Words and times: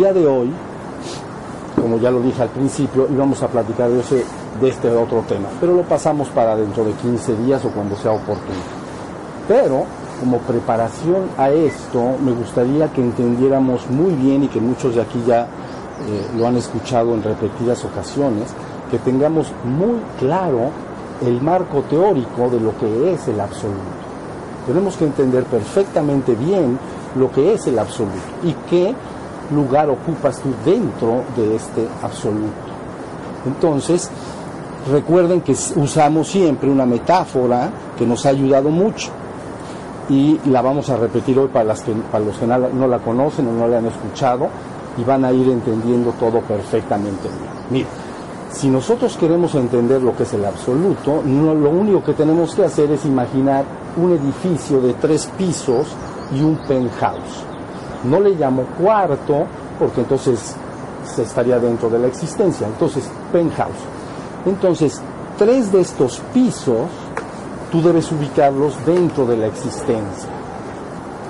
día 0.00 0.14
de 0.14 0.26
hoy, 0.26 0.50
como 1.78 1.98
ya 1.98 2.10
lo 2.10 2.22
dije 2.22 2.40
al 2.40 2.48
principio, 2.48 3.06
íbamos 3.12 3.42
a 3.42 3.48
platicar 3.48 3.90
de, 3.90 4.00
este 4.66 4.90
otro 4.96 5.22
tema, 5.28 5.48
pero 5.60 5.74
lo 5.74 5.82
pasamos 5.82 6.28
para 6.28 6.56
dentro 6.56 6.84
de 6.84 6.92
15 6.92 7.36
días 7.36 7.62
o 7.66 7.68
cuando 7.68 7.94
sea 7.96 8.12
oportuno. 8.12 8.62
Pero 9.46 9.84
como 10.18 10.38
preparación 10.38 11.28
a 11.36 11.50
esto, 11.50 12.16
me 12.24 12.32
gustaría 12.32 12.90
que 12.90 13.02
entendiéramos 13.02 13.90
muy 13.90 14.14
bien 14.14 14.44
y 14.44 14.48
que 14.48 14.58
muchos 14.58 14.94
de 14.94 15.02
aquí 15.02 15.22
ya 15.26 15.42
eh, 15.42 16.26
lo 16.34 16.46
han 16.46 16.56
escuchado 16.56 17.12
en 17.12 17.22
repetidas 17.22 17.84
ocasiones, 17.84 18.54
que 18.90 18.98
tengamos 19.00 19.52
muy 19.64 20.00
claro 20.18 20.70
el 21.20 21.42
marco 21.42 21.82
teórico 21.82 22.48
de 22.48 22.58
lo 22.58 22.76
que 22.78 23.12
es 23.12 23.28
el 23.28 23.38
absoluto. 23.38 24.00
Tenemos 24.66 24.96
que 24.96 25.04
entender 25.04 25.44
perfectamente 25.44 26.34
bien 26.34 26.78
lo 27.16 27.30
que 27.30 27.52
es 27.52 27.66
el 27.66 27.78
absoluto 27.78 28.16
y 28.42 28.54
qué 28.70 28.94
lugar 29.52 29.88
ocupas 29.90 30.40
tú 30.40 30.50
dentro 30.64 31.24
de 31.36 31.56
este 31.56 31.86
absoluto. 32.02 32.70
Entonces, 33.46 34.10
recuerden 34.90 35.40
que 35.40 35.52
usamos 35.52 36.28
siempre 36.28 36.70
una 36.70 36.86
metáfora 36.86 37.70
que 37.96 38.06
nos 38.06 38.24
ha 38.26 38.30
ayudado 38.30 38.70
mucho 38.70 39.10
y 40.08 40.40
la 40.46 40.60
vamos 40.60 40.90
a 40.90 40.96
repetir 40.96 41.38
hoy 41.38 41.48
para, 41.48 41.64
las 41.64 41.82
que, 41.82 41.92
para 41.92 42.24
los 42.24 42.36
que 42.36 42.46
no 42.46 42.88
la 42.88 42.98
conocen 42.98 43.48
o 43.48 43.52
no 43.52 43.68
la 43.68 43.78
han 43.78 43.86
escuchado 43.86 44.48
y 44.98 45.04
van 45.04 45.24
a 45.24 45.32
ir 45.32 45.48
entendiendo 45.48 46.12
todo 46.12 46.40
perfectamente. 46.40 47.28
Mira, 47.70 47.86
si 48.50 48.68
nosotros 48.68 49.16
queremos 49.16 49.54
entender 49.54 50.02
lo 50.02 50.16
que 50.16 50.24
es 50.24 50.32
el 50.34 50.44
absoluto, 50.44 51.22
lo 51.24 51.70
único 51.70 52.02
que 52.02 52.14
tenemos 52.14 52.54
que 52.54 52.64
hacer 52.64 52.90
es 52.90 53.04
imaginar 53.04 53.64
un 53.96 54.12
edificio 54.12 54.80
de 54.80 54.94
tres 54.94 55.30
pisos 55.38 55.88
y 56.34 56.42
un 56.42 56.56
penthouse. 56.66 57.49
No 58.04 58.20
le 58.20 58.30
llamo 58.30 58.64
cuarto 58.80 59.46
porque 59.78 60.00
entonces 60.00 60.54
se 61.04 61.22
estaría 61.22 61.58
dentro 61.58 61.88
de 61.88 61.98
la 61.98 62.06
existencia. 62.06 62.66
Entonces, 62.66 63.08
penthouse. 63.32 63.74
Entonces, 64.46 65.00
tres 65.38 65.72
de 65.72 65.80
estos 65.80 66.20
pisos 66.32 66.88
tú 67.70 67.80
debes 67.82 68.10
ubicarlos 68.12 68.74
dentro 68.84 69.26
de 69.26 69.36
la 69.36 69.46
existencia. 69.46 70.28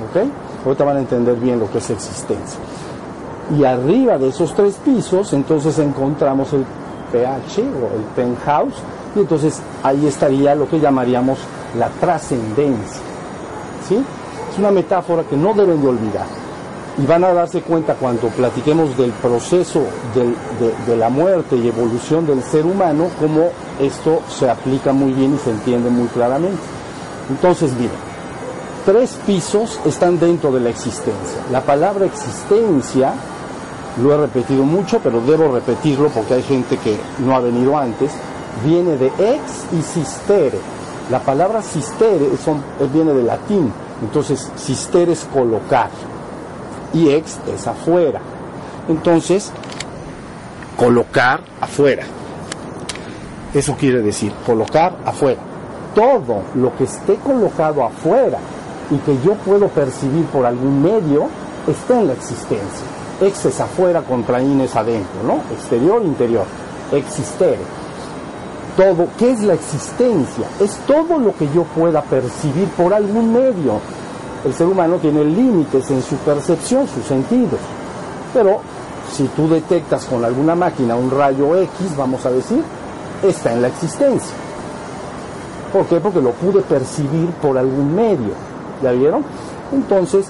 ¿Ok? 0.08 0.26
Ahorita 0.64 0.84
van 0.84 0.96
a 0.96 1.00
entender 1.00 1.36
bien 1.36 1.58
lo 1.58 1.70
que 1.70 1.78
es 1.78 1.90
existencia. 1.90 2.58
Y 3.56 3.64
arriba 3.64 4.16
de 4.18 4.28
esos 4.28 4.54
tres 4.54 4.76
pisos, 4.84 5.32
entonces 5.32 5.78
encontramos 5.78 6.52
el 6.52 6.64
PH 7.12 7.60
o 7.60 7.96
el 7.96 8.02
penthouse, 8.14 8.74
y 9.14 9.20
entonces 9.20 9.60
ahí 9.82 10.06
estaría 10.06 10.54
lo 10.54 10.68
que 10.68 10.78
llamaríamos 10.78 11.38
la 11.78 11.88
trascendencia. 11.88 13.02
¿Sí? 13.88 14.02
Es 14.52 14.58
una 14.58 14.70
metáfora 14.70 15.24
que 15.24 15.36
no 15.36 15.52
deben 15.52 15.82
de 15.82 15.88
olvidar. 15.88 16.39
Y 17.00 17.06
van 17.06 17.24
a 17.24 17.32
darse 17.32 17.62
cuenta 17.62 17.94
cuando 17.94 18.28
platiquemos 18.28 18.94
del 18.98 19.12
proceso 19.12 19.84
de, 20.14 20.96
la 20.96 21.08
muerte 21.08 21.56
y 21.56 21.66
evolución 21.66 22.26
del 22.26 22.42
ser 22.42 22.66
humano, 22.66 23.08
cómo 23.18 23.48
esto 23.80 24.20
se 24.28 24.50
aplica 24.50 24.92
muy 24.92 25.12
bien 25.12 25.34
y 25.34 25.38
se 25.38 25.50
entiende 25.50 25.88
muy 25.88 26.08
claramente. 26.08 26.60
Entonces, 27.30 27.72
miren, 27.72 27.90
tres 28.84 29.18
pisos 29.26 29.80
están 29.86 30.18
dentro 30.18 30.52
de 30.52 30.60
la 30.60 30.68
existencia. 30.68 31.40
La 31.50 31.62
palabra 31.62 32.04
existencia, 32.04 33.14
lo 34.02 34.12
he 34.12 34.18
repetido 34.18 34.64
mucho, 34.64 35.00
pero 35.02 35.22
debo 35.22 35.54
repetirlo 35.54 36.08
porque 36.10 36.34
hay 36.34 36.42
gente 36.42 36.76
que 36.76 36.98
no 37.24 37.34
ha 37.34 37.40
venido 37.40 37.78
antes, 37.78 38.12
viene 38.62 38.98
de 38.98 39.06
ex 39.06 39.64
y 39.72 39.80
sistere. 39.80 40.58
La 41.10 41.20
palabra 41.20 41.62
sistere 41.62 42.28
viene 42.92 43.14
de 43.14 43.22
latín, 43.22 43.72
entonces 44.02 44.52
sistere 44.56 45.12
es 45.12 45.26
colocar 45.32 45.88
y 46.92 47.10
ex 47.10 47.38
es 47.52 47.66
afuera. 47.66 48.20
Entonces, 48.88 49.52
colocar 50.76 51.40
afuera. 51.60 52.04
Eso 53.54 53.76
quiere 53.76 54.00
decir, 54.00 54.32
colocar 54.46 54.96
afuera. 55.04 55.40
Todo 55.94 56.42
lo 56.54 56.76
que 56.76 56.84
esté 56.84 57.16
colocado 57.16 57.84
afuera 57.84 58.38
y 58.90 58.96
que 58.98 59.20
yo 59.24 59.34
puedo 59.34 59.68
percibir 59.68 60.24
por 60.26 60.46
algún 60.46 60.82
medio, 60.82 61.28
está 61.66 62.00
en 62.00 62.08
la 62.08 62.12
existencia. 62.14 62.86
Ex 63.20 63.44
es 63.44 63.60
afuera, 63.60 64.02
contra 64.02 64.42
in 64.42 64.60
es 64.60 64.74
adentro, 64.74 65.22
¿no? 65.24 65.42
Exterior, 65.54 66.02
interior. 66.02 66.44
Existere. 66.92 67.58
Todo, 68.76 69.08
¿qué 69.18 69.32
es 69.32 69.42
la 69.42 69.54
existencia? 69.54 70.46
Es 70.60 70.76
todo 70.86 71.18
lo 71.18 71.34
que 71.36 71.48
yo 71.52 71.64
pueda 71.64 72.02
percibir 72.02 72.68
por 72.68 72.94
algún 72.94 73.32
medio 73.32 73.80
el 74.44 74.54
ser 74.54 74.66
humano 74.66 74.96
tiene 74.96 75.24
límites 75.24 75.90
en 75.90 76.02
su 76.02 76.16
percepción, 76.16 76.86
sus 76.88 77.04
sentidos. 77.04 77.60
Pero 78.32 78.60
si 79.12 79.24
tú 79.28 79.48
detectas 79.48 80.04
con 80.06 80.24
alguna 80.24 80.54
máquina 80.54 80.96
un 80.96 81.10
rayo 81.10 81.56
X, 81.56 81.96
vamos 81.96 82.24
a 82.24 82.30
decir, 82.30 82.62
está 83.22 83.52
en 83.52 83.62
la 83.62 83.68
existencia. 83.68 84.34
¿Por 85.72 85.86
qué? 85.86 86.00
Porque 86.00 86.20
lo 86.20 86.32
pude 86.32 86.62
percibir 86.62 87.28
por 87.42 87.56
algún 87.58 87.94
medio. 87.94 88.32
¿Ya 88.82 88.92
vieron? 88.92 89.24
Entonces, 89.72 90.28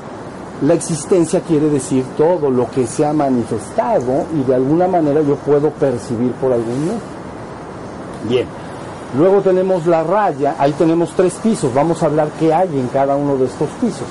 la 0.63 0.75
existencia 0.75 1.41
quiere 1.41 1.71
decir 1.71 2.05
todo 2.17 2.51
lo 2.51 2.71
que 2.71 2.87
se 2.87 3.07
ha 3.07 3.13
manifestado 3.13 4.27
y 4.35 4.43
de 4.43 4.55
alguna 4.55 4.87
manera 4.87 5.23
yo 5.23 5.37
puedo 5.37 5.71
percibir 5.71 6.33
por 6.33 6.53
algún 6.53 6.81
medio. 6.85 7.01
Bien. 8.29 8.60
Luego 9.17 9.41
tenemos 9.41 9.87
la 9.87 10.05
raya, 10.05 10.55
ahí 10.59 10.73
tenemos 10.73 11.11
tres 11.17 11.35
pisos, 11.43 11.75
vamos 11.75 12.01
a 12.03 12.07
hablar 12.07 12.29
qué 12.39 12.55
hay 12.55 12.69
en 12.79 12.87
cada 12.89 13.17
uno 13.17 13.37
de 13.37 13.47
estos 13.47 13.69
pisos. 13.81 14.07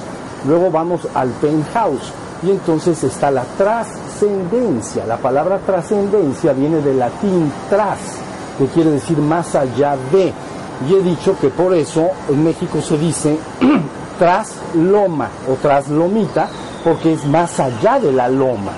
Luego 0.45 0.69
vamos 0.69 1.07
al 1.13 1.29
penthouse 1.29 2.11
y 2.43 2.51
entonces 2.51 3.01
está 3.05 3.31
la 3.31 3.43
trascendencia. 3.57 5.05
La 5.05 5.17
palabra 5.17 5.59
trascendencia 5.59 6.51
viene 6.51 6.81
del 6.81 6.99
latín 6.99 7.49
tras, 7.69 7.99
que 8.57 8.65
quiere 8.67 8.91
decir 8.91 9.17
más 9.17 9.55
allá 9.55 9.95
de. 10.11 10.33
Y 10.89 10.93
he 10.93 11.01
dicho 11.01 11.37
que 11.39 11.49
por 11.49 11.73
eso 11.73 12.09
en 12.27 12.43
México 12.43 12.81
se 12.81 12.97
dice 12.97 13.37
tras 14.19 14.55
loma 14.75 15.29
o 15.49 15.53
tras 15.61 15.87
lomita, 15.87 16.49
porque 16.83 17.13
es 17.13 17.25
más 17.25 17.57
allá 17.59 17.99
de 17.99 18.11
la 18.11 18.27
loma, 18.27 18.73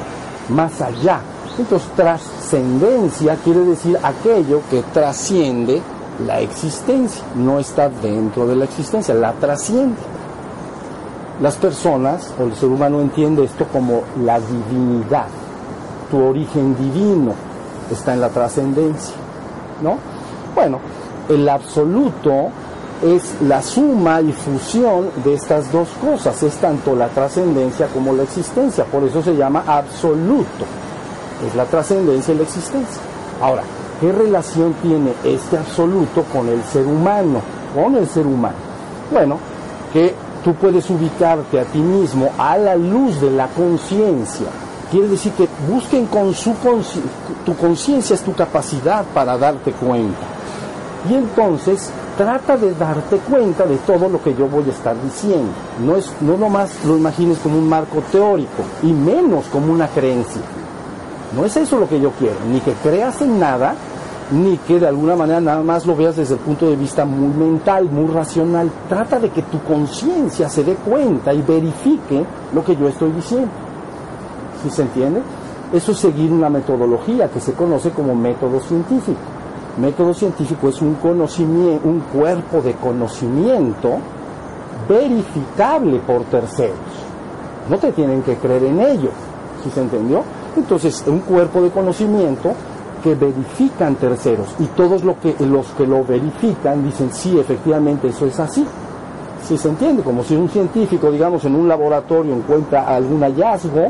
más 0.49 0.81
allá. 0.81 1.19
Entonces 1.57 1.89
trascendencia 1.95 3.35
quiere 3.43 3.61
decir 3.61 3.97
aquello 4.03 4.61
que 4.69 4.83
trasciende 4.93 5.81
la 6.25 6.39
existencia, 6.39 7.23
no 7.35 7.59
está 7.59 7.89
dentro 7.89 8.47
de 8.47 8.55
la 8.55 8.65
existencia, 8.65 9.13
la 9.13 9.33
trasciende. 9.33 9.97
Las 11.41 11.55
personas 11.55 12.33
o 12.39 12.43
el 12.43 12.55
ser 12.55 12.69
humano 12.69 13.01
entiende 13.01 13.43
esto 13.43 13.65
como 13.65 14.03
la 14.23 14.39
divinidad, 14.39 15.27
tu 16.09 16.23
origen 16.23 16.75
divino 16.77 17.33
está 17.89 18.13
en 18.13 18.21
la 18.21 18.29
trascendencia, 18.29 19.15
¿no? 19.81 19.97
Bueno, 20.53 20.79
el 21.29 21.47
absoluto 21.49 22.49
es 23.01 23.41
la 23.41 23.61
suma 23.61 24.21
y 24.21 24.31
fusión 24.31 25.09
de 25.23 25.33
estas 25.33 25.71
dos 25.71 25.89
cosas, 25.99 26.43
es 26.43 26.53
tanto 26.55 26.95
la 26.95 27.07
trascendencia 27.07 27.87
como 27.87 28.13
la 28.13 28.23
existencia, 28.23 28.85
por 28.85 29.03
eso 29.03 29.23
se 29.23 29.35
llama 29.35 29.63
absoluto, 29.65 30.65
es 31.47 31.55
la 31.55 31.65
trascendencia 31.65 32.33
y 32.33 32.37
la 32.37 32.43
existencia. 32.43 33.01
Ahora, 33.41 33.63
¿Qué 34.01 34.11
relación 34.11 34.73
tiene 34.81 35.13
este 35.23 35.59
absoluto 35.59 36.23
con 36.33 36.49
el 36.49 36.63
ser 36.63 36.87
humano? 36.87 37.39
Con 37.75 37.95
el 37.95 38.07
ser 38.07 38.25
humano. 38.25 38.55
Bueno, 39.11 39.37
que 39.93 40.15
tú 40.43 40.55
puedes 40.55 40.89
ubicarte 40.89 41.59
a 41.59 41.65
ti 41.65 41.77
mismo 41.77 42.31
a 42.35 42.57
la 42.57 42.75
luz 42.75 43.21
de 43.21 43.29
la 43.29 43.45
conciencia. 43.49 44.47
Quiere 44.89 45.07
decir 45.07 45.33
que 45.33 45.47
busquen 45.69 46.07
con 46.07 46.33
su 46.33 46.55
tu 47.45 47.55
conciencia 47.55 48.15
es 48.15 48.23
tu 48.23 48.33
capacidad 48.33 49.05
para 49.13 49.37
darte 49.37 49.71
cuenta. 49.71 50.25
Y 51.07 51.13
entonces 51.13 51.91
trata 52.17 52.57
de 52.57 52.73
darte 52.73 53.17
cuenta 53.17 53.67
de 53.67 53.77
todo 53.77 54.09
lo 54.09 54.19
que 54.23 54.33
yo 54.33 54.47
voy 54.47 54.63
a 54.67 54.71
estar 54.71 54.95
diciendo. 54.99 55.51
No 55.85 55.95
es 55.95 56.11
no 56.21 56.37
nomás 56.37 56.83
lo 56.85 56.97
imagines 56.97 57.37
como 57.37 57.59
un 57.59 57.69
marco 57.69 58.01
teórico 58.11 58.63
y 58.81 58.87
menos 58.87 59.45
como 59.51 59.71
una 59.71 59.87
creencia. 59.87 60.41
No 61.35 61.45
es 61.45 61.55
eso 61.55 61.79
lo 61.79 61.87
que 61.87 62.01
yo 62.01 62.11
quiero, 62.19 62.35
ni 62.49 62.59
que 62.59 62.73
creas 62.73 63.21
en 63.21 63.39
nada, 63.39 63.73
ni 64.31 64.57
que 64.57 64.79
de 64.79 64.87
alguna 64.87 65.15
manera 65.15 65.41
nada 65.41 65.61
más 65.61 65.85
lo 65.85 65.95
veas 65.95 66.15
desde 66.15 66.35
el 66.35 66.39
punto 66.39 66.65
de 66.67 66.75
vista 66.75 67.03
muy 67.05 67.33
mental, 67.33 67.89
muy 67.91 68.07
racional. 68.07 68.71
Trata 68.87 69.19
de 69.19 69.29
que 69.29 69.41
tu 69.43 69.61
conciencia 69.63 70.49
se 70.49 70.63
dé 70.63 70.75
cuenta 70.75 71.33
y 71.33 71.41
verifique 71.41 72.25
lo 72.53 72.63
que 72.63 72.75
yo 72.75 72.87
estoy 72.87 73.11
diciendo. 73.11 73.49
¿Sí 74.63 74.69
se 74.69 74.83
entiende? 74.83 75.21
Eso 75.73 75.91
es 75.91 75.99
seguir 75.99 76.31
una 76.31 76.49
metodología 76.49 77.29
que 77.29 77.39
se 77.39 77.53
conoce 77.53 77.91
como 77.91 78.15
método 78.15 78.59
científico. 78.61 79.19
Método 79.77 80.13
científico 80.13 80.69
es 80.69 80.81
un 80.81 80.97
un 81.83 81.99
cuerpo 82.13 82.61
de 82.61 82.73
conocimiento 82.73 83.97
verificable 84.87 85.99
por 85.99 86.23
terceros. 86.25 86.75
No 87.69 87.77
te 87.77 87.91
tienen 87.91 88.21
que 88.21 88.35
creer 88.35 88.63
en 88.65 88.79
ello. 88.81 89.09
¿Sí 89.63 89.69
se 89.69 89.81
entendió? 89.81 90.23
Entonces, 90.57 91.03
un 91.07 91.19
cuerpo 91.19 91.61
de 91.61 91.69
conocimiento 91.69 92.53
que 93.01 93.15
verifican 93.15 93.95
terceros 93.95 94.47
y 94.59 94.65
todos 94.67 95.03
lo 95.03 95.19
que, 95.19 95.35
los 95.39 95.67
que 95.67 95.85
lo 95.85 96.03
verifican 96.03 96.83
dicen, 96.83 97.11
sí, 97.11 97.37
efectivamente 97.39 98.07
eso 98.07 98.25
es 98.25 98.39
así. 98.39 98.65
Si 99.47 99.57
se 99.57 99.69
entiende, 99.69 100.03
como 100.03 100.23
si 100.23 100.35
un 100.35 100.49
científico, 100.49 101.11
digamos, 101.11 101.43
en 101.45 101.55
un 101.55 101.67
laboratorio 101.67 102.33
encuentra 102.33 102.87
algún 102.87 103.21
hallazgo, 103.21 103.89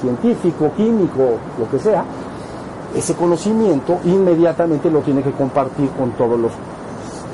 científico, 0.00 0.70
químico, 0.76 1.38
lo 1.58 1.68
que 1.70 1.78
sea, 1.78 2.04
ese 2.94 3.14
conocimiento 3.14 3.98
inmediatamente 4.04 4.90
lo 4.90 5.00
tiene 5.00 5.22
que 5.22 5.30
compartir 5.32 5.88
con 5.90 6.10
todos 6.12 6.38
los 6.38 6.52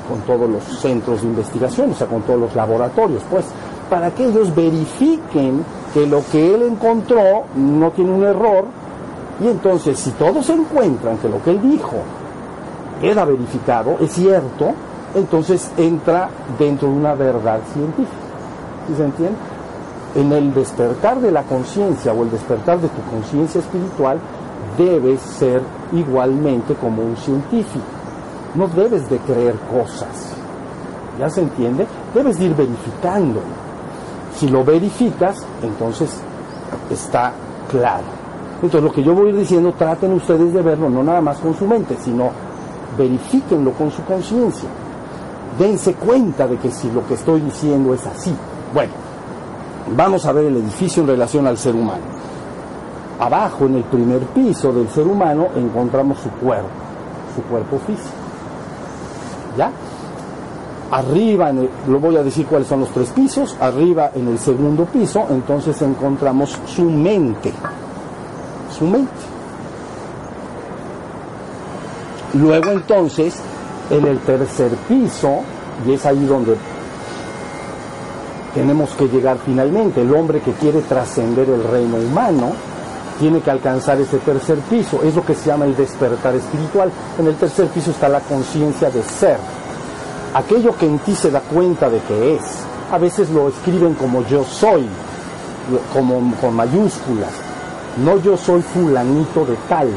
con 0.07 0.21
todos 0.21 0.49
los 0.49 0.63
centros 0.63 1.21
de 1.21 1.27
investigación, 1.27 1.91
o 1.91 1.93
sea, 1.93 2.07
con 2.07 2.21
todos 2.21 2.39
los 2.39 2.55
laboratorios, 2.55 3.21
pues, 3.29 3.45
para 3.89 4.09
que 4.11 4.25
ellos 4.25 4.55
verifiquen 4.55 5.65
que 5.93 6.07
lo 6.07 6.23
que 6.31 6.55
él 6.55 6.63
encontró 6.63 7.43
no 7.55 7.91
tiene 7.91 8.11
un 8.11 8.23
error, 8.23 8.65
y 9.39 9.47
entonces 9.47 9.99
si 9.99 10.11
todos 10.11 10.49
encuentran 10.49 11.17
que 11.17 11.29
lo 11.29 11.41
que 11.43 11.51
él 11.51 11.61
dijo 11.61 11.97
queda 13.01 13.25
verificado, 13.25 13.97
es 13.99 14.11
cierto, 14.13 14.73
entonces 15.15 15.71
entra 15.77 16.29
dentro 16.57 16.87
de 16.89 16.95
una 16.95 17.13
verdad 17.13 17.59
científica. 17.73 18.17
¿Sí 18.87 18.95
se 18.95 19.03
entiende? 19.03 19.37
En 20.15 20.31
el 20.31 20.53
despertar 20.53 21.19
de 21.19 21.31
la 21.31 21.43
conciencia 21.43 22.13
o 22.13 22.23
el 22.23 22.31
despertar 22.31 22.79
de 22.79 22.87
tu 22.87 23.01
conciencia 23.11 23.59
espiritual, 23.59 24.19
debes 24.77 25.21
ser 25.21 25.61
igualmente 25.93 26.73
como 26.75 27.03
un 27.03 27.15
científico. 27.17 27.85
No 28.55 28.67
debes 28.67 29.07
de 29.09 29.19
creer 29.19 29.55
cosas. 29.71 30.33
¿Ya 31.19 31.29
se 31.29 31.41
entiende? 31.41 31.85
Debes 32.13 32.39
de 32.39 32.45
ir 32.45 32.55
verificando. 32.55 33.41
Si 34.35 34.47
lo 34.47 34.63
verificas, 34.63 35.45
entonces 35.61 36.09
está 36.89 37.33
claro. 37.69 38.16
Entonces 38.61 38.83
lo 38.83 38.91
que 38.91 39.03
yo 39.03 39.13
voy 39.13 39.27
a 39.27 39.29
ir 39.29 39.37
diciendo, 39.37 39.73
traten 39.77 40.13
ustedes 40.13 40.51
de 40.53 40.61
verlo 40.61 40.89
no 40.89 41.03
nada 41.03 41.21
más 41.21 41.37
con 41.37 41.55
su 41.55 41.67
mente, 41.67 41.95
sino 42.03 42.31
verifíquenlo 42.97 43.71
con 43.73 43.91
su 43.91 44.03
conciencia. 44.03 44.67
Dense 45.59 45.93
cuenta 45.93 46.47
de 46.47 46.57
que 46.57 46.71
si 46.71 46.91
lo 46.91 47.05
que 47.07 47.13
estoy 47.13 47.41
diciendo 47.41 47.93
es 47.93 48.05
así. 48.05 48.33
Bueno, 48.73 48.93
vamos 49.95 50.25
a 50.25 50.31
ver 50.31 50.45
el 50.45 50.57
edificio 50.57 51.03
en 51.03 51.09
relación 51.09 51.47
al 51.47 51.57
ser 51.57 51.75
humano. 51.75 52.17
Abajo, 53.19 53.65
en 53.65 53.75
el 53.75 53.83
primer 53.83 54.21
piso 54.27 54.71
del 54.71 54.89
ser 54.89 55.07
humano, 55.07 55.47
encontramos 55.55 56.19
su 56.19 56.29
cuerpo, 56.29 56.69
su 57.35 57.41
cuerpo 57.43 57.79
físico. 57.79 58.09
¿Ya? 59.57 59.71
Arriba, 60.91 61.51
lo 61.51 61.99
voy 61.99 62.15
a 62.15 62.23
decir 62.23 62.45
cuáles 62.45 62.67
son 62.67 62.81
los 62.81 62.89
tres 62.89 63.09
pisos, 63.09 63.57
arriba 63.59 64.11
en 64.15 64.27
el 64.29 64.39
segundo 64.39 64.85
piso, 64.85 65.25
entonces 65.29 65.81
encontramos 65.81 66.57
su 66.65 66.83
mente, 66.83 67.51
su 68.77 68.85
mente. 68.85 69.11
Luego 72.33 72.71
entonces, 72.71 73.35
en 73.89 74.05
el 74.05 74.19
tercer 74.19 74.71
piso, 74.87 75.41
y 75.85 75.93
es 75.93 76.05
ahí 76.05 76.25
donde 76.25 76.55
tenemos 78.53 78.89
que 78.91 79.07
llegar 79.07 79.37
finalmente, 79.43 80.01
el 80.01 80.13
hombre 80.13 80.41
que 80.41 80.51
quiere 80.53 80.81
trascender 80.81 81.49
el 81.49 81.63
reino 81.63 81.97
humano, 81.97 82.51
tiene 83.19 83.41
que 83.41 83.49
alcanzar 83.49 83.99
ese 83.99 84.17
tercer 84.19 84.59
piso, 84.69 85.01
es 85.03 85.15
lo 85.15 85.25
que 85.25 85.33
se 85.33 85.47
llama 85.47 85.65
el 85.65 85.75
despertar 85.75 86.35
espiritual. 86.35 86.91
En 87.17 87.27
el 87.27 87.35
tercer 87.35 87.67
piso 87.67 87.91
está 87.91 88.09
la 88.09 88.19
conciencia 88.19 88.89
de 88.91 89.01
ser, 89.01 89.37
aquello 90.33 90.77
que 90.77 90.85
en 90.85 90.99
ti 90.99 91.15
se 91.15 91.31
da 91.31 91.39
cuenta 91.41 91.89
de 91.89 91.99
que 92.01 92.35
es. 92.35 92.41
A 92.91 92.97
veces 92.97 93.29
lo 93.31 93.49
escriben 93.49 93.95
como 93.95 94.25
yo 94.27 94.43
soy, 94.43 94.87
como 95.93 96.33
con 96.39 96.55
mayúsculas. 96.55 97.46
No 98.03 98.17
yo 98.17 98.37
soy 98.37 98.61
fulanito 98.61 99.45
de 99.45 99.55
tal. 99.67 99.89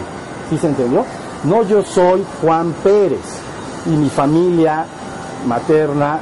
¿Sí 0.49 0.57
se 0.59 0.69
entendió? 0.69 1.05
No 1.45 1.63
yo 1.63 1.83
soy 1.83 2.25
Juan 2.41 2.73
Pérez 2.83 3.41
y 3.87 3.91
mi 3.91 4.09
familia 4.09 4.85
materna 5.47 6.21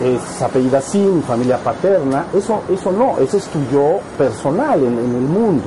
es 0.00 0.42
apellida 0.42 0.78
así, 0.78 0.98
mi 0.98 1.22
familia 1.22 1.58
paterna. 1.58 2.26
Eso, 2.34 2.62
eso 2.68 2.92
no, 2.92 3.18
ese 3.18 3.38
es 3.38 3.46
tu 3.46 3.58
yo 3.72 4.00
personal 4.18 4.82
en, 4.82 4.98
el 4.98 5.22
mundo 5.22 5.64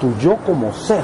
tu 0.00 0.14
yo 0.18 0.36
como 0.46 0.72
ser. 0.72 1.02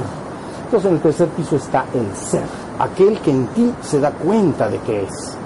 Entonces 0.65 0.89
en 0.89 0.97
el 0.97 1.03
tercer 1.03 1.29
piso 1.29 1.57
está 1.57 1.85
el 1.93 2.17
ser, 2.17 2.45
aquel 2.79 3.19
que 3.21 3.31
en 3.31 3.47
ti 3.49 3.73
se 3.83 4.01
da 4.01 4.11
cuenta 4.11 4.69
de 4.69 4.79
que 4.79 5.03
es. 5.03 5.37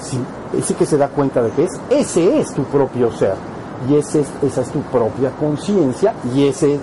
Si, 0.00 0.18
ese 0.56 0.74
que 0.74 0.86
se 0.86 0.98
da 0.98 1.08
cuenta 1.08 1.42
de 1.42 1.50
que 1.50 1.64
es, 1.64 1.80
ese 1.90 2.40
es 2.40 2.52
tu 2.52 2.64
propio 2.64 3.10
ser. 3.12 3.34
Y 3.88 3.96
ese 3.96 4.20
es, 4.20 4.28
esa 4.42 4.60
es 4.60 4.70
tu 4.70 4.80
propia 4.82 5.30
conciencia 5.30 6.14
y 6.34 6.46
ese 6.46 6.78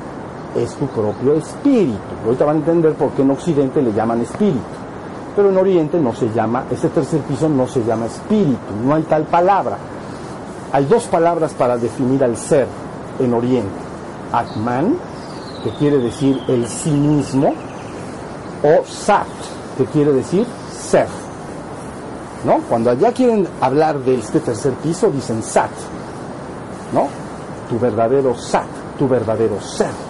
es 0.56 0.74
tu 0.76 0.88
propio 0.88 1.36
espíritu. 1.36 1.98
Ahorita 2.26 2.46
van 2.46 2.58
a 2.58 2.60
entender 2.60 2.94
por 2.94 3.12
qué 3.12 3.22
en 3.22 3.32
Occidente 3.32 3.82
le 3.82 3.94
llaman 3.94 4.22
espíritu. 4.22 4.60
Pero 5.36 5.50
en 5.50 5.58
Oriente 5.58 6.00
no 6.00 6.14
se 6.14 6.30
llama, 6.32 6.66
este 6.72 6.90
tercer 6.90 7.22
piso 7.22 7.48
no 7.48 7.68
se 7.68 7.84
llama 7.84 8.08
espíritu, 8.08 8.74
no 8.84 8.96
hay 8.96 9.04
tal 9.04 9.24
palabra. 9.24 9.78
Hay 10.72 10.86
dos 10.86 11.04
palabras 11.06 11.54
para 11.54 11.78
definir 11.78 12.24
al 12.24 12.36
ser 12.36 12.68
en 13.20 13.34
Oriente. 13.34 13.70
Atman, 14.32 14.96
que 15.64 15.72
quiere 15.72 15.98
decir 16.00 16.42
el 16.48 16.68
sí 16.68 16.92
mismo, 16.92 17.54
o 18.64 18.86
Sat, 18.86 19.28
que 19.78 19.86
quiere 19.86 20.12
decir 20.12 20.46
ser. 20.72 21.08
¿No? 22.44 22.60
Cuando 22.70 22.92
allá 22.92 23.12
quieren 23.12 23.48
hablar 23.62 24.00
de 24.00 24.16
este 24.16 24.40
tercer 24.40 24.74
piso, 24.74 25.10
dicen 25.10 25.44
Sat, 25.44 25.72
¿no? 26.94 27.08
Tu 27.70 27.80
verdadero 27.80 28.38
Sat, 28.38 28.68
tu 28.98 29.08
verdadero 29.08 29.60
ser. 29.62 30.09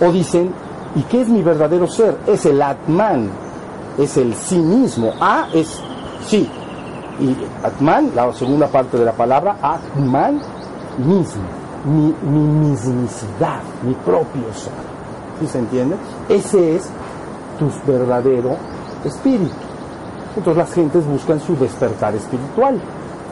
O 0.00 0.12
dicen, 0.12 0.52
¿y 0.94 1.02
qué 1.02 1.22
es 1.22 1.28
mi 1.28 1.42
verdadero 1.42 1.86
ser? 1.86 2.16
Es 2.26 2.46
el 2.46 2.60
Atman, 2.62 3.28
es 3.98 4.16
el 4.16 4.34
sí 4.34 4.58
mismo. 4.58 5.12
A 5.20 5.48
es 5.52 5.80
sí. 6.26 6.48
Y 7.20 7.36
Atman, 7.64 8.12
la 8.14 8.32
segunda 8.32 8.66
parte 8.66 8.96
de 8.96 9.04
la 9.04 9.12
palabra, 9.12 9.56
Atman 9.60 10.40
mismo 10.98 11.60
mi, 11.84 12.14
mi 12.22 12.68
mismicidad, 12.68 13.60
mi 13.82 13.94
propio 13.94 14.52
ser. 14.52 14.72
¿Sí 15.40 15.46
se 15.46 15.58
entiende? 15.58 15.96
Ese 16.28 16.76
es 16.76 16.88
tu 17.58 17.70
verdadero 17.90 18.56
espíritu. 19.04 19.54
Entonces 20.36 20.56
las 20.56 20.72
gentes 20.74 21.06
buscan 21.06 21.40
su 21.40 21.56
despertar 21.56 22.14
espiritual. 22.14 22.80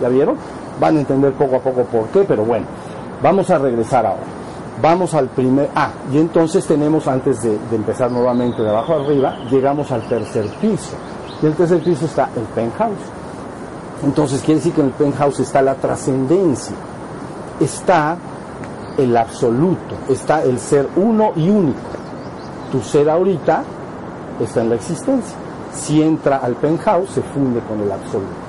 ¿Ya 0.00 0.08
vieron? 0.08 0.36
Van 0.80 0.96
a 0.96 1.00
entender 1.00 1.32
poco 1.32 1.56
a 1.56 1.60
poco 1.60 1.82
por 1.84 2.06
qué, 2.06 2.24
pero 2.26 2.44
bueno, 2.44 2.66
vamos 3.22 3.50
a 3.50 3.58
regresar 3.58 4.06
ahora. 4.06 4.37
Vamos 4.80 5.12
al 5.14 5.28
primer... 5.28 5.70
Ah, 5.74 5.90
y 6.12 6.18
entonces 6.18 6.64
tenemos, 6.64 7.08
antes 7.08 7.42
de, 7.42 7.58
empezar 7.72 8.10
nuevamente 8.10 8.62
de 8.62 8.68
abajo 8.68 8.94
arriba, 8.94 9.36
llegamos 9.50 9.90
al 9.90 10.06
tercer 10.08 10.46
piso. 10.60 10.94
Y 11.42 11.46
el 11.46 11.54
tercer 11.54 11.82
piso 11.82 12.04
está 12.04 12.30
el 12.36 12.42
penthouse. 12.54 12.98
Entonces 14.04 14.40
quiere 14.40 14.56
decir 14.56 14.72
que 14.72 14.80
en 14.80 14.88
el 14.88 14.92
penthouse 14.92 15.40
está 15.40 15.62
la 15.62 15.74
trascendencia. 15.74 16.76
Está 17.58 18.16
el 18.96 19.16
absoluto, 19.16 19.96
está 20.08 20.44
el 20.44 20.58
ser 20.60 20.88
uno 20.96 21.32
y 21.34 21.48
único. 21.48 21.78
Tu 22.70 22.80
ser 22.80 23.10
ahorita 23.10 23.64
está 24.40 24.60
en 24.60 24.68
la 24.68 24.74
existencia. 24.76 25.36
Si 25.72 26.02
entra 26.02 26.38
al 26.38 26.54
penthouse, 26.54 27.10
se 27.10 27.22
funde 27.22 27.60
con 27.60 27.80
el 27.80 27.90
absoluto. 27.90 28.48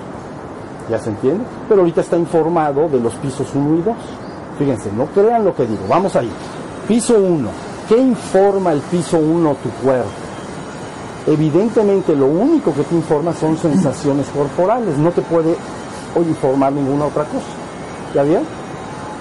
¿Ya 0.90 1.00
se 1.00 1.10
entiende? 1.10 1.44
Pero 1.68 1.82
ahorita 1.82 2.02
está 2.02 2.18
informado 2.18 2.88
de 2.88 3.00
los 3.00 3.14
pisos 3.16 3.48
1 3.54 3.80
y 3.80 3.82
2. 3.82 3.96
Fíjense, 4.60 4.92
no 4.92 5.08
crean 5.08 5.44
lo 5.44 5.56
que 5.56 5.66
digo. 5.66 5.82
Vamos 5.90 6.16
ahí. 6.16 6.30
Piso 6.88 7.18
1. 7.18 7.50
¿Qué 7.88 7.98
informa 7.98 8.72
el 8.74 8.82
piso 8.82 9.18
1 9.18 9.56
tu 9.64 9.70
cuerpo? 9.84 10.10
Evidentemente 11.26 12.16
lo 12.16 12.28
único 12.28 12.74
que 12.74 12.84
te 12.84 12.94
informa 12.94 13.34
son 13.34 13.58
sensaciones 13.58 14.28
corporales. 14.28 14.96
No 14.98 15.10
te 15.10 15.22
puede 15.22 15.56
informar 16.16 16.74
ninguna 16.74 17.06
otra 17.06 17.24
cosa. 17.24 17.48
¿Ya 18.14 18.22
bien? 18.22 18.44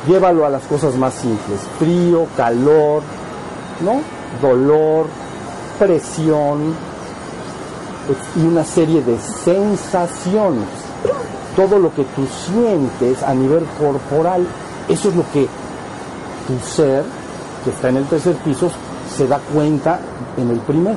llévalo 0.07 0.47
a 0.47 0.51
las 0.51 0.63
cosas 0.65 0.95
más 0.95 1.15
simples, 1.15 1.61
frío, 1.79 2.27
calor, 2.37 3.03
¿no? 3.81 4.01
Dolor, 4.41 5.07
presión 5.79 6.75
y 8.37 8.41
una 8.41 8.65
serie 8.65 9.03
de 9.03 9.19
sensaciones. 9.19 10.65
Todo 11.57 11.79
lo 11.79 11.93
que 11.93 12.05
tú 12.05 12.27
sientes 12.27 13.23
a 13.23 13.35
nivel 13.35 13.65
corporal, 13.79 14.47
eso 14.89 15.09
es 15.09 15.17
lo 15.17 15.25
que 15.33 15.47
tu 16.47 16.59
ser, 16.67 17.05
que 17.65 17.71
está 17.71 17.89
en 17.91 17.99
el 17.99 18.05
tercer 18.07 18.35
piso, 18.37 18.71
se 19.15 19.27
da 19.27 19.39
cuenta 19.53 20.01
en 20.37 20.51
el 20.51 20.59
primero. 20.61 20.97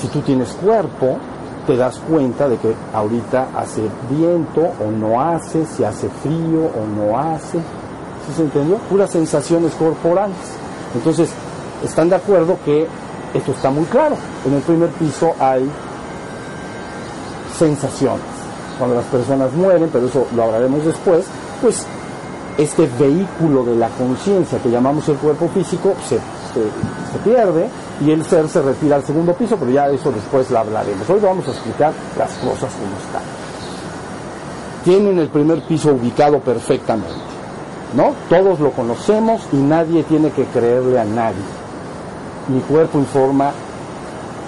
Si 0.00 0.08
tú 0.08 0.20
tienes 0.20 0.52
cuerpo, 0.52 1.18
te 1.66 1.76
das 1.76 1.98
cuenta 1.98 2.48
de 2.48 2.56
que 2.58 2.74
ahorita 2.92 3.48
hace 3.56 3.82
viento 4.10 4.60
o 4.60 4.90
no 4.90 5.20
hace, 5.20 5.66
si 5.66 5.82
hace 5.82 6.08
frío 6.22 6.66
o 6.66 6.86
no 6.86 7.18
hace. 7.18 7.58
¿Sí 7.58 8.34
se 8.36 8.42
entendió? 8.42 8.76
Puras 8.76 9.10
sensaciones 9.10 9.72
corporales. 9.74 10.36
Entonces, 10.94 11.30
están 11.84 12.08
de 12.08 12.16
acuerdo 12.16 12.56
que 12.64 12.86
esto 13.34 13.52
está 13.52 13.70
muy 13.70 13.84
claro. 13.84 14.16
En 14.46 14.54
el 14.54 14.62
primer 14.62 14.90
piso 14.90 15.34
hay 15.40 15.68
sensaciones. 17.58 18.20
Cuando 18.78 18.96
las 18.96 19.04
personas 19.06 19.52
mueren, 19.52 19.88
pero 19.92 20.06
eso 20.06 20.26
lo 20.36 20.44
hablaremos 20.44 20.84
después, 20.84 21.24
pues 21.60 21.86
este 22.58 22.88
vehículo 22.98 23.64
de 23.64 23.76
la 23.76 23.88
conciencia 23.90 24.58
que 24.58 24.70
llamamos 24.70 25.08
el 25.08 25.16
cuerpo 25.16 25.48
físico 25.48 25.94
se, 26.08 26.16
se 26.16 27.18
pierde 27.24 27.68
y 28.04 28.10
el 28.10 28.24
ser 28.24 28.48
se 28.48 28.62
retira 28.62 28.96
al 28.96 29.04
segundo 29.04 29.34
piso, 29.34 29.56
pero 29.56 29.70
ya 29.70 29.88
eso 29.88 30.10
después 30.10 30.50
lo 30.50 30.58
hablaremos. 30.58 31.08
Hoy 31.08 31.20
vamos 31.20 31.46
a 31.48 31.50
explicar 31.50 31.92
las 32.18 32.32
cosas 32.34 32.72
como 32.72 32.96
están. 32.96 33.22
Tienen 34.84 35.18
el 35.18 35.28
primer 35.28 35.62
piso 35.62 35.92
ubicado 35.92 36.40
perfectamente. 36.40 37.36
¿no? 37.94 38.14
Todos 38.28 38.60
lo 38.60 38.70
conocemos 38.72 39.42
y 39.52 39.56
nadie 39.56 40.02
tiene 40.04 40.30
que 40.30 40.44
creerle 40.44 40.98
a 40.98 41.04
nadie. 41.04 41.42
Mi 42.48 42.60
cuerpo 42.60 42.98
informa 42.98 43.52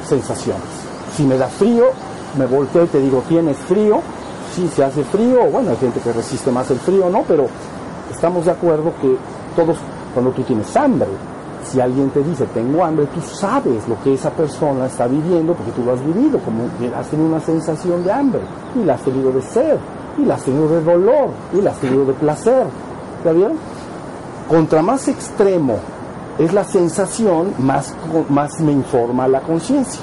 sensaciones. 0.06 0.62
Si 1.16 1.24
me 1.24 1.36
da 1.36 1.48
frío, 1.48 1.86
me 2.36 2.46
volteo 2.46 2.84
y 2.84 2.88
te 2.88 3.00
digo, 3.00 3.22
¿tienes 3.28 3.56
frío? 3.56 4.00
Sí, 4.54 4.68
se 4.74 4.84
hace 4.84 5.04
frío, 5.04 5.44
bueno, 5.50 5.70
hay 5.70 5.76
gente 5.76 6.00
que 6.00 6.12
resiste 6.12 6.50
más 6.50 6.70
el 6.70 6.78
frío, 6.78 7.10
¿no? 7.10 7.24
Pero 7.26 7.48
estamos 8.10 8.44
de 8.44 8.52
acuerdo 8.52 8.92
que 9.00 9.16
todos, 9.56 9.76
cuando 10.14 10.30
tú 10.32 10.42
tienes 10.42 10.74
hambre, 10.76 11.08
si 11.64 11.80
alguien 11.80 12.10
te 12.10 12.22
dice 12.22 12.46
tengo 12.46 12.84
hambre, 12.84 13.06
tú 13.14 13.20
sabes 13.20 13.86
lo 13.88 14.00
que 14.02 14.14
esa 14.14 14.30
persona 14.30 14.86
está 14.86 15.06
viviendo 15.06 15.54
porque 15.54 15.72
tú 15.72 15.84
lo 15.84 15.92
has 15.92 16.04
vivido, 16.04 16.38
como 16.38 16.64
has 16.96 17.08
tenido 17.08 17.28
una 17.28 17.40
sensación 17.40 18.04
de 18.04 18.12
hambre, 18.12 18.40
y 18.74 18.84
la 18.84 18.94
has 18.94 19.02
tenido 19.02 19.30
de 19.32 19.42
sed, 19.42 19.76
y 20.16 20.24
la 20.24 20.34
has 20.34 20.42
tenido 20.42 20.68
de 20.68 20.82
dolor, 20.82 21.30
y 21.52 21.60
la 21.60 21.70
has 21.70 21.78
tenido 21.78 22.04
de 22.06 22.12
placer. 22.14 22.66
¿Está 23.18 23.32
bien? 23.32 23.52
Contra 24.48 24.82
más 24.82 25.08
extremo 25.08 25.76
es 26.38 26.52
la 26.52 26.64
sensación, 26.64 27.52
más, 27.58 27.94
más 28.28 28.60
me 28.60 28.72
informa 28.72 29.28
la 29.28 29.40
conciencia. 29.40 30.00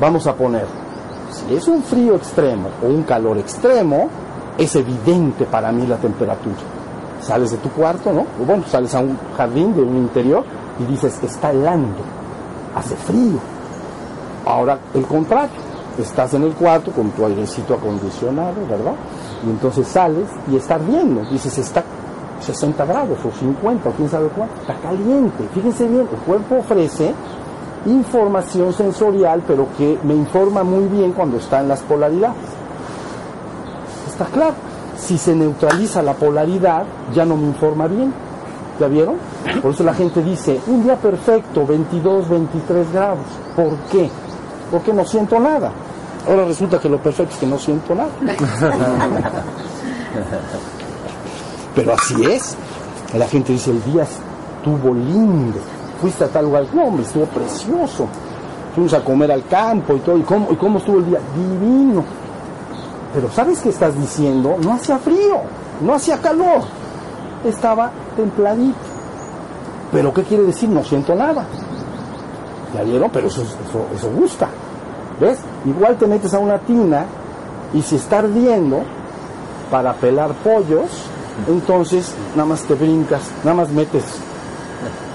Vamos 0.00 0.26
a 0.26 0.34
poner, 0.34 0.66
si 1.30 1.54
es 1.54 1.66
un 1.66 1.82
frío 1.82 2.14
extremo 2.14 2.68
o 2.82 2.86
un 2.86 3.02
calor 3.02 3.38
extremo, 3.38 4.08
es 4.58 4.76
evidente 4.76 5.44
para 5.46 5.72
mí 5.72 5.86
la 5.86 5.96
temperatura 5.96 6.81
sales 7.22 7.52
de 7.52 7.58
tu 7.58 7.70
cuarto, 7.70 8.12
¿no? 8.12 8.26
O 8.40 8.44
bueno, 8.46 8.64
sales 8.68 8.94
a 8.94 9.00
un 9.00 9.16
jardín 9.36 9.74
de 9.74 9.82
un 9.82 9.96
interior 9.96 10.44
y 10.78 10.84
dices, 10.84 11.18
está 11.22 11.50
helando, 11.50 11.98
hace 12.74 12.96
frío. 12.96 13.38
Ahora 14.44 14.78
el 14.94 15.06
contrario, 15.06 15.50
estás 15.98 16.34
en 16.34 16.42
el 16.42 16.52
cuarto 16.52 16.90
con 16.90 17.10
tu 17.10 17.24
airecito 17.24 17.74
acondicionado, 17.74 18.66
¿verdad? 18.68 18.94
Y 19.46 19.50
entonces 19.50 19.86
sales 19.86 20.28
y 20.50 20.56
está 20.56 20.74
ardiendo, 20.74 21.22
dices, 21.30 21.56
está 21.58 21.84
60 22.40 22.84
grados 22.84 23.18
o 23.24 23.30
50 23.30 23.88
o 23.88 23.92
quién 23.92 24.08
sabe 24.08 24.28
cuánto, 24.28 24.54
está 24.60 24.74
caliente. 24.74 25.48
Fíjense 25.54 25.86
bien, 25.86 26.08
el 26.10 26.18
cuerpo 26.18 26.56
ofrece 26.56 27.14
información 27.86 28.72
sensorial, 28.72 29.42
pero 29.46 29.66
que 29.76 29.98
me 30.02 30.14
informa 30.14 30.62
muy 30.64 30.86
bien 30.86 31.12
cuando 31.12 31.36
está 31.36 31.60
en 31.60 31.68
las 31.68 31.80
polaridades. 31.82 32.36
¿Está 34.08 34.24
claro? 34.26 34.54
Si 35.06 35.18
se 35.18 35.34
neutraliza 35.34 36.02
la 36.02 36.14
polaridad, 36.14 36.84
ya 37.14 37.24
no 37.24 37.36
me 37.36 37.46
informa 37.46 37.86
bien. 37.88 38.12
¿Ya 38.78 38.86
vieron? 38.88 39.16
Por 39.60 39.72
eso 39.72 39.84
la 39.84 39.94
gente 39.94 40.22
dice, 40.22 40.60
un 40.66 40.82
día 40.84 40.96
perfecto, 40.96 41.66
22, 41.66 42.28
23 42.28 42.92
grados. 42.92 43.26
¿Por 43.54 43.76
qué? 43.90 44.08
Porque 44.70 44.92
no 44.92 45.04
siento 45.04 45.38
nada. 45.38 45.72
Ahora 46.26 46.44
resulta 46.44 46.78
que 46.78 46.88
lo 46.88 46.98
perfecto 46.98 47.34
es 47.34 47.40
que 47.40 47.46
no 47.46 47.58
siento 47.58 47.94
nada. 47.94 48.10
Pero 51.74 51.94
así 51.94 52.24
es. 52.24 52.56
La 53.14 53.26
gente 53.26 53.52
dice, 53.52 53.72
el 53.72 53.82
día 53.84 54.04
estuvo 54.04 54.94
lindo. 54.94 55.58
Fuiste 56.00 56.24
a 56.24 56.28
tal 56.28 56.46
lugar. 56.46 56.64
No, 56.72 56.84
hombre, 56.84 57.04
estuvo 57.04 57.26
precioso. 57.26 58.06
Fuimos 58.74 58.94
a 58.94 59.04
comer 59.04 59.32
al 59.32 59.44
campo 59.46 59.96
y 59.96 59.98
todo. 59.98 60.16
¿Y 60.16 60.22
cómo, 60.22 60.48
y 60.50 60.56
cómo 60.56 60.78
estuvo 60.78 60.98
el 60.98 61.06
día? 61.06 61.18
Divino 61.36 62.21
pero 63.14 63.30
¿sabes 63.30 63.60
qué 63.60 63.68
estás 63.68 63.98
diciendo? 63.98 64.56
No 64.62 64.74
hacía 64.74 64.98
frío, 64.98 65.40
no 65.80 65.94
hacía 65.94 66.20
calor, 66.20 66.62
estaba 67.44 67.90
templadito. 68.16 68.78
Pero 69.92 70.12
¿qué 70.14 70.22
quiere 70.22 70.44
decir? 70.44 70.68
No 70.68 70.82
siento 70.82 71.14
nada. 71.14 71.44
¿Ya 72.74 72.82
vieron? 72.82 73.10
Pero 73.10 73.28
eso, 73.28 73.42
eso, 73.42 73.86
eso 73.94 74.10
gusta. 74.10 74.48
¿Ves? 75.20 75.38
Igual 75.66 75.96
te 75.96 76.06
metes 76.06 76.32
a 76.32 76.38
una 76.38 76.58
tina 76.58 77.04
y 77.74 77.82
si 77.82 77.96
está 77.96 78.20
ardiendo 78.20 78.82
para 79.70 79.92
pelar 79.94 80.32
pollos, 80.34 80.90
entonces 81.48 82.12
nada 82.34 82.48
más 82.48 82.62
te 82.62 82.74
brincas, 82.74 83.22
nada 83.44 83.56
más 83.56 83.70
metes 83.70 84.04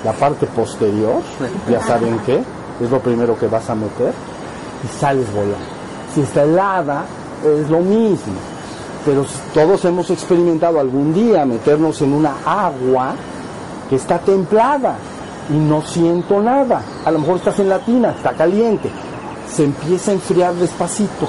la 0.03 0.13
parte 0.13 0.45
posterior, 0.47 1.21
ya 1.69 1.81
saben 1.83 2.19
qué, 2.25 2.43
es 2.81 2.89
lo 2.89 2.99
primero 2.99 3.37
que 3.37 3.47
vas 3.47 3.69
a 3.69 3.75
meter, 3.75 4.13
y 4.83 4.99
sales 4.99 5.31
volando. 5.33 5.57
Si 6.13 6.21
está 6.21 6.43
helada, 6.43 7.05
es 7.43 7.69
lo 7.69 7.79
mismo. 7.79 8.33
Pero 9.05 9.25
todos 9.53 9.85
hemos 9.85 10.09
experimentado 10.09 10.79
algún 10.79 11.13
día 11.13 11.45
meternos 11.45 12.01
en 12.01 12.13
una 12.13 12.35
agua 12.45 13.15
que 13.89 13.95
está 13.95 14.19
templada 14.19 14.95
y 15.49 15.53
no 15.53 15.81
siento 15.81 16.41
nada. 16.41 16.81
A 17.05 17.11
lo 17.11 17.19
mejor 17.19 17.37
estás 17.37 17.59
en 17.59 17.69
la 17.69 17.79
tina, 17.79 18.11
está 18.11 18.33
caliente. 18.33 18.89
Se 19.49 19.63
empieza 19.63 20.11
a 20.11 20.15
enfriar 20.15 20.53
despacito. 20.55 21.27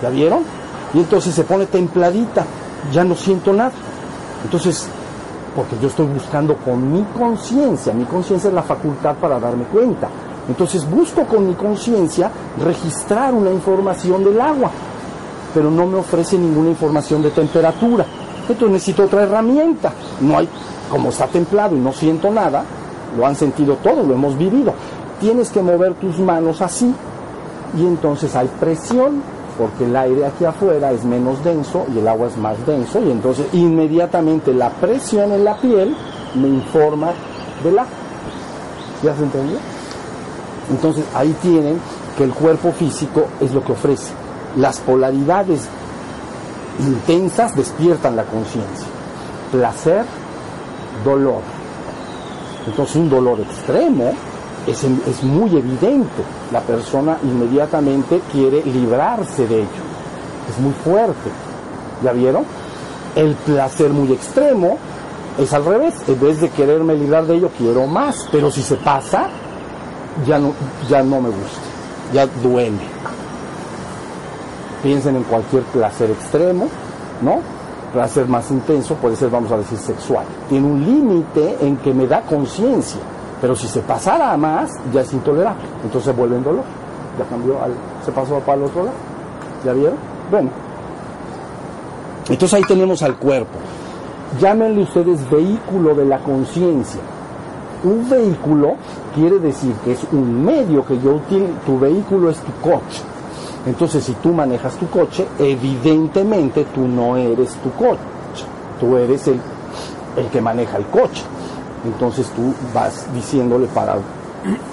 ¿Ya 0.00 0.08
vieron? 0.08 0.40
Y 0.94 0.98
entonces 1.00 1.34
se 1.34 1.44
pone 1.44 1.66
templadita. 1.66 2.44
Ya 2.92 3.04
no 3.04 3.14
siento 3.14 3.52
nada. 3.52 3.72
Entonces, 4.42 4.88
porque 5.54 5.76
yo 5.80 5.88
estoy 5.88 6.06
buscando 6.06 6.56
con 6.56 6.92
mi 6.92 7.04
conciencia. 7.16 7.92
Mi 7.92 8.04
conciencia 8.04 8.48
es 8.48 8.54
la 8.54 8.62
facultad 8.62 9.16
para 9.16 9.38
darme 9.38 9.64
cuenta. 9.64 10.08
Entonces 10.48 10.88
busco 10.88 11.24
con 11.24 11.46
mi 11.46 11.54
conciencia 11.54 12.30
registrar 12.58 13.34
una 13.34 13.50
información 13.50 14.24
del 14.24 14.40
agua 14.40 14.70
pero 15.54 15.70
no 15.70 15.86
me 15.86 15.98
ofrece 15.98 16.38
ninguna 16.38 16.70
información 16.70 17.22
de 17.22 17.30
temperatura. 17.30 18.04
Entonces 18.40 18.70
necesito 18.70 19.04
otra 19.04 19.22
herramienta. 19.22 19.92
No 20.20 20.38
hay, 20.38 20.48
como 20.90 21.10
está 21.10 21.26
templado 21.26 21.76
y 21.76 21.78
no 21.78 21.92
siento 21.92 22.30
nada, 22.30 22.64
lo 23.16 23.26
han 23.26 23.36
sentido 23.36 23.76
todo, 23.76 24.02
lo 24.02 24.14
hemos 24.14 24.36
vivido. 24.36 24.74
Tienes 25.20 25.50
que 25.50 25.62
mover 25.62 25.94
tus 25.94 26.18
manos 26.18 26.60
así 26.60 26.92
y 27.78 27.86
entonces 27.86 28.34
hay 28.34 28.48
presión 28.60 29.22
porque 29.56 29.84
el 29.84 29.94
aire 29.94 30.26
aquí 30.26 30.44
afuera 30.44 30.90
es 30.92 31.04
menos 31.04 31.44
denso 31.44 31.86
y 31.94 31.98
el 31.98 32.08
agua 32.08 32.28
es 32.28 32.36
más 32.36 32.56
denso 32.66 33.00
y 33.00 33.10
entonces 33.10 33.46
inmediatamente 33.52 34.52
la 34.52 34.70
presión 34.70 35.30
en 35.30 35.44
la 35.44 35.56
piel 35.58 35.94
me 36.34 36.48
informa 36.48 37.12
del 37.62 37.78
agua. 37.78 37.92
¿Ya 39.02 39.14
se 39.14 39.22
entendió? 39.22 39.58
Entonces 40.70 41.04
ahí 41.14 41.34
tienen 41.42 41.78
que 42.16 42.24
el 42.24 42.32
cuerpo 42.32 42.72
físico 42.72 43.26
es 43.40 43.52
lo 43.52 43.62
que 43.62 43.72
ofrece 43.72 44.21
las 44.56 44.78
polaridades 44.80 45.68
intensas 46.78 47.54
despiertan 47.54 48.16
la 48.16 48.24
conciencia. 48.24 48.86
Placer, 49.50 50.04
dolor. 51.04 51.42
Entonces 52.66 52.96
un 52.96 53.10
dolor 53.10 53.40
extremo 53.40 54.12
es, 54.66 54.84
es, 54.84 55.22
muy 55.22 55.56
evidente. 55.56 56.22
La 56.52 56.60
persona 56.60 57.18
inmediatamente 57.22 58.20
quiere 58.30 58.62
librarse 58.64 59.46
de 59.46 59.60
ello. 59.60 59.82
Es 60.50 60.58
muy 60.58 60.72
fuerte. 60.84 61.30
¿Ya 62.02 62.12
vieron? 62.12 62.44
El 63.16 63.34
placer 63.34 63.90
muy 63.90 64.12
extremo 64.12 64.78
es 65.38 65.52
al 65.52 65.64
revés. 65.64 65.94
En 66.06 66.20
vez 66.20 66.40
de 66.40 66.50
quererme 66.50 66.94
librar 66.94 67.26
de 67.26 67.36
ello, 67.36 67.50
quiero 67.56 67.86
más. 67.86 68.28
Pero 68.30 68.50
si 68.50 68.62
se 68.62 68.76
pasa, 68.76 69.28
ya 70.26 70.38
no, 70.38 70.52
ya 70.88 71.02
no 71.02 71.20
me 71.20 71.28
gusta. 71.28 71.60
Ya 72.12 72.26
duele 72.26 73.02
piensen 74.82 75.16
en 75.16 75.22
cualquier 75.22 75.62
placer 75.64 76.10
extremo, 76.10 76.68
¿no? 77.22 77.38
Placer 77.92 78.26
más 78.26 78.50
intenso 78.50 78.94
puede 78.96 79.16
ser, 79.16 79.30
vamos 79.30 79.52
a 79.52 79.58
decir, 79.58 79.78
sexual. 79.78 80.24
Tiene 80.48 80.66
un 80.66 80.84
límite 80.84 81.58
en 81.60 81.76
que 81.76 81.92
me 81.92 82.06
da 82.06 82.22
conciencia, 82.22 83.00
pero 83.40 83.54
si 83.54 83.68
se 83.68 83.80
pasara 83.80 84.32
a 84.32 84.36
más, 84.36 84.72
ya 84.92 85.02
es 85.02 85.12
intolerable. 85.12 85.62
Entonces 85.84 86.14
vuelve 86.16 86.36
en 86.36 86.44
dolor. 86.44 86.64
Ya 87.18 87.24
cambió, 87.26 87.62
al, 87.62 87.72
se 88.04 88.10
pasó 88.10 88.40
para 88.40 88.58
el 88.58 88.64
otro 88.64 88.84
lado. 88.84 88.96
¿Ya 89.64 89.72
vieron? 89.72 89.96
Bueno. 90.30 90.50
Entonces 92.28 92.54
ahí 92.54 92.62
tenemos 92.66 93.02
al 93.02 93.16
cuerpo. 93.16 93.58
Llámenle 94.40 94.82
ustedes 94.82 95.28
vehículo 95.30 95.94
de 95.94 96.06
la 96.06 96.18
conciencia. 96.18 97.00
Un 97.84 98.08
vehículo 98.08 98.76
quiere 99.14 99.38
decir 99.38 99.74
que 99.84 99.92
es 99.92 100.00
un 100.12 100.42
medio 100.42 100.86
que 100.86 100.98
yo 100.98 101.16
utilizo. 101.16 101.52
Tu 101.66 101.78
vehículo 101.78 102.30
es 102.30 102.38
tu 102.38 102.52
coche 102.62 103.11
entonces, 103.64 104.02
si 104.02 104.12
tú 104.14 104.32
manejas 104.32 104.74
tu 104.76 104.88
coche, 104.88 105.26
evidentemente 105.38 106.66
tú 106.74 106.88
no 106.88 107.16
eres 107.16 107.54
tu 107.56 107.70
coche, 107.72 108.00
tú 108.80 108.96
eres 108.96 109.28
el, 109.28 109.40
el 110.16 110.26
que 110.26 110.40
maneja 110.40 110.78
el 110.78 110.86
coche. 110.86 111.22
Entonces 111.84 112.28
tú 112.30 112.52
vas 112.74 113.06
diciéndole 113.14 113.66
para, 113.68 113.96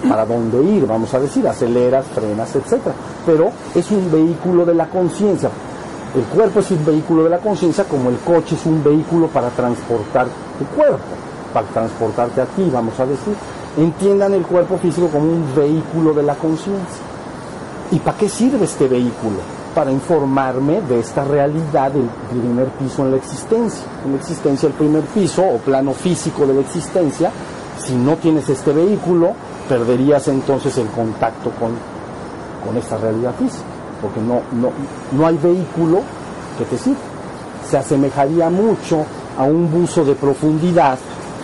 para 0.07 0.25
dónde 0.25 0.63
ir, 0.63 0.87
vamos 0.87 1.13
a 1.13 1.19
decir, 1.19 1.47
aceleras, 1.47 2.05
frenas, 2.07 2.55
etc. 2.55 2.81
Pero 3.25 3.51
es 3.75 3.89
un 3.91 4.11
vehículo 4.11 4.65
de 4.65 4.73
la 4.73 4.87
conciencia. 4.87 5.49
El 6.15 6.23
cuerpo 6.23 6.59
es 6.59 6.71
un 6.71 6.83
vehículo 6.83 7.23
de 7.23 7.29
la 7.29 7.37
conciencia 7.37 7.83
como 7.83 8.09
el 8.09 8.17
coche 8.17 8.55
es 8.55 8.65
un 8.65 8.83
vehículo 8.83 9.27
para 9.27 9.49
transportar 9.49 10.25
tu 10.57 10.65
cuerpo, 10.75 10.97
para 11.53 11.67
transportarte 11.67 12.41
a 12.41 12.45
ti, 12.45 12.67
vamos 12.73 12.99
a 12.99 13.05
decir. 13.05 13.35
Entiendan 13.77 14.33
el 14.33 14.41
cuerpo 14.41 14.79
físico 14.79 15.07
como 15.09 15.25
un 15.25 15.45
vehículo 15.55 16.13
de 16.15 16.23
la 16.23 16.33
conciencia. 16.33 17.09
¿Y 17.91 17.97
para 17.99 18.17
qué 18.17 18.29
sirve 18.29 18.65
este 18.65 18.87
vehículo? 18.87 19.37
Para 19.73 19.91
informarme 19.91 20.81
de 20.81 20.99
esta 20.99 21.23
realidad 21.23 21.91
del 21.91 22.09
primer 22.29 22.67
piso 22.69 23.03
en 23.03 23.11
la 23.11 23.17
existencia. 23.17 23.83
En 24.05 24.11
la 24.11 24.17
existencia, 24.17 24.67
el 24.67 24.73
primer 24.73 25.03
piso 25.05 25.43
o 25.43 25.57
plano 25.57 25.93
físico 25.93 26.45
de 26.45 26.53
la 26.53 26.61
existencia, 26.61 27.31
si 27.79 27.95
no 27.95 28.15
tienes 28.17 28.47
este 28.49 28.73
vehículo, 28.73 29.31
perderías 29.67 30.27
entonces 30.27 30.77
el 30.77 30.87
contacto 30.87 31.51
con, 31.51 31.71
con 32.65 32.77
esta 32.77 32.97
realidad 32.97 33.33
física, 33.39 33.63
porque 34.01 34.19
no, 34.19 34.41
no, 34.51 34.71
no 35.11 35.25
hay 35.25 35.37
vehículo 35.37 36.01
que 36.57 36.65
te 36.65 36.77
sirva. 36.77 36.99
Se 37.67 37.77
asemejaría 37.77 38.49
mucho 38.49 39.03
a 39.37 39.43
un 39.43 39.71
buzo 39.71 40.03
de 40.05 40.13
profundidad 40.13 40.99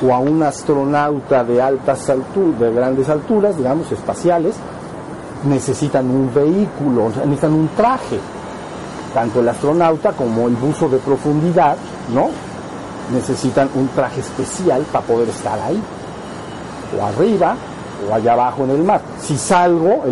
o 0.06 0.14
a 0.14 0.20
un 0.20 0.44
astronauta 0.44 1.44
de 1.44 1.62
altas 1.62 2.10
alturas, 2.10 2.60
de 2.60 2.74
grandes 2.74 3.10
alturas, 3.10 3.58
digamos, 3.58 3.92
espaciales, 3.92 4.56
necesitan 5.46 6.10
un 6.10 6.34
vehículo, 6.34 7.10
necesitan 7.10 7.54
un 7.54 7.70
traje. 7.70 8.20
Tanto 9.14 9.40
el 9.40 9.48
astronauta 9.48 10.12
como 10.12 10.48
el 10.48 10.56
buzo 10.56 10.90
de 10.90 10.98
profundidad, 10.98 11.78
¿no? 12.14 12.30
Necesitan 13.14 13.70
un 13.76 13.88
traje 13.90 14.20
especial 14.20 14.82
para 14.92 15.06
poder 15.06 15.30
estar 15.30 15.60
ahí. 15.60 15.82
O 17.00 17.06
arriba 17.06 17.56
o 18.10 18.14
allá 18.14 18.34
abajo 18.34 18.64
en 18.66 18.72
el 18.72 18.84
mar. 18.84 19.02
Si 19.20 19.38
salgo, 19.38 20.04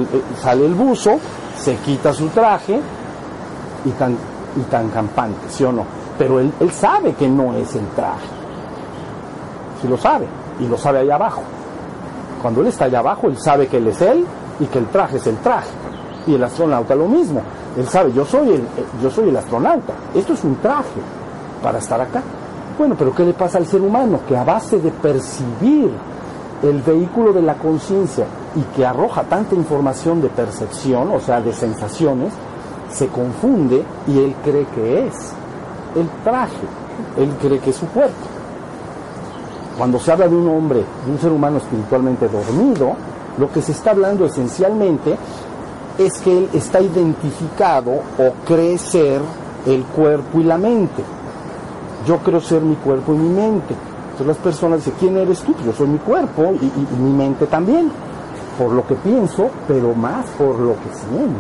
sale 0.42 0.66
el 0.66 0.74
buzo, 0.74 1.20
se 1.58 1.76
quita 1.78 2.14
su 2.14 2.28
traje 2.28 2.80
y 3.86 3.90
tan, 3.92 4.18
y 4.56 4.62
tan 4.70 4.90
campante, 4.90 5.50
¿sí 5.50 5.64
o 5.66 5.72
no? 5.72 5.86
Pero 6.18 6.40
él, 6.40 6.54
él 6.60 6.72
sabe 6.72 7.14
que 7.14 7.28
no 7.28 7.54
es 7.56 7.76
el 7.76 7.88
traje. 7.90 8.28
Sí 9.82 9.88
lo 9.88 9.98
sabe, 9.98 10.28
y 10.62 10.68
lo 10.68 10.78
sabe 10.78 11.00
allá 11.00 11.16
abajo. 11.16 11.42
Cuando 12.42 12.62
él 12.62 12.68
está 12.68 12.86
allá 12.86 13.00
abajo, 13.00 13.28
él 13.28 13.38
sabe 13.38 13.68
que 13.68 13.78
él 13.78 13.88
es 13.88 14.02
él 14.02 14.26
y 14.60 14.66
que 14.66 14.80
el 14.80 14.88
traje 14.88 15.18
es 15.18 15.28
el 15.28 15.38
traje. 15.38 15.72
Y 16.26 16.36
el 16.36 16.44
astronauta 16.44 16.96
lo 16.96 17.08
mismo. 17.08 17.42
Él 17.78 17.88
sabe, 17.88 18.14
yo 18.14 18.26
soy 18.26 18.50
el, 18.50 18.64
yo 19.02 19.10
soy 19.10 19.30
el 19.30 19.38
astronauta. 19.38 19.94
Esto 20.14 20.34
es 20.34 20.44
un 20.44 20.56
traje 20.58 21.02
para 21.62 21.80
estar 21.80 22.00
acá. 22.00 22.22
Bueno, 22.78 22.96
pero 22.98 23.14
¿qué 23.14 23.26
le 23.26 23.34
pasa 23.34 23.58
al 23.58 23.68
ser 23.68 23.82
humano? 23.82 24.20
Que 24.28 24.36
a 24.36 24.44
base 24.44 24.80
de 24.80 24.92
percibir 24.92 25.92
el 26.64 26.82
vehículo 26.82 27.34
de 27.34 27.42
la 27.42 27.56
conciencia 27.56 28.26
y 28.56 28.62
que 28.76 28.86
arroja 28.86 29.24
tanta 29.24 29.54
información 29.54 30.22
de 30.22 30.30
percepción, 30.30 31.12
o 31.12 31.20
sea, 31.20 31.42
de 31.42 31.54
sensaciones, 31.54 32.34
se 32.92 33.08
confunde 33.08 33.84
y 34.08 34.20
él 34.20 34.36
cree 34.44 34.66
que 34.68 35.08
es 35.08 35.34
el 35.96 36.08
traje, 36.24 36.66
él 37.18 37.30
cree 37.42 37.60
que 37.60 37.72
es 37.72 37.76
su 37.76 37.88
cuerpo. 37.88 38.14
Cuando 39.78 40.00
se 40.00 40.12
habla 40.12 40.28
de 40.28 40.36
un 40.36 40.48
hombre, 40.48 40.84
de 41.06 41.12
un 41.12 41.20
ser 41.20 41.32
humano 41.32 41.58
espiritualmente 41.58 42.28
dormido, 42.28 42.96
lo 43.38 43.52
que 43.52 43.62
se 43.62 43.72
está 43.72 43.92
hablando 43.92 44.26
esencialmente 44.26 45.18
es 45.98 46.20
que 46.20 46.38
él 46.38 46.50
está 46.54 46.82
identificado 46.82 47.92
o 47.92 48.34
cree 48.46 48.78
ser 48.78 49.22
el 49.66 49.84
cuerpo 49.84 50.40
y 50.40 50.44
la 50.44 50.58
mente. 50.58 51.04
Yo 52.06 52.18
creo 52.20 52.42
ser 52.42 52.62
mi 52.62 52.76
cuerpo 52.76 53.14
y 53.14 53.18
mi 53.18 53.30
mente. 53.30 53.74
Entonces 54.12 54.28
las 54.28 54.38
personas 54.38 54.80
dicen, 54.80 54.94
¿quién 55.00 55.18
eres 55.18 55.40
tú? 55.42 55.56
Yo 55.66 55.74
soy 55.74 55.88
mi 55.88 56.00
cuerpo 56.00 56.54
y, 56.62 57.02
mi 57.02 57.12
mente 57.12 57.48
también. 57.48 57.92
Por 58.58 58.72
lo 58.72 58.86
que 58.86 58.96
pienso, 58.96 59.50
pero 59.68 59.96
más 59.96 60.28
por 60.38 60.60
lo 60.60 60.74
que 60.74 60.96
siento. 60.96 61.40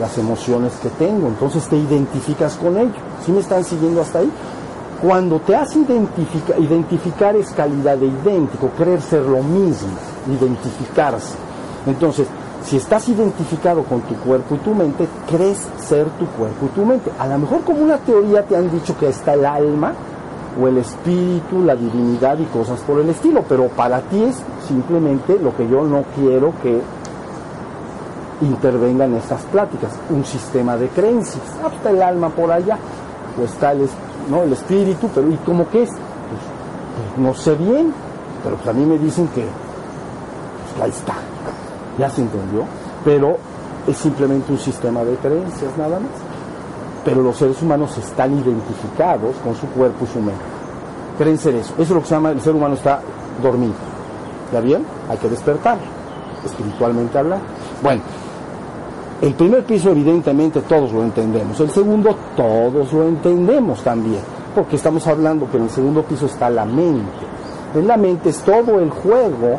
Las 0.00 0.16
emociones 0.16 0.72
que 0.82 0.88
tengo. 0.90 1.28
Entonces 1.28 1.66
te 1.68 1.76
identificas 1.76 2.56
con 2.56 2.78
ello. 2.78 2.92
¿Sí 3.24 3.32
me 3.32 3.40
están 3.40 3.64
siguiendo 3.64 4.00
hasta 4.00 4.20
ahí? 4.20 4.32
Cuando 5.02 5.40
te 5.40 5.56
hace 5.56 5.80
identificar 5.80 7.34
es 7.34 7.50
calidad 7.50 7.96
de 7.96 8.06
idéntico, 8.06 8.68
creer 8.78 9.02
ser 9.02 9.22
lo 9.22 9.42
mismo, 9.42 9.90
identificarse. 10.30 11.34
Entonces, 11.86 12.26
si 12.64 12.76
estás 12.76 13.08
identificado 13.08 13.82
con 13.82 14.02
tu 14.02 14.14
cuerpo 14.16 14.54
y 14.54 14.58
tu 14.58 14.74
mente, 14.74 15.08
crees 15.28 15.66
ser 15.78 16.08
tu 16.10 16.26
cuerpo 16.26 16.66
y 16.66 16.68
tu 16.68 16.84
mente. 16.84 17.10
A 17.18 17.26
lo 17.26 17.38
mejor 17.38 17.62
como 17.62 17.82
una 17.82 17.98
teoría 17.98 18.42
te 18.42 18.56
han 18.56 18.70
dicho 18.70 18.96
que 18.96 19.08
está 19.08 19.34
el 19.34 19.44
alma 19.44 19.92
o 20.60 20.68
el 20.68 20.78
espíritu, 20.78 21.62
la 21.62 21.74
divinidad 21.74 22.38
y 22.38 22.44
cosas 22.44 22.80
por 22.80 23.00
el 23.00 23.08
estilo, 23.08 23.44
pero 23.48 23.68
para 23.68 24.00
ti 24.02 24.22
es 24.22 24.40
simplemente 24.68 25.38
lo 25.38 25.56
que 25.56 25.68
yo 25.68 25.82
no 25.82 26.04
quiero 26.14 26.52
que 26.62 26.80
intervenga 28.42 29.04
en 29.04 29.14
estas 29.14 29.42
pláticas, 29.44 29.92
un 30.10 30.24
sistema 30.24 30.76
de 30.76 30.88
creencias. 30.88 31.42
Ah, 31.64 31.70
está 31.74 31.90
el 31.90 32.02
alma 32.02 32.28
por 32.28 32.50
allá, 32.50 32.78
o 33.40 33.44
está 33.44 33.72
el, 33.72 33.88
¿no? 34.30 34.42
el 34.42 34.52
espíritu, 34.52 35.08
pero 35.14 35.30
¿y 35.30 35.36
cómo 35.36 35.68
que 35.68 35.84
es? 35.84 35.90
Pues, 35.90 36.00
pues, 37.14 37.18
no 37.18 37.34
sé 37.34 37.54
bien, 37.54 37.92
pero 38.42 38.56
pues 38.56 38.68
a 38.68 38.72
mí 38.72 38.84
me 38.84 38.98
dicen 38.98 39.28
que 39.28 39.42
pues, 39.42 39.61
ahí 40.80 40.90
está, 40.90 41.14
ya 41.98 42.08
se 42.08 42.22
entendió, 42.22 42.64
pero 43.04 43.36
es 43.86 43.96
simplemente 43.96 44.52
un 44.52 44.58
sistema 44.58 45.04
de 45.04 45.16
creencias 45.16 45.76
nada 45.76 45.98
más. 45.98 46.10
Pero 47.04 47.20
los 47.20 47.36
seres 47.36 47.60
humanos 47.60 47.98
están 47.98 48.32
identificados 48.32 49.34
con 49.42 49.56
su 49.56 49.66
cuerpo 49.68 50.04
y 50.04 50.06
su 50.06 50.20
mente. 50.20 50.40
Creen 51.18 51.36
ser 51.36 51.56
eso. 51.56 51.72
Eso 51.74 51.82
es 51.82 51.90
lo 51.90 52.00
que 52.00 52.06
se 52.06 52.14
llama 52.14 52.30
el 52.30 52.40
ser 52.40 52.54
humano 52.54 52.74
está 52.74 53.00
dormido. 53.42 53.74
¿Ya 54.52 54.60
bien? 54.60 54.84
Hay 55.10 55.18
que 55.18 55.28
despertar, 55.28 55.78
espiritualmente 56.44 57.18
hablando. 57.18 57.44
Bueno, 57.82 58.02
el 59.20 59.34
primer 59.34 59.64
piso 59.64 59.90
evidentemente 59.90 60.60
todos 60.62 60.92
lo 60.92 61.02
entendemos, 61.02 61.58
el 61.60 61.70
segundo 61.70 62.14
todos 62.36 62.92
lo 62.92 63.06
entendemos 63.06 63.82
también, 63.82 64.20
porque 64.54 64.76
estamos 64.76 65.06
hablando 65.06 65.48
que 65.50 65.58
en 65.58 65.64
el 65.64 65.70
segundo 65.70 66.02
piso 66.02 66.26
está 66.26 66.50
la 66.50 66.64
mente. 66.64 67.24
En 67.74 67.86
la 67.86 67.96
mente 67.96 68.30
es 68.30 68.38
todo 68.42 68.80
el 68.80 68.90
juego 68.90 69.58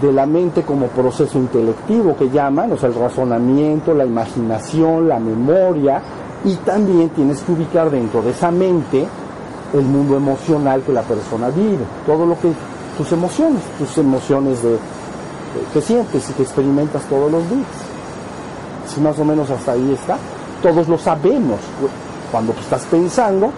de 0.00 0.12
la 0.12 0.26
mente 0.26 0.62
como 0.62 0.86
proceso 0.86 1.38
intelectivo 1.38 2.16
que 2.16 2.30
llaman, 2.30 2.72
o 2.72 2.76
sea, 2.76 2.88
el 2.88 2.94
razonamiento, 2.94 3.94
la 3.94 4.04
imaginación, 4.04 5.08
la 5.08 5.18
memoria, 5.18 6.02
y 6.44 6.54
también 6.56 7.08
tienes 7.10 7.40
que 7.42 7.52
ubicar 7.52 7.90
dentro 7.90 8.22
de 8.22 8.30
esa 8.30 8.50
mente 8.50 9.06
el 9.72 9.84
mundo 9.84 10.16
emocional 10.16 10.82
que 10.82 10.92
la 10.92 11.02
persona 11.02 11.48
vive, 11.48 11.84
todo 12.06 12.26
lo 12.26 12.38
que, 12.38 12.52
tus 12.96 13.10
emociones, 13.12 13.60
tus 13.78 13.98
emociones 13.98 14.62
de, 14.62 14.78
que 15.72 15.80
sientes 15.80 16.30
y 16.30 16.32
que 16.34 16.42
experimentas 16.42 17.02
todos 17.04 17.30
los 17.30 17.48
días. 17.50 17.66
Si 18.86 19.00
más 19.00 19.18
o 19.18 19.24
menos 19.24 19.50
hasta 19.50 19.72
ahí 19.72 19.92
está, 19.92 20.16
todos 20.62 20.88
lo 20.88 20.98
sabemos 20.98 21.58
cuando 22.30 22.52
estás 22.52 22.82
pensando 22.84 23.50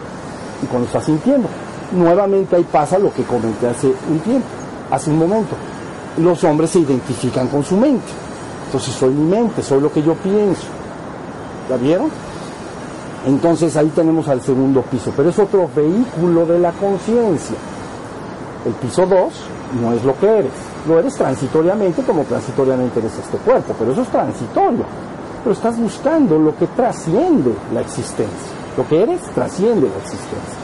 y 0.62 0.66
cuando 0.66 0.86
estás 0.86 1.04
sintiendo. 1.04 1.48
Nuevamente 1.92 2.56
ahí 2.56 2.66
pasa 2.70 2.98
lo 2.98 3.12
que 3.12 3.22
comenté 3.24 3.68
hace 3.68 3.88
un 4.10 4.18
tiempo, 4.20 4.46
hace 4.90 5.10
un 5.10 5.18
momento. 5.18 5.54
Los 6.18 6.42
hombres 6.44 6.70
se 6.70 6.80
identifican 6.80 7.48
con 7.48 7.64
su 7.64 7.76
mente. 7.76 8.12
Entonces 8.66 8.94
soy 8.94 9.10
mi 9.10 9.30
mente, 9.30 9.62
soy 9.62 9.80
lo 9.80 9.92
que 9.92 10.02
yo 10.02 10.14
pienso. 10.14 10.66
¿Ya 11.68 11.76
vieron? 11.76 12.10
Entonces 13.26 13.76
ahí 13.76 13.90
tenemos 13.94 14.28
al 14.28 14.40
segundo 14.40 14.82
piso, 14.82 15.12
pero 15.16 15.30
es 15.30 15.38
otro 15.38 15.68
vehículo 15.74 16.46
de 16.46 16.60
la 16.60 16.70
conciencia. 16.72 17.56
El 18.64 18.72
piso 18.74 19.04
2 19.04 19.18
no 19.82 19.92
es 19.92 20.04
lo 20.04 20.16
que 20.18 20.26
eres, 20.26 20.52
lo 20.86 20.98
eres 20.98 21.14
transitoriamente 21.16 22.02
como 22.02 22.22
transitoriamente 22.22 23.00
eres 23.00 23.18
este 23.18 23.36
cuerpo, 23.38 23.74
pero 23.78 23.92
eso 23.92 24.02
es 24.02 24.08
transitorio. 24.08 24.84
Pero 25.42 25.52
estás 25.52 25.76
buscando 25.78 26.38
lo 26.38 26.56
que 26.56 26.66
trasciende 26.68 27.52
la 27.72 27.80
existencia. 27.80 28.52
Lo 28.76 28.86
que 28.86 29.02
eres 29.02 29.22
trasciende 29.34 29.88
la 29.88 30.02
existencia. 30.02 30.58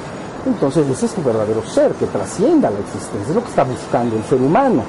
Entonces 0.47 0.89
ese 0.89 1.07
es 1.07 1.15
tu 1.15 1.23
verdadero 1.23 1.65
ser, 1.65 1.93
que 1.93 2.07
trascienda 2.07 2.71
la 2.71 2.79
existencia. 2.79 3.29
Es 3.29 3.35
lo 3.35 3.43
que 3.43 3.51
está 3.51 3.65
buscando 3.65 4.17
el 4.17 4.25
ser 4.25 4.41
humano. 4.41 4.83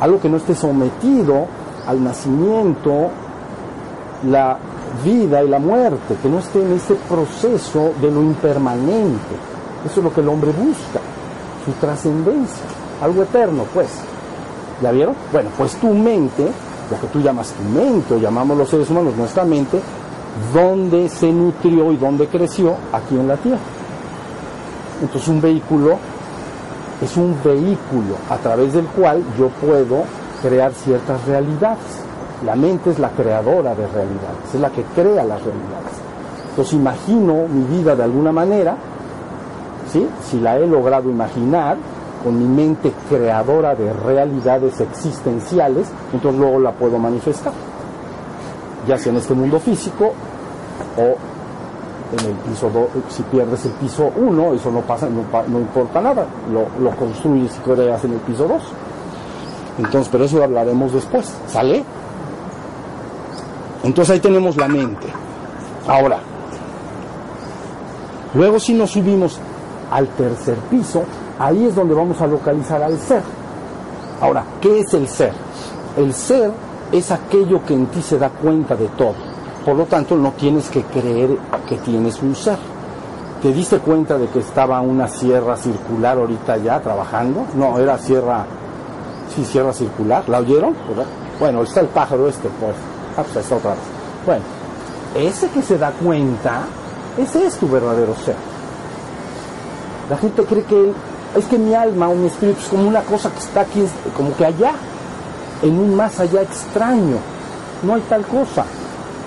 Algo 0.00 0.20
que 0.20 0.28
no 0.28 0.36
esté 0.36 0.54
sometido 0.54 1.46
al 1.86 2.02
nacimiento, 2.02 3.08
la 4.28 4.58
vida 5.04 5.42
y 5.42 5.48
la 5.48 5.58
muerte, 5.58 6.16
que 6.22 6.28
no 6.28 6.38
esté 6.38 6.62
en 6.62 6.72
ese 6.72 6.94
proceso 6.94 7.92
de 8.00 8.10
lo 8.10 8.22
impermanente. 8.22 9.34
Eso 9.84 10.00
es 10.00 10.04
lo 10.04 10.12
que 10.12 10.20
el 10.20 10.28
hombre 10.28 10.50
busca, 10.50 11.00
su 11.64 11.72
trascendencia, 11.80 12.64
algo 13.02 13.22
eterno, 13.22 13.64
pues. 13.72 13.88
¿Ya 14.82 14.92
vieron? 14.92 15.14
Bueno, 15.32 15.50
pues 15.56 15.74
tu 15.76 15.88
mente, 15.92 16.44
lo 16.90 17.00
que 17.00 17.06
tú 17.12 17.20
llamas 17.20 17.52
tu 17.52 17.62
mente, 17.64 18.14
o 18.14 18.18
llamamos 18.18 18.56
los 18.56 18.68
seres 18.68 18.88
humanos 18.90 19.16
nuestra 19.16 19.44
mente, 19.44 19.80
¿dónde 20.54 21.08
se 21.08 21.32
nutrió 21.32 21.92
y 21.92 21.96
dónde 21.96 22.28
creció? 22.28 22.74
Aquí 22.92 23.16
en 23.16 23.26
la 23.26 23.36
Tierra. 23.36 23.58
Entonces 25.00 25.28
un 25.28 25.40
vehículo 25.40 25.98
es 27.02 27.16
un 27.16 27.36
vehículo 27.44 28.16
a 28.28 28.36
través 28.38 28.72
del 28.72 28.86
cual 28.86 29.22
yo 29.38 29.48
puedo 29.48 30.04
crear 30.42 30.72
ciertas 30.72 31.24
realidades. 31.26 32.02
La 32.44 32.54
mente 32.54 32.90
es 32.90 32.98
la 32.98 33.10
creadora 33.10 33.74
de 33.74 33.86
realidades, 33.86 34.54
es 34.54 34.60
la 34.60 34.70
que 34.70 34.82
crea 34.94 35.24
las 35.24 35.42
realidades. 35.42 35.92
Entonces 36.50 36.74
imagino 36.74 37.46
mi 37.48 37.64
vida 37.76 37.94
de 37.94 38.02
alguna 38.02 38.32
manera, 38.32 38.76
¿sí? 39.92 40.08
si 40.28 40.40
la 40.40 40.58
he 40.58 40.66
logrado 40.66 41.08
imaginar 41.08 41.76
con 42.22 42.38
mi 42.38 42.46
mente 42.46 42.92
creadora 43.08 43.74
de 43.74 43.92
realidades 43.92 44.80
existenciales, 44.80 45.88
entonces 46.12 46.40
luego 46.40 46.58
la 46.58 46.72
puedo 46.72 46.98
manifestar, 46.98 47.52
ya 48.86 48.98
sea 48.98 49.12
en 49.12 49.18
este 49.18 49.34
mundo 49.34 49.60
físico 49.60 50.12
o 50.96 51.37
en 52.12 52.26
el 52.26 52.34
piso 52.36 52.70
2, 52.70 52.88
si 53.08 53.22
pierdes 53.24 53.66
el 53.66 53.72
piso 53.72 54.10
1, 54.16 54.54
eso 54.54 54.70
no 54.70 54.80
pasa, 54.80 55.08
no, 55.08 55.58
importa 55.58 56.00
nada, 56.00 56.26
lo, 56.50 56.66
lo, 56.82 56.96
construyes 56.96 57.54
y 57.56 57.60
creas 57.60 58.04
en 58.04 58.12
el 58.12 58.20
piso 58.20 58.48
2. 58.48 58.62
Entonces, 59.78 60.08
pero 60.10 60.24
eso 60.24 60.42
hablaremos 60.42 60.92
después, 60.92 61.32
¿sale? 61.48 61.84
Entonces 63.84 64.14
ahí 64.14 64.20
tenemos 64.20 64.56
la 64.56 64.68
mente. 64.68 65.06
Ahora, 65.86 66.18
luego 68.34 68.58
si 68.58 68.74
nos 68.74 68.90
subimos 68.90 69.38
al 69.90 70.08
tercer 70.08 70.56
piso, 70.70 71.02
ahí 71.38 71.66
es 71.66 71.74
donde 71.74 71.94
vamos 71.94 72.20
a 72.20 72.26
localizar 72.26 72.82
al 72.82 72.98
ser. 72.98 73.22
Ahora, 74.20 74.44
¿qué 74.60 74.80
es 74.80 74.92
el 74.94 75.08
ser? 75.08 75.32
El 75.96 76.12
ser 76.12 76.50
es 76.90 77.10
aquello 77.10 77.64
que 77.64 77.74
en 77.74 77.86
ti 77.86 78.02
se 78.02 78.18
da 78.18 78.30
cuenta 78.30 78.74
de 78.74 78.88
todo. 78.88 79.27
Por 79.68 79.76
lo 79.76 79.84
tanto, 79.84 80.16
no 80.16 80.32
tienes 80.32 80.70
que 80.70 80.82
creer 80.82 81.28
que 81.68 81.76
tienes 81.76 82.22
un 82.22 82.34
ser. 82.34 82.56
¿Te 83.42 83.52
diste 83.52 83.78
cuenta 83.80 84.16
de 84.16 84.26
que 84.28 84.38
estaba 84.38 84.80
una 84.80 85.06
sierra 85.08 85.58
circular 85.58 86.16
ahorita 86.16 86.56
ya 86.56 86.80
trabajando? 86.80 87.44
No, 87.54 87.78
era 87.78 87.98
sierra, 87.98 88.46
sí, 89.36 89.44
sierra 89.44 89.74
circular. 89.74 90.26
¿La 90.26 90.38
oyeron? 90.38 90.74
Bueno, 91.38 91.64
está 91.64 91.80
el 91.80 91.88
pájaro 91.88 92.30
este, 92.30 92.48
pues. 92.48 92.72
Ah, 93.14 93.22
pues 93.22 93.44
está 93.44 93.56
otra 93.56 93.72
vez. 93.72 93.80
Bueno, 94.24 94.42
ese 95.14 95.50
que 95.50 95.60
se 95.60 95.76
da 95.76 95.90
cuenta, 95.90 96.62
ese 97.18 97.46
es 97.46 97.58
tu 97.58 97.68
verdadero 97.68 98.14
ser. 98.24 98.36
La 100.08 100.16
gente 100.16 100.44
cree 100.44 100.64
que 100.64 100.92
es 101.36 101.44
que 101.44 101.58
mi 101.58 101.74
alma 101.74 102.08
o 102.08 102.14
mi 102.14 102.28
espíritu 102.28 102.58
es 102.58 102.68
como 102.68 102.88
una 102.88 103.02
cosa 103.02 103.30
que 103.30 103.40
está 103.40 103.60
aquí, 103.60 103.84
como 104.16 104.34
que 104.34 104.46
allá, 104.46 104.72
en 105.60 105.78
un 105.78 105.94
más 105.94 106.18
allá 106.20 106.40
extraño. 106.40 107.18
No 107.82 107.96
hay 107.96 108.00
tal 108.08 108.24
cosa. 108.24 108.64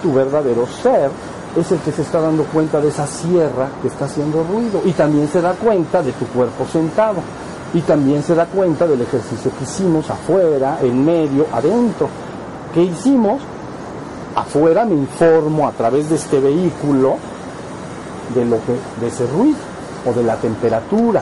Tu 0.01 0.13
verdadero 0.13 0.65
ser 0.67 1.09
es 1.55 1.71
el 1.71 1.79
que 1.79 1.91
se 1.91 2.01
está 2.01 2.21
dando 2.21 2.43
cuenta 2.45 2.79
de 2.79 2.87
esa 2.87 3.05
sierra 3.05 3.69
que 3.81 3.89
está 3.89 4.05
haciendo 4.05 4.43
ruido 4.43 4.81
y 4.85 4.91
también 4.93 5.27
se 5.27 5.41
da 5.41 5.53
cuenta 5.53 6.01
de 6.01 6.11
tu 6.13 6.25
cuerpo 6.27 6.65
sentado 6.71 7.17
y 7.73 7.81
también 7.81 8.23
se 8.23 8.35
da 8.35 8.45
cuenta 8.45 8.87
del 8.87 9.01
ejercicio 9.01 9.51
que 9.57 9.63
hicimos 9.63 10.09
afuera, 10.09 10.79
en 10.81 11.05
medio, 11.05 11.45
adentro. 11.53 12.09
¿Qué 12.73 12.83
hicimos? 12.83 13.41
Afuera 14.35 14.85
me 14.85 14.95
informo 14.95 15.67
a 15.67 15.71
través 15.71 16.09
de 16.09 16.15
este 16.15 16.39
vehículo 16.39 17.15
de 18.33 18.45
lo 18.45 18.57
que 18.65 18.73
de 18.99 19.07
ese 19.07 19.25
ruido 19.27 19.57
o 20.05 20.13
de 20.13 20.23
la 20.23 20.35
temperatura. 20.37 21.21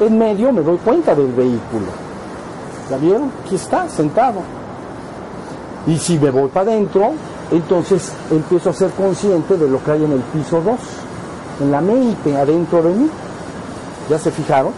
En 0.00 0.18
medio 0.18 0.52
me 0.52 0.62
doy 0.62 0.78
cuenta 0.78 1.14
del 1.14 1.32
vehículo. 1.32 1.86
¿Ya 2.90 2.96
vieron? 2.96 3.30
Aquí 3.44 3.54
está, 3.54 3.88
sentado. 3.88 4.40
Y 5.86 5.96
si 5.98 6.18
me 6.18 6.30
voy 6.30 6.48
para 6.48 6.72
adentro, 6.72 7.12
entonces 7.50 8.12
empiezo 8.30 8.70
a 8.70 8.72
ser 8.72 8.90
consciente 8.90 9.56
de 9.56 9.68
lo 9.68 9.82
que 9.82 9.90
hay 9.90 10.04
en 10.04 10.12
el 10.12 10.20
piso 10.20 10.60
2, 10.60 10.74
en 11.62 11.70
la 11.70 11.80
mente, 11.80 12.36
adentro 12.36 12.82
de 12.82 12.94
mí. 12.94 13.10
¿Ya 14.08 14.18
se 14.18 14.30
fijaron? 14.30 14.72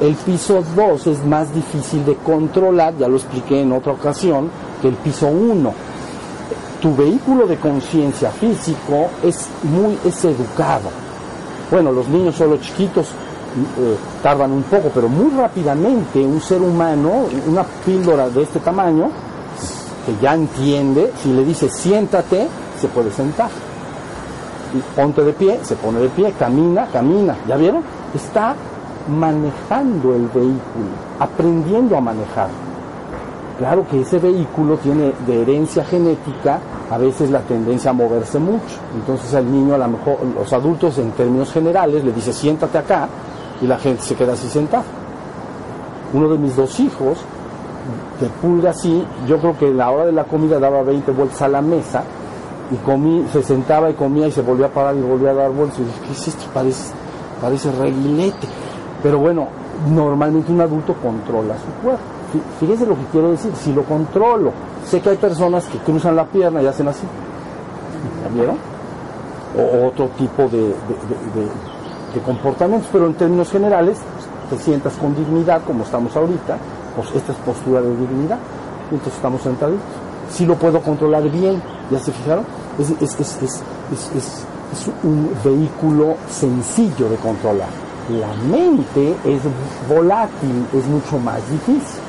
El 0.00 0.14
piso 0.14 0.62
2 0.74 1.06
es 1.06 1.24
más 1.24 1.54
difícil 1.54 2.04
de 2.04 2.16
controlar, 2.16 2.96
ya 2.98 3.08
lo 3.08 3.16
expliqué 3.16 3.62
en 3.62 3.72
otra 3.72 3.92
ocasión, 3.92 4.50
que 4.80 4.88
el 4.88 4.94
piso 4.94 5.26
1. 5.26 5.72
Tu 6.80 6.94
vehículo 6.94 7.46
de 7.46 7.56
conciencia 7.58 8.30
físico 8.30 9.08
es 9.22 9.48
muy 9.62 9.98
es 10.04 10.24
educado. 10.24 10.90
Bueno, 11.70 11.92
los 11.92 12.08
niños 12.08 12.36
solo 12.36 12.58
chiquitos 12.58 13.06
eh, 13.08 13.96
tardan 14.22 14.52
un 14.52 14.62
poco, 14.64 14.90
pero 14.94 15.08
muy 15.08 15.30
rápidamente 15.30 16.20
un 16.20 16.40
ser 16.40 16.60
humano, 16.60 17.24
una 17.46 17.64
píldora 17.64 18.28
de 18.28 18.42
este 18.42 18.60
tamaño, 18.60 19.10
que 20.06 20.16
ya 20.22 20.34
entiende, 20.34 21.12
si 21.20 21.32
le 21.32 21.44
dice 21.44 21.68
siéntate, 21.68 22.46
se 22.80 22.86
puede 22.88 23.10
sentar. 23.10 23.50
Y 24.72 24.78
ponte 24.94 25.22
de 25.24 25.32
pie, 25.32 25.58
se 25.62 25.74
pone 25.74 25.98
de 25.98 26.08
pie, 26.08 26.32
camina, 26.38 26.86
camina. 26.86 27.36
¿Ya 27.48 27.56
vieron? 27.56 27.82
Está 28.14 28.54
manejando 29.08 30.14
el 30.14 30.28
vehículo, 30.28 30.94
aprendiendo 31.18 31.96
a 31.96 32.00
manejar. 32.00 32.48
Claro 33.58 33.86
que 33.88 34.02
ese 34.02 34.18
vehículo 34.18 34.76
tiene 34.76 35.12
de 35.26 35.42
herencia 35.42 35.84
genética 35.84 36.60
a 36.90 36.98
veces 36.98 37.30
la 37.30 37.40
tendencia 37.40 37.90
a 37.90 37.94
moverse 37.94 38.38
mucho. 38.38 38.76
Entonces 38.94 39.34
al 39.34 39.50
niño, 39.50 39.74
a 39.74 39.78
lo 39.78 39.88
mejor, 39.88 40.18
los 40.34 40.52
adultos 40.52 40.98
en 40.98 41.10
términos 41.12 41.52
generales 41.52 42.04
le 42.04 42.12
dice 42.12 42.32
siéntate 42.32 42.78
acá 42.78 43.08
y 43.60 43.66
la 43.66 43.78
gente 43.78 44.02
se 44.02 44.14
queda 44.14 44.34
así 44.34 44.48
sentada. 44.48 44.84
Uno 46.12 46.28
de 46.28 46.38
mis 46.38 46.54
dos 46.54 46.78
hijos 46.78 47.18
que 48.18 48.26
pulga 48.26 48.70
así, 48.70 49.04
yo 49.26 49.38
creo 49.38 49.58
que 49.58 49.66
a 49.66 49.70
la 49.70 49.90
hora 49.90 50.06
de 50.06 50.12
la 50.12 50.24
comida 50.24 50.58
daba 50.58 50.82
20 50.82 51.10
vueltas 51.12 51.42
a 51.42 51.48
la 51.48 51.60
mesa 51.60 52.02
y 52.70 52.76
comí, 52.76 53.24
se 53.32 53.42
sentaba 53.42 53.90
y 53.90 53.94
comía 53.94 54.26
y 54.26 54.32
se 54.32 54.42
volvía 54.42 54.66
a 54.66 54.70
parar 54.70 54.96
y 54.96 55.00
volvía 55.00 55.30
a 55.30 55.34
dar 55.34 55.50
vueltas. 55.50 55.78
Y 55.78 55.84
dije, 55.84 56.00
¿qué 56.06 56.12
es 56.12 56.28
esto? 56.28 56.44
Parece, 56.52 56.92
parece. 57.40 57.70
Pero 59.02 59.18
bueno, 59.18 59.48
normalmente 59.90 60.50
un 60.50 60.60
adulto 60.60 60.94
controla 60.94 61.54
su 61.54 61.82
cuerpo. 61.82 62.02
Fíjese 62.58 62.86
lo 62.86 62.96
que 62.96 63.04
quiero 63.12 63.30
decir, 63.30 63.52
si 63.54 63.72
lo 63.72 63.82
controlo, 63.84 64.52
sé 64.84 65.00
que 65.00 65.10
hay 65.10 65.16
personas 65.16 65.64
que 65.66 65.78
cruzan 65.78 66.16
la 66.16 66.24
pierna 66.24 66.60
y 66.60 66.66
hacen 66.66 66.88
así. 66.88 67.04
¿Ya 68.22 68.34
vieron? 68.34 68.56
O 69.56 69.86
otro 69.86 70.08
tipo 70.18 70.42
de, 70.48 70.68
de 70.68 72.20
comportamientos, 72.24 72.88
pero 72.92 73.06
en 73.06 73.14
términos 73.14 73.50
generales, 73.50 73.98
te 74.50 74.58
sientas 74.58 74.94
con 74.94 75.14
dignidad, 75.14 75.62
como 75.64 75.84
estamos 75.84 76.14
ahorita, 76.16 76.58
esta 77.14 77.32
es 77.32 77.38
postura 77.38 77.80
de 77.80 77.96
dignidad. 77.96 78.38
Entonces 78.90 79.14
estamos 79.14 79.42
sentaditos. 79.42 79.82
Si 80.30 80.44
lo 80.44 80.56
puedo 80.56 80.80
controlar 80.80 81.28
bien, 81.30 81.62
¿ya 81.90 81.98
se 81.98 82.12
fijaron? 82.12 82.44
Es, 82.78 82.90
un 85.02 85.30
vehículo 85.44 86.16
sencillo 86.28 87.08
de 87.08 87.16
controlar. 87.16 87.68
La 88.10 88.32
mente 88.48 89.16
es 89.24 89.40
volátil, 89.88 90.66
es 90.72 90.86
mucho 90.86 91.18
más 91.18 91.38
difícil. 91.50 92.00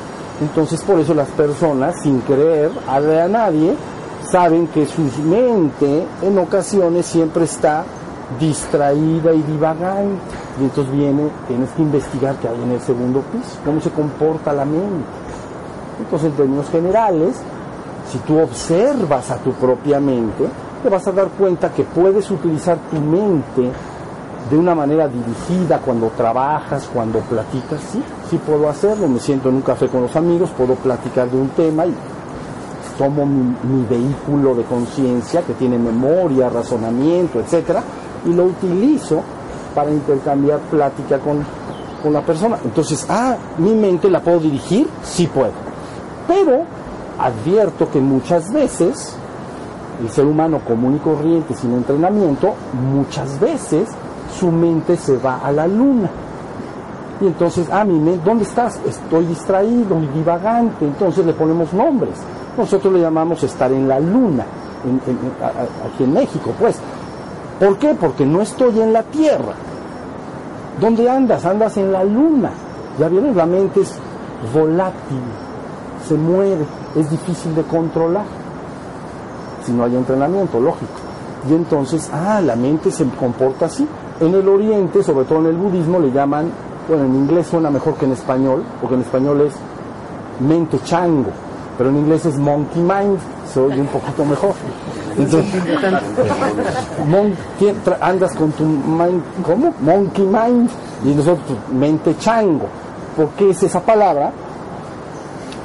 Entonces 0.42 0.82
por 0.84 1.00
eso 1.00 1.14
las 1.14 1.30
personas, 1.30 1.96
sin 2.02 2.20
creer 2.22 2.72
a 2.88 3.00
nadie, 3.28 3.76
saben 4.32 4.68
que 4.68 4.86
su 4.86 5.02
mente 5.24 6.06
en 6.22 6.38
ocasiones 6.38 7.06
siempre 7.06 7.46
está 7.46 7.86
distraída 8.40 9.34
y 9.34 9.42
divagante. 9.44 10.36
Y 10.60 10.64
entonces 10.64 10.94
viene, 10.94 11.30
tienes 11.48 11.70
que 11.72 11.82
investigar 11.82 12.36
qué 12.36 12.48
hay 12.48 12.62
en 12.62 12.72
el 12.72 12.82
segundo 12.82 13.22
piso, 13.22 13.60
cómo 13.64 13.80
se 13.80 13.92
comporta 13.92 14.54
la 14.54 14.66
mente. 14.66 15.06
Entonces, 16.00 16.30
en 16.30 16.36
términos 16.36 16.70
generales, 16.70 17.38
si 18.12 18.18
tú 18.20 18.40
observas 18.40 19.32
a 19.32 19.38
tu 19.38 19.52
propia 19.54 20.00
mente, 20.00 20.46
te 20.84 20.90
vas 20.90 21.08
a 21.08 21.12
dar 21.12 21.28
cuenta 21.30 21.72
que 21.72 21.84
puedes 21.84 22.30
utilizar 22.30 22.78
tu 22.90 22.98
mente 22.98 23.72
de 24.50 24.58
una 24.58 24.74
manera 24.74 25.08
dirigida 25.08 25.80
cuando 25.80 26.08
trabajas, 26.10 26.90
cuando 26.94 27.20
platicas. 27.20 27.82
Sí, 27.92 28.02
sí 28.30 28.38
puedo 28.38 28.70
hacerlo. 28.70 29.08
Me 29.08 29.20
siento 29.20 29.50
en 29.50 29.56
un 29.56 29.62
café 29.62 29.88
con 29.88 30.02
los 30.04 30.16
amigos, 30.16 30.52
puedo 30.58 30.76
platicar 30.76 31.30
de 31.30 31.38
un 31.38 31.50
tema 31.50 31.86
y 31.86 31.94
tomo 32.98 33.26
mi, 33.26 33.56
mi 33.64 33.86
vehículo 33.86 34.56
de 34.56 34.64
conciencia 34.64 35.42
que 35.42 35.54
tiene 35.54 35.78
memoria, 35.78 36.50
razonamiento, 36.50 37.40
etcétera, 37.40 37.84
y 38.28 38.34
lo 38.34 38.46
utilizo 38.46 39.22
para 39.74 39.92
intercambiar 39.92 40.60
plática 40.72 41.20
con, 41.20 41.46
la 42.12 42.22
persona. 42.22 42.58
Entonces, 42.64 43.06
ah, 43.10 43.36
mi 43.58 43.74
mente 43.74 44.10
la 44.10 44.22
puedo 44.22 44.40
dirigir, 44.40 44.88
sí 45.04 45.28
puedo. 45.28 45.52
Pero 46.26 46.64
advierto 47.20 47.90
que 47.92 48.00
muchas 48.00 48.50
veces 48.54 49.14
el 50.02 50.10
ser 50.10 50.26
humano 50.26 50.62
común 50.66 50.96
y 50.96 51.00
corriente 51.00 51.54
sin 51.54 51.74
entrenamiento, 51.74 52.54
muchas 52.94 53.38
veces 53.42 53.90
su 54.40 54.52
mente 54.52 54.96
se 54.96 55.18
va 55.18 55.40
a 55.44 55.52
la 55.52 55.68
luna. 55.68 56.10
Y 57.20 57.26
entonces, 57.26 57.68
ah, 57.72 57.84
mi 57.84 58.00
mente, 58.00 58.22
¿dónde 58.24 58.46
estás? 58.46 58.80
Estoy 58.88 59.26
distraído, 59.26 60.00
divagante. 60.14 60.86
Entonces 60.86 61.26
le 61.26 61.34
ponemos 61.34 61.74
nombres. 61.74 62.14
Nosotros 62.58 62.94
le 62.94 63.02
llamamos 63.02 63.44
estar 63.44 63.72
en 63.72 63.88
la 63.88 64.00
luna, 64.00 64.46
aquí 65.86 66.04
en 66.06 66.14
México, 66.14 66.54
pues. 66.58 66.80
¿Por 67.60 67.78
qué? 67.78 67.96
Porque 67.96 68.26
no 68.26 68.42
estoy 68.42 68.80
en 68.82 68.94
la 68.94 69.04
Tierra. 69.04 69.54
¿Dónde 70.80 71.10
andas? 71.10 71.46
Andas 71.46 71.78
en 71.78 71.92
la 71.92 72.04
luna. 72.04 72.52
Ya 73.00 73.10
vieron, 73.10 73.36
la 73.36 73.46
mente 73.46 73.82
es 73.82 73.96
volátil, 74.54 75.22
se 76.08 76.16
mueve, 76.16 76.66
es 76.96 77.10
difícil 77.10 77.56
de 77.56 77.64
controlar. 77.64 78.26
Si 79.66 79.72
no 79.72 79.84
hay 79.84 79.96
entrenamiento, 79.96 80.60
lógico. 80.60 80.94
Y 81.50 81.54
entonces, 81.54 82.10
ah, 82.14 82.42
la 82.42 82.56
mente 82.56 82.92
se 82.92 83.06
comporta 83.10 83.66
así. 83.66 83.88
En 84.20 84.34
el 84.34 84.48
oriente, 84.48 85.04
sobre 85.04 85.26
todo 85.26 85.40
en 85.40 85.48
el 85.48 85.56
budismo, 85.56 86.00
le 86.00 86.12
llaman, 86.12 86.50
bueno, 86.88 87.06
en 87.06 87.16
inglés 87.16 87.48
suena 87.48 87.70
mejor 87.70 87.96
que 87.96 88.06
en 88.06 88.14
español, 88.14 88.64
porque 88.82 88.96
en 88.96 89.02
español 89.02 89.42
es 89.42 89.54
mente 90.40 90.80
chango, 90.84 91.30
pero 91.78 91.90
en 91.90 91.98
inglés 91.98 92.26
es 92.26 92.38
monkey 92.38 92.82
mind, 92.82 93.20
se 93.52 93.60
oye 93.60 93.80
un 93.80 93.88
poquito 93.88 94.26
mejor. 94.26 94.54
Entonces, 95.18 95.64
andas 98.00 98.36
con 98.36 98.52
tu 98.52 98.64
mind, 98.64 99.24
¿cómo? 99.44 99.74
Monkey 99.82 100.26
mind 100.26 100.70
y 101.04 101.10
nosotros 101.10 101.58
mente 101.74 102.16
chango. 102.20 102.68
¿Por 103.16 103.30
qué 103.30 103.50
es 103.50 103.64
esa 103.64 103.82
palabra? 103.82 104.32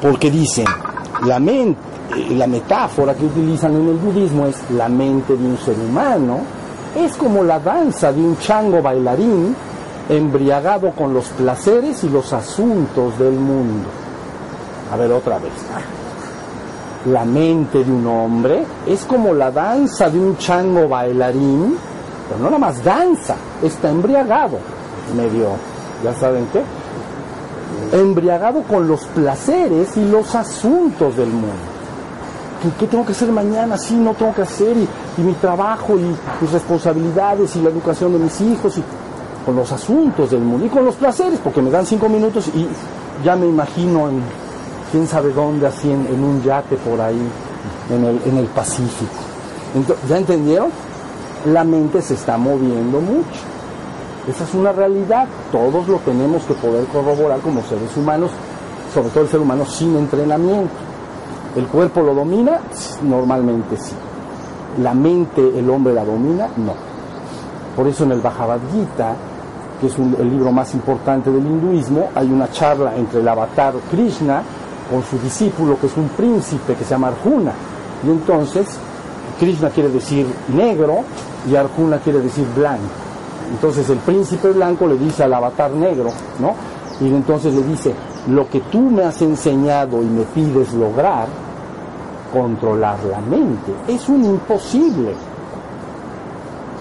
Porque 0.00 0.30
dicen, 0.30 0.64
la 1.26 1.38
mente, 1.38 1.80
eh, 2.16 2.34
la 2.34 2.46
metáfora 2.46 3.14
que 3.14 3.26
utilizan 3.26 3.74
en 3.74 3.88
el 3.88 3.96
budismo 3.96 4.46
es 4.46 4.56
la 4.70 4.88
mente 4.88 5.36
de 5.36 5.44
un 5.44 5.58
ser 5.58 5.76
humano, 5.78 6.40
es 6.96 7.14
como 7.16 7.44
la 7.44 7.58
danza 7.58 8.12
de 8.12 8.20
un 8.20 8.38
chango 8.38 8.80
bailarín 8.80 9.54
embriagado 10.08 10.90
con 10.90 11.14
los 11.14 11.26
placeres 11.28 12.02
y 12.04 12.08
los 12.08 12.32
asuntos 12.32 13.18
del 13.18 13.34
mundo. 13.34 13.88
A 14.92 14.96
ver 14.96 15.12
otra 15.12 15.38
vez 15.38 15.52
la 17.06 17.24
mente 17.24 17.84
de 17.84 17.90
un 17.90 18.06
hombre 18.06 18.64
es 18.86 19.04
como 19.04 19.34
la 19.34 19.50
danza 19.50 20.08
de 20.08 20.18
un 20.18 20.36
chango 20.36 20.88
bailarín, 20.88 21.76
pero 22.28 22.38
no 22.38 22.44
nada 22.46 22.58
más 22.58 22.82
danza, 22.84 23.34
está 23.62 23.90
embriagado, 23.90 24.58
medio, 25.16 25.48
¿ya 26.04 26.14
saben 26.14 26.46
qué? 26.52 26.62
Embriagado 27.96 28.62
con 28.62 28.86
los 28.86 29.04
placeres 29.06 29.96
y 29.96 30.04
los 30.04 30.34
asuntos 30.34 31.16
del 31.16 31.28
mundo. 31.28 31.72
¿Qué, 32.78 32.86
tengo 32.86 33.04
que 33.04 33.10
hacer 33.10 33.32
mañana? 33.32 33.76
Sí, 33.76 33.96
no 33.96 34.14
tengo 34.14 34.32
que 34.32 34.42
hacer, 34.42 34.76
y, 34.76 35.20
mi 35.20 35.32
trabajo, 35.34 35.98
y 35.98 36.16
mis 36.40 36.52
responsabilidades, 36.52 37.56
y 37.56 37.60
la 37.60 37.70
educación 37.70 38.12
de 38.12 38.20
mis 38.20 38.40
hijos, 38.40 38.78
y 38.78 38.84
con 39.44 39.56
los 39.56 39.72
asuntos 39.72 40.30
del 40.30 40.40
mundo 40.40 40.66
y 40.66 40.68
con 40.68 40.84
los 40.84 40.94
placeres, 40.94 41.40
porque 41.42 41.60
me 41.60 41.70
dan 41.70 41.84
cinco 41.84 42.08
minutos 42.08 42.48
y 42.54 42.68
ya 43.24 43.36
me 43.36 43.46
imagino 43.46 44.08
en 44.08 44.22
quién 44.92 45.09
sabe 45.09 45.33
dónde, 45.33 45.66
así 45.66 45.90
en, 45.90 46.22
un 46.22 46.42
yate 46.42 46.76
por 46.76 47.00
ahí, 47.00 47.18
en 47.90 48.05
el, 48.05 48.20
en 48.26 48.37
el 48.37 48.46
Pacífico. 48.46 49.11
¿Ya 50.09 50.18
entendieron? 50.18 50.68
La 51.46 51.64
mente 51.64 52.02
se 52.02 52.14
está 52.14 52.37
moviendo 52.37 53.00
mucho. 53.00 53.40
Esa 54.28 54.44
es 54.44 54.55
una 54.55 54.70
realidad, 54.70 55.26
todos 55.50 55.88
lo 55.88 55.98
tenemos 55.98 56.42
que 56.44 56.55
poder 56.55 56.85
corroborar 56.87 57.40
como 57.40 57.62
seres 57.62 57.96
humanos, 57.96 58.31
sobre 58.94 59.09
todo 59.09 59.24
el 59.24 59.31
ser 59.31 59.40
humano 59.40 59.64
sin 59.64 59.96
entrenamiento. 59.96 60.70
¿El 61.57 61.66
cuerpo 61.66 62.02
lo 62.02 62.14
domina? 62.14 62.61
Normalmente 63.02 63.76
sí. 63.76 63.94
¿La 64.81 64.94
mente 64.94 65.40
el 65.59 65.68
hombre 65.68 65.92
la 65.92 66.05
domina? 66.05 66.48
No. 66.57 66.74
Por 67.74 67.88
eso 67.88 68.05
en 68.05 68.12
el 68.12 68.20
Bhagavad 68.20 68.61
Gita, 68.72 69.16
que 69.81 69.87
es 69.87 69.98
el 69.98 70.31
libro 70.31 70.52
más 70.52 70.72
importante 70.74 71.31
del 71.31 71.44
hinduismo, 71.44 72.11
hay 72.14 72.31
una 72.31 72.50
charla 72.52 72.94
entre 72.94 73.20
el 73.20 73.28
avatar 73.28 73.74
Krishna 73.90 74.42
con 74.92 75.02
su 75.02 75.18
discípulo, 75.18 75.81
que 75.81 75.87
es 75.87 75.96
un 75.96 76.09
príncipe 76.11 76.74
que 76.74 76.85
se 76.85 76.90
llama 76.90 77.09
Arjuna. 77.09 77.52
Y 78.07 78.11
entonces, 78.11 78.66
Krishna 79.40 79.70
quiere 79.70 79.88
decir 79.88 80.26
negro 80.55 80.98
y 81.50 81.57
Arjuna 81.57 81.98
quiere 81.98 82.20
decir 82.20 82.46
blanco. 82.55 82.83
Entonces 83.50 83.88
el 83.88 83.98
príncipe 83.98 84.50
blanco 84.50 84.87
le 84.87 84.98
dice 84.98 85.24
al 85.24 85.33
avatar 85.33 85.70
negro, 85.70 86.11
¿no? 86.38 86.55
Y 87.00 87.09
entonces 87.09 87.55
le 87.55 87.62
dice, 87.62 87.94
lo 88.28 88.48
que 88.48 88.61
tú 88.61 88.81
me 88.81 89.02
has 89.05 89.20
enseñado 89.22 90.02
y 90.02 90.07
me 90.07 90.24
pides 90.24 90.74
lograr, 90.74 91.26
controlar 92.33 92.98
la 93.05 93.20
mente, 93.20 93.72
es 93.88 94.09
un 94.09 94.24
imposible. 94.24 95.14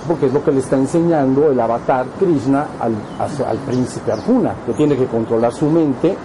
Porque 0.07 0.25
es 0.25 0.33
lo 0.33 0.43
que 0.43 0.51
le 0.51 0.59
está 0.59 0.75
enseñando 0.75 1.49
el 1.49 1.59
avatar 1.59 2.05
Krishna 2.19 2.67
al, 2.79 2.93
al 3.19 3.57
príncipe 3.59 4.11
Arjuna, 4.11 4.53
que 4.65 4.73
tiene 4.73 4.97
que 4.97 5.05
controlar 5.05 5.53
su 5.53 5.65
mente 5.67 6.15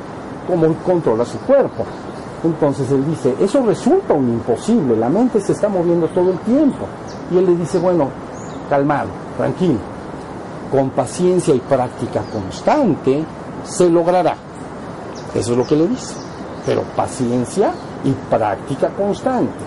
como 0.47 0.73
controla 0.85 1.25
su 1.25 1.39
cuerpo. 1.39 1.85
Entonces 2.45 2.91
él 2.91 3.05
dice, 3.07 3.35
eso 3.41 3.63
resulta 3.65 4.15
un 4.15 4.29
imposible, 4.29 4.97
la 4.97 5.09
mente 5.09 5.41
se 5.41 5.53
está 5.53 5.69
moviendo 5.69 6.07
todo 6.09 6.31
el 6.31 6.39
tiempo. 6.41 6.87
Y 7.31 7.39
él 7.39 7.47
le 7.47 7.57
dice, 7.57 7.79
bueno, 7.79 8.09
calmado, 8.69 9.09
tranquilo, 9.37 9.79
con 10.71 10.91
paciencia 10.91 11.55
y 11.55 11.61
práctica 11.61 12.23
constante, 12.33 13.25
se 13.65 13.89
logrará. 13.91 14.37
Eso 15.35 15.53
es 15.53 15.59
lo 15.59 15.67
que 15.67 15.77
le 15.77 15.89
dice. 15.89 16.15
Pero 16.65 16.83
paciencia 16.95 17.73
y 18.05 18.11
práctica 18.31 18.89
constante. 18.91 19.65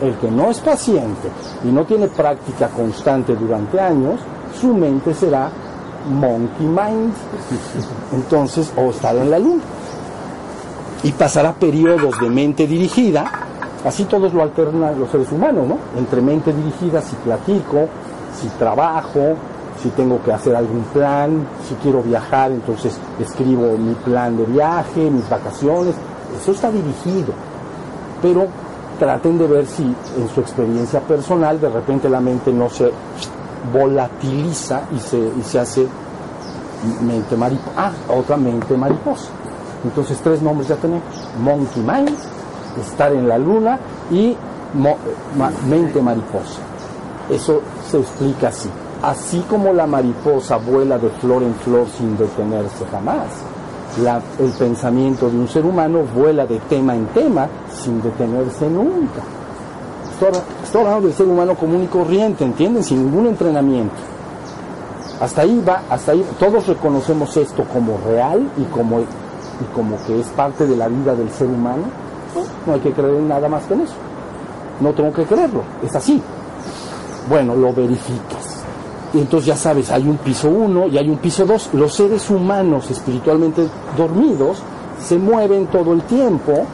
El 0.00 0.16
que 0.16 0.30
no 0.30 0.50
es 0.50 0.58
paciente 0.58 1.28
y 1.64 1.68
no 1.68 1.84
tiene 1.84 2.08
práctica 2.08 2.68
constante 2.68 3.36
durante 3.36 3.78
años, 3.78 4.20
su 4.58 4.74
mente 4.74 5.14
será 5.14 5.50
monkey 6.10 6.66
mind. 6.66 7.12
Entonces, 8.12 8.72
o 8.76 8.90
estar 8.90 9.14
en 9.16 9.30
la 9.30 9.38
luna. 9.38 9.62
Y 11.02 11.12
pasará 11.12 11.52
periodos 11.52 12.18
de 12.20 12.30
mente 12.30 12.66
dirigida, 12.66 13.24
así 13.84 14.04
todos 14.04 14.32
lo 14.32 14.42
alternan 14.42 14.98
los 14.98 15.10
seres 15.10 15.32
humanos, 15.32 15.66
¿no? 15.66 15.78
Entre 15.98 16.20
mente 16.20 16.52
dirigida, 16.52 17.02
si 17.02 17.16
platico, 17.16 17.88
si 18.40 18.48
trabajo, 18.50 19.36
si 19.82 19.88
tengo 19.90 20.22
que 20.22 20.32
hacer 20.32 20.54
algún 20.54 20.84
plan, 20.92 21.44
si 21.68 21.74
quiero 21.76 22.02
viajar, 22.02 22.52
entonces 22.52 22.96
escribo 23.20 23.76
mi 23.76 23.94
plan 23.94 24.36
de 24.36 24.44
viaje, 24.44 25.10
mis 25.10 25.28
vacaciones, 25.28 25.94
eso 26.40 26.52
está 26.52 26.70
dirigido. 26.70 27.32
Pero 28.20 28.46
traten 28.98 29.38
de 29.38 29.46
ver 29.48 29.66
si 29.66 29.82
en 29.82 30.28
su 30.32 30.40
experiencia 30.40 31.00
personal 31.00 31.60
de 31.60 31.68
repente 31.68 32.08
la 32.08 32.20
mente 32.20 32.52
no 32.52 32.68
se 32.68 32.92
volatiliza 33.72 34.82
y 34.94 35.00
se, 35.00 35.18
y 35.18 35.42
se 35.42 35.58
hace 35.58 35.86
mente 37.00 37.36
mariposa. 37.36 37.72
Ah, 37.76 37.92
otra 38.08 38.36
mente 38.36 38.76
mariposa. 38.76 39.30
Entonces 39.84 40.18
tres 40.22 40.42
nombres 40.42 40.68
ya 40.68 40.76
tenemos. 40.76 41.02
Monkey 41.40 41.82
Mind, 41.82 42.16
estar 42.80 43.12
en 43.12 43.28
la 43.28 43.38
luna 43.38 43.78
y 44.10 44.36
mente 45.68 46.00
mariposa. 46.00 46.60
Eso 47.30 47.60
se 47.90 47.98
explica 47.98 48.48
así 48.48 48.68
así 49.02 49.44
como 49.50 49.72
la 49.72 49.86
mariposa 49.86 50.56
vuela 50.56 50.96
de 50.96 51.10
flor 51.10 51.42
en 51.42 51.54
flor 51.56 51.86
sin 51.98 52.16
detenerse 52.16 52.86
jamás, 52.90 53.26
el 54.38 54.50
pensamiento 54.52 55.28
de 55.28 55.36
un 55.36 55.48
ser 55.48 55.66
humano 55.66 56.00
vuela 56.14 56.46
de 56.46 56.58
tema 56.60 56.94
en 56.94 57.06
tema 57.06 57.48
sin 57.82 58.00
detenerse 58.00 58.70
nunca. 58.70 59.20
Estoy, 60.62 60.82
hablando 60.82 61.08
del 61.08 61.16
ser 61.16 61.26
humano 61.26 61.56
común 61.56 61.82
y 61.82 61.86
corriente, 61.88 62.44
¿entienden? 62.44 62.84
Sin 62.84 63.04
ningún 63.04 63.26
entrenamiento. 63.26 63.96
Hasta 65.20 65.42
ahí 65.42 65.62
va, 65.68 65.82
hasta 65.90 66.12
ahí 66.12 66.24
todos 66.38 66.66
reconocemos 66.68 67.36
esto 67.36 67.64
como 67.64 67.98
real 68.06 68.48
y 68.56 68.62
como, 68.64 69.00
y 69.62 69.74
como 69.74 69.96
que 70.04 70.20
es 70.20 70.26
parte 70.28 70.66
de 70.66 70.76
la 70.76 70.88
vida 70.88 71.14
del 71.14 71.30
ser 71.30 71.46
humano. 71.46 71.84
no 72.66 72.74
hay 72.74 72.80
que 72.80 72.92
creer 72.92 73.14
en 73.14 73.28
nada 73.28 73.48
más 73.48 73.64
que 73.64 73.74
en 73.74 73.82
eso. 73.82 73.94
No 74.80 74.92
tengo 74.92 75.12
que 75.12 75.24
creerlo, 75.24 75.62
es 75.82 75.94
así. 75.94 76.20
Bueno, 77.28 77.54
lo 77.54 77.72
verificas 77.72 78.52
y 79.14 79.18
entonces 79.18 79.46
ya 79.46 79.56
sabes, 79.56 79.90
hay 79.90 80.08
un 80.08 80.16
piso 80.16 80.48
1 80.48 80.88
y 80.88 80.98
hay 80.98 81.08
un 81.10 81.18
piso 81.18 81.44
2. 81.44 81.70
Los 81.74 81.94
seres 81.94 82.30
humanos 82.30 82.90
espiritualmente 82.90 83.68
dormidos 83.96 84.62
se 84.98 85.18
mueven 85.18 85.66
todo 85.66 85.92
el 85.92 86.02
tiempo 86.02 86.64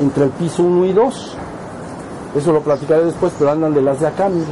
entre 0.00 0.24
el 0.24 0.30
piso 0.30 0.64
1 0.64 0.86
y 0.86 0.92
2. 0.92 1.36
Eso 2.36 2.52
lo 2.52 2.60
platicaré 2.60 3.04
después, 3.04 3.32
pero 3.38 3.52
andan 3.52 3.72
de 3.72 3.82
las 3.82 4.00
de 4.00 4.08
acá, 4.08 4.28
mire. 4.28 4.46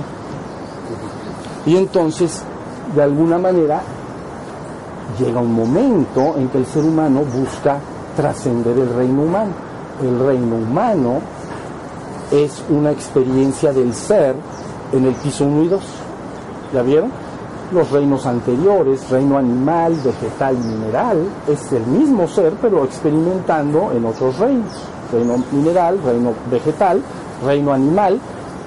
Y 1.66 1.77
entonces, 1.77 2.42
de 2.94 3.03
alguna 3.03 3.38
manera, 3.38 3.83
llega 5.18 5.40
un 5.40 5.54
momento 5.54 6.34
en 6.36 6.48
que 6.48 6.58
el 6.58 6.66
ser 6.66 6.84
humano 6.84 7.22
busca 7.22 7.78
trascender 8.16 8.78
el 8.78 8.94
reino 8.94 9.22
humano. 9.22 9.52
El 10.02 10.18
reino 10.18 10.56
humano 10.56 11.20
es 12.30 12.62
una 12.68 12.90
experiencia 12.90 13.72
del 13.72 13.94
ser 13.94 14.34
en 14.92 15.04
el 15.06 15.14
piso 15.14 15.44
1 15.44 15.62
y 15.62 15.68
2 15.68 15.82
¿Ya 16.72 16.82
vieron? 16.82 17.10
Los 17.72 17.90
reinos 17.90 18.26
anteriores, 18.26 19.08
reino 19.10 19.38
animal, 19.38 19.94
vegetal 20.04 20.56
mineral, 20.56 21.18
es 21.48 21.72
el 21.72 21.84
mismo 21.86 22.28
ser, 22.28 22.52
pero 22.60 22.84
experimentando 22.84 23.92
en 23.92 24.04
otros 24.04 24.38
reinos. 24.38 24.72
Reino 25.12 25.36
mineral, 25.52 25.98
reino 26.04 26.32
vegetal, 26.50 27.02
reino 27.44 27.72
animal, 27.72 28.20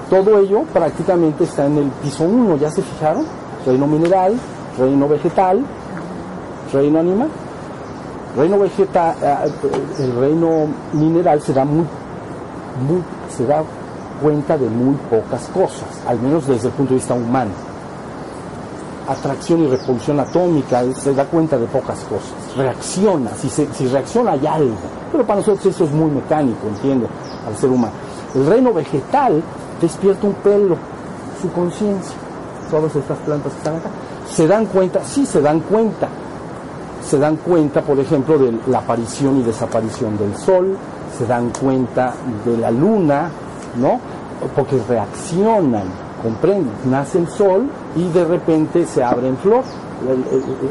todo 0.08 0.38
ello 0.38 0.62
prácticamente 0.72 1.44
está 1.44 1.66
en 1.66 1.78
el 1.78 1.88
piso 2.02 2.24
1, 2.24 2.56
¿ya 2.56 2.70
se 2.70 2.82
fijaron? 2.82 3.24
Reino 3.64 3.86
mineral, 3.86 4.34
reino 4.78 5.08
vegetal, 5.08 5.64
reino 6.72 7.00
animal. 7.00 7.28
Reino 8.36 8.58
vegetal, 8.58 9.14
eh, 9.22 9.36
el 9.98 10.16
reino 10.16 10.66
mineral 10.92 11.40
se 11.40 11.52
da 11.52 11.64
muy, 11.64 11.84
muy, 12.86 13.02
se 13.28 13.44
da 13.44 13.62
cuenta 14.22 14.56
de 14.56 14.68
muy 14.68 14.94
pocas 15.10 15.48
cosas, 15.48 15.88
al 16.06 16.20
menos 16.20 16.46
desde 16.46 16.68
el 16.68 16.74
punto 16.74 16.90
de 16.90 16.96
vista 16.96 17.14
humano 17.14 17.50
atracción 19.10 19.64
y 19.64 19.66
repulsión 19.66 20.20
atómica, 20.20 20.84
se 20.94 21.12
da 21.14 21.24
cuenta 21.24 21.58
de 21.58 21.66
pocas 21.66 21.98
cosas, 22.00 22.32
reacciona, 22.56 23.30
si, 23.30 23.48
si 23.48 23.88
reacciona 23.88 24.32
hay 24.32 24.46
algo, 24.46 24.76
pero 25.10 25.26
para 25.26 25.40
nosotros 25.40 25.66
eso 25.66 25.84
es 25.84 25.90
muy 25.90 26.10
mecánico, 26.10 26.68
entiende, 26.68 27.08
al 27.46 27.56
ser 27.56 27.70
humano. 27.70 27.92
El 28.34 28.46
reino 28.46 28.72
vegetal 28.72 29.42
despierta 29.80 30.26
un 30.26 30.34
pelo, 30.34 30.76
su 31.42 31.50
conciencia, 31.50 32.14
todas 32.70 32.94
estas 32.94 33.18
plantas 33.18 33.52
que 33.52 33.58
están 33.58 33.76
acá, 33.76 33.88
se 34.30 34.46
dan 34.46 34.66
cuenta, 34.66 35.02
sí 35.02 35.26
se 35.26 35.40
dan 35.40 35.60
cuenta, 35.60 36.08
se 37.10 37.18
dan 37.18 37.36
cuenta, 37.38 37.82
por 37.82 37.98
ejemplo, 37.98 38.38
de 38.38 38.56
la 38.68 38.78
aparición 38.78 39.40
y 39.40 39.42
desaparición 39.42 40.16
del 40.16 40.36
sol, 40.36 40.76
se 41.18 41.26
dan 41.26 41.50
cuenta 41.50 42.14
de 42.44 42.56
la 42.56 42.70
luna, 42.70 43.28
¿no? 43.76 43.98
Porque 44.54 44.80
reaccionan 44.88 46.10
comprenden, 46.22 46.70
nace 46.84 47.18
el 47.18 47.28
sol 47.28 47.66
y 47.96 48.08
de 48.10 48.24
repente 48.24 48.86
se 48.86 49.02
abre 49.02 49.28
en 49.28 49.36
flor 49.38 49.64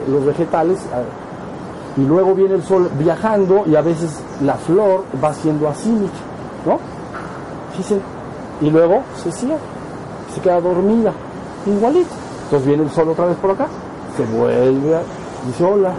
los 0.09 0.25
vegetales 0.25 0.79
y 1.97 2.01
luego 2.01 2.33
viene 2.33 2.55
el 2.55 2.63
sol 2.63 2.89
viajando 2.97 3.63
y 3.65 3.75
a 3.75 3.81
veces 3.81 4.21
la 4.41 4.53
flor 4.55 5.03
va 5.21 5.33
siendo 5.33 5.67
así, 5.67 5.91
¿no? 6.65 6.79
y 8.61 8.69
luego 8.69 9.01
se 9.15 9.31
cierra, 9.31 9.57
se 10.33 10.41
queda 10.41 10.59
dormida, 10.59 11.13
igualito. 11.65 12.09
Entonces 12.43 12.67
viene 12.67 12.83
el 12.83 12.91
sol 12.91 13.09
otra 13.09 13.25
vez 13.25 13.37
por 13.37 13.51
acá, 13.51 13.67
se 14.17 14.25
vuelve, 14.37 14.99
dice 15.45 15.63
hola, 15.63 15.93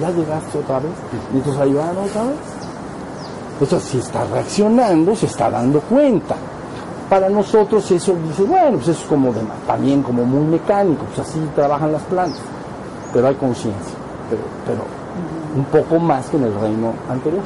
ya 0.00 0.10
llegaste 0.10 0.58
otra 0.58 0.78
vez, 0.80 0.92
y 1.32 1.36
entonces 1.36 1.62
ahí 1.62 1.72
van 1.72 1.90
otra 1.90 2.24
vez. 2.24 2.38
Entonces 3.60 3.88
si 3.88 3.98
está 3.98 4.24
reaccionando, 4.24 5.14
se 5.14 5.26
está 5.26 5.50
dando 5.50 5.80
cuenta 5.80 6.34
para 7.12 7.28
nosotros 7.28 7.90
eso 7.90 8.16
dice, 8.26 8.42
bueno, 8.44 8.78
pues 8.78 8.88
eso 8.88 9.02
es 9.02 9.06
como 9.06 9.34
también 9.66 10.02
como 10.02 10.24
muy 10.24 10.46
mecánico, 10.46 11.04
pues 11.04 11.18
así 11.18 11.38
trabajan 11.54 11.92
las 11.92 12.00
plantas, 12.04 12.40
pero 13.12 13.28
hay 13.28 13.34
conciencia, 13.34 13.94
pero, 14.66 14.82
un 15.54 15.64
poco 15.66 16.00
más 16.00 16.30
que 16.30 16.38
en 16.38 16.44
el 16.44 16.54
reino 16.54 16.94
anterior. 17.10 17.42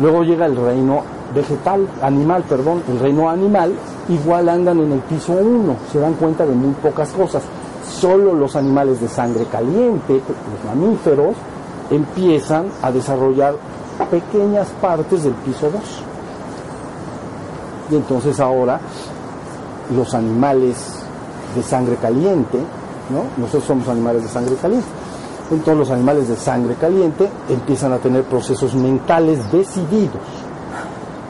Luego 0.00 0.24
llega 0.24 0.46
el 0.46 0.56
reino 0.56 1.04
vegetal, 1.32 1.86
animal, 2.02 2.42
perdón, 2.48 2.82
el 2.88 2.98
reino 2.98 3.30
animal, 3.30 3.74
igual 4.08 4.48
andan 4.48 4.80
en 4.80 4.90
el 4.90 5.00
piso 5.02 5.34
1, 5.34 5.76
se 5.92 6.00
dan 6.00 6.14
cuenta 6.14 6.44
de 6.44 6.56
muy 6.56 6.74
pocas 6.74 7.08
cosas. 7.10 7.44
solo 7.88 8.34
los 8.34 8.56
animales 8.56 9.00
de 9.00 9.06
sangre 9.06 9.44
caliente, 9.44 10.14
los 10.14 10.64
mamíferos, 10.64 11.36
empiezan 11.90 12.66
a 12.82 12.90
desarrollar 12.90 13.54
pequeñas 14.10 14.68
partes 14.80 15.24
del 15.24 15.34
piso 15.34 15.70
2. 15.70 15.82
Y 17.90 17.96
entonces 17.96 18.40
ahora 18.40 18.80
los 19.94 20.14
animales 20.14 21.02
de 21.54 21.62
sangre 21.62 21.96
caliente, 21.96 22.58
¿no? 23.10 23.24
Nosotros 23.36 23.64
somos 23.64 23.88
animales 23.88 24.22
de 24.24 24.28
sangre 24.28 24.56
caliente. 24.56 24.86
Entonces 25.50 25.76
los 25.76 25.90
animales 25.90 26.28
de 26.28 26.36
sangre 26.36 26.74
caliente 26.74 27.28
empiezan 27.48 27.92
a 27.92 27.98
tener 27.98 28.24
procesos 28.24 28.74
mentales 28.74 29.50
decididos, 29.52 30.22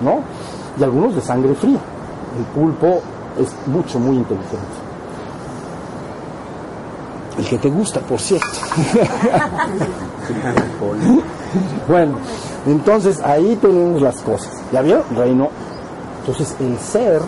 ¿no? 0.02 0.20
Y 0.78 0.84
algunos 0.84 1.14
de 1.14 1.20
sangre 1.20 1.54
fría. 1.54 1.80
El 2.38 2.44
pulpo 2.46 3.00
es 3.38 3.54
mucho, 3.66 3.98
muy 3.98 4.16
inteligente. 4.16 4.86
El 7.38 7.46
que 7.46 7.58
te 7.58 7.68
gusta, 7.68 8.00
por 8.00 8.18
cierto. 8.18 8.46
bueno, 11.88 12.16
entonces 12.66 13.20
ahí 13.22 13.56
tenemos 13.60 14.02
las 14.02 14.20
cosas. 14.20 14.52
¿Ya 14.72 14.82
vieron? 14.82 15.02
Reino. 15.16 15.48
Entonces 16.20 16.56
el 16.60 16.78
ser 16.78 17.22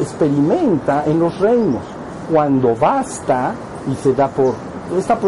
experimenta 0.00 1.04
en 1.06 1.20
los 1.20 1.38
reinos. 1.40 1.82
Cuando 2.30 2.74
basta 2.74 3.54
y 3.90 3.94
se 3.96 4.14
da 4.14 4.28
por... 4.28 4.54
Está, 4.96 5.18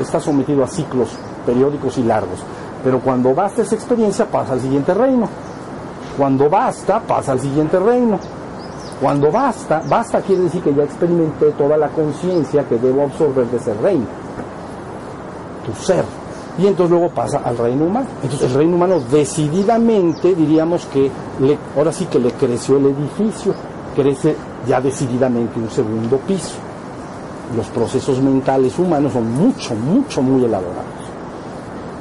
está 0.00 0.20
sometido 0.20 0.64
a 0.64 0.68
ciclos 0.68 1.10
periódicos 1.44 1.98
y 1.98 2.02
largos. 2.02 2.40
Pero 2.82 3.00
cuando 3.00 3.34
basta 3.34 3.62
esa 3.62 3.74
experiencia 3.74 4.26
pasa 4.26 4.54
al 4.54 4.60
siguiente 4.60 4.94
reino. 4.94 5.28
Cuando 6.16 6.48
basta 6.48 7.00
pasa 7.00 7.32
al 7.32 7.40
siguiente 7.40 7.78
reino. 7.78 8.18
Cuando 9.00 9.30
basta, 9.30 9.82
basta 9.88 10.20
quiere 10.20 10.42
decir 10.42 10.62
que 10.62 10.74
ya 10.74 10.82
experimenté 10.82 11.50
toda 11.52 11.76
la 11.78 11.88
conciencia 11.88 12.64
que 12.68 12.76
debo 12.76 13.04
absorber 13.04 13.46
de 13.46 13.56
ese 13.56 13.72
reino. 13.74 14.04
Tu 15.64 15.74
ser. 15.74 16.04
Y 16.58 16.66
entonces 16.66 16.90
luego 16.90 17.08
pasa 17.10 17.40
al 17.44 17.56
reino 17.56 17.84
humano. 17.84 18.06
Entonces 18.22 18.50
el 18.50 18.56
reino 18.56 18.76
humano 18.76 19.00
decididamente 19.10 20.34
diríamos 20.34 20.86
que 20.86 21.10
le, 21.40 21.58
ahora 21.76 21.92
sí 21.92 22.06
que 22.06 22.18
le 22.18 22.32
creció 22.32 22.76
el 22.76 22.86
edificio, 22.86 23.54
crece 23.94 24.36
ya 24.66 24.80
decididamente 24.80 25.58
un 25.58 25.70
segundo 25.70 26.18
piso. 26.18 26.56
Los 27.56 27.66
procesos 27.68 28.20
mentales 28.20 28.78
humanos 28.78 29.12
son 29.12 29.32
mucho, 29.32 29.74
mucho, 29.74 30.22
muy 30.22 30.44
elaborados. 30.44 30.84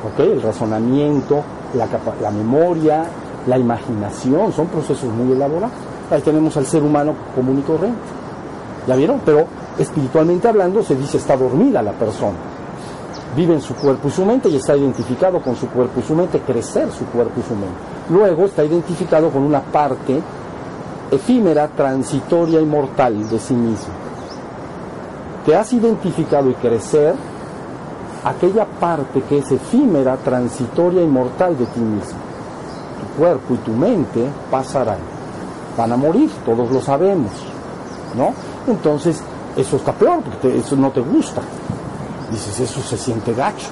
¿Ok? 0.06 0.20
El 0.20 0.42
razonamiento, 0.42 1.42
la, 1.74 1.88
la 2.22 2.32
memoria, 2.32 3.06
la 3.48 3.58
imaginación, 3.58 4.52
son 4.54 4.68
procesos 4.68 5.12
muy 5.12 5.34
elaborados. 5.34 5.76
Ahí 6.12 6.22
tenemos 6.22 6.56
al 6.58 6.66
ser 6.66 6.84
humano 6.84 7.14
común 7.36 7.60
y 7.60 7.62
corriente. 7.62 8.00
¿Ya 8.88 8.96
vieron? 8.96 9.22
Pero 9.26 9.46
espiritualmente 9.78 10.48
hablando 10.48 10.84
se 10.84 10.96
dice 10.96 11.18
está 11.18 11.38
dormida 11.38 11.82
la 11.82 11.94
persona. 11.94 12.49
Vive 13.36 13.54
en 13.54 13.62
su 13.62 13.76
cuerpo 13.76 14.08
y 14.08 14.12
su 14.12 14.26
mente 14.26 14.50
y 14.50 14.56
está 14.56 14.76
identificado 14.76 15.42
con 15.42 15.56
su 15.56 15.68
cuerpo 15.68 16.00
y 16.00 16.04
su 16.04 16.16
mente, 16.16 16.40
crecer 16.40 16.92
su 16.92 17.06
cuerpo 17.06 17.40
y 17.40 17.44
su 17.44 17.56
mente. 17.56 17.78
Luego 18.10 18.46
está 18.46 18.64
identificado 18.64 19.30
con 19.30 19.44
una 19.44 19.62
parte 19.62 20.22
efímera, 21.12 21.68
transitoria 21.68 22.60
y 22.60 22.66
mortal 22.66 23.30
de 23.30 23.40
sí 23.40 23.54
mismo. 23.54 23.94
Te 25.46 25.56
has 25.56 25.72
identificado 25.74 26.50
y 26.50 26.54
crecer 26.56 27.14
aquella 28.24 28.66
parte 28.66 29.22
que 29.22 29.38
es 29.38 29.52
efímera, 29.52 30.18
transitoria 30.18 31.02
y 31.02 31.08
mortal 31.08 31.58
de 31.58 31.66
ti 31.68 31.80
mismo. 31.80 32.20
Tu 33.00 33.20
cuerpo 33.20 33.54
y 33.54 33.58
tu 33.58 33.72
mente 33.72 34.26
pasarán 34.52 35.20
van 35.80 35.94
a 35.94 35.98
morir, 35.98 36.30
todos 36.46 36.70
lo 36.72 36.82
sabemos, 36.82 37.32
¿no? 38.18 38.34
Entonces, 38.70 39.22
eso 39.56 39.78
está 39.78 39.94
peor, 39.94 40.20
porque 40.22 40.58
eso 40.58 40.76
no 40.76 40.92
te 40.92 41.00
gusta. 41.00 41.42
Dices, 42.32 42.60
eso 42.60 42.82
se 42.82 42.98
siente 42.98 43.34
gacho. 43.34 43.68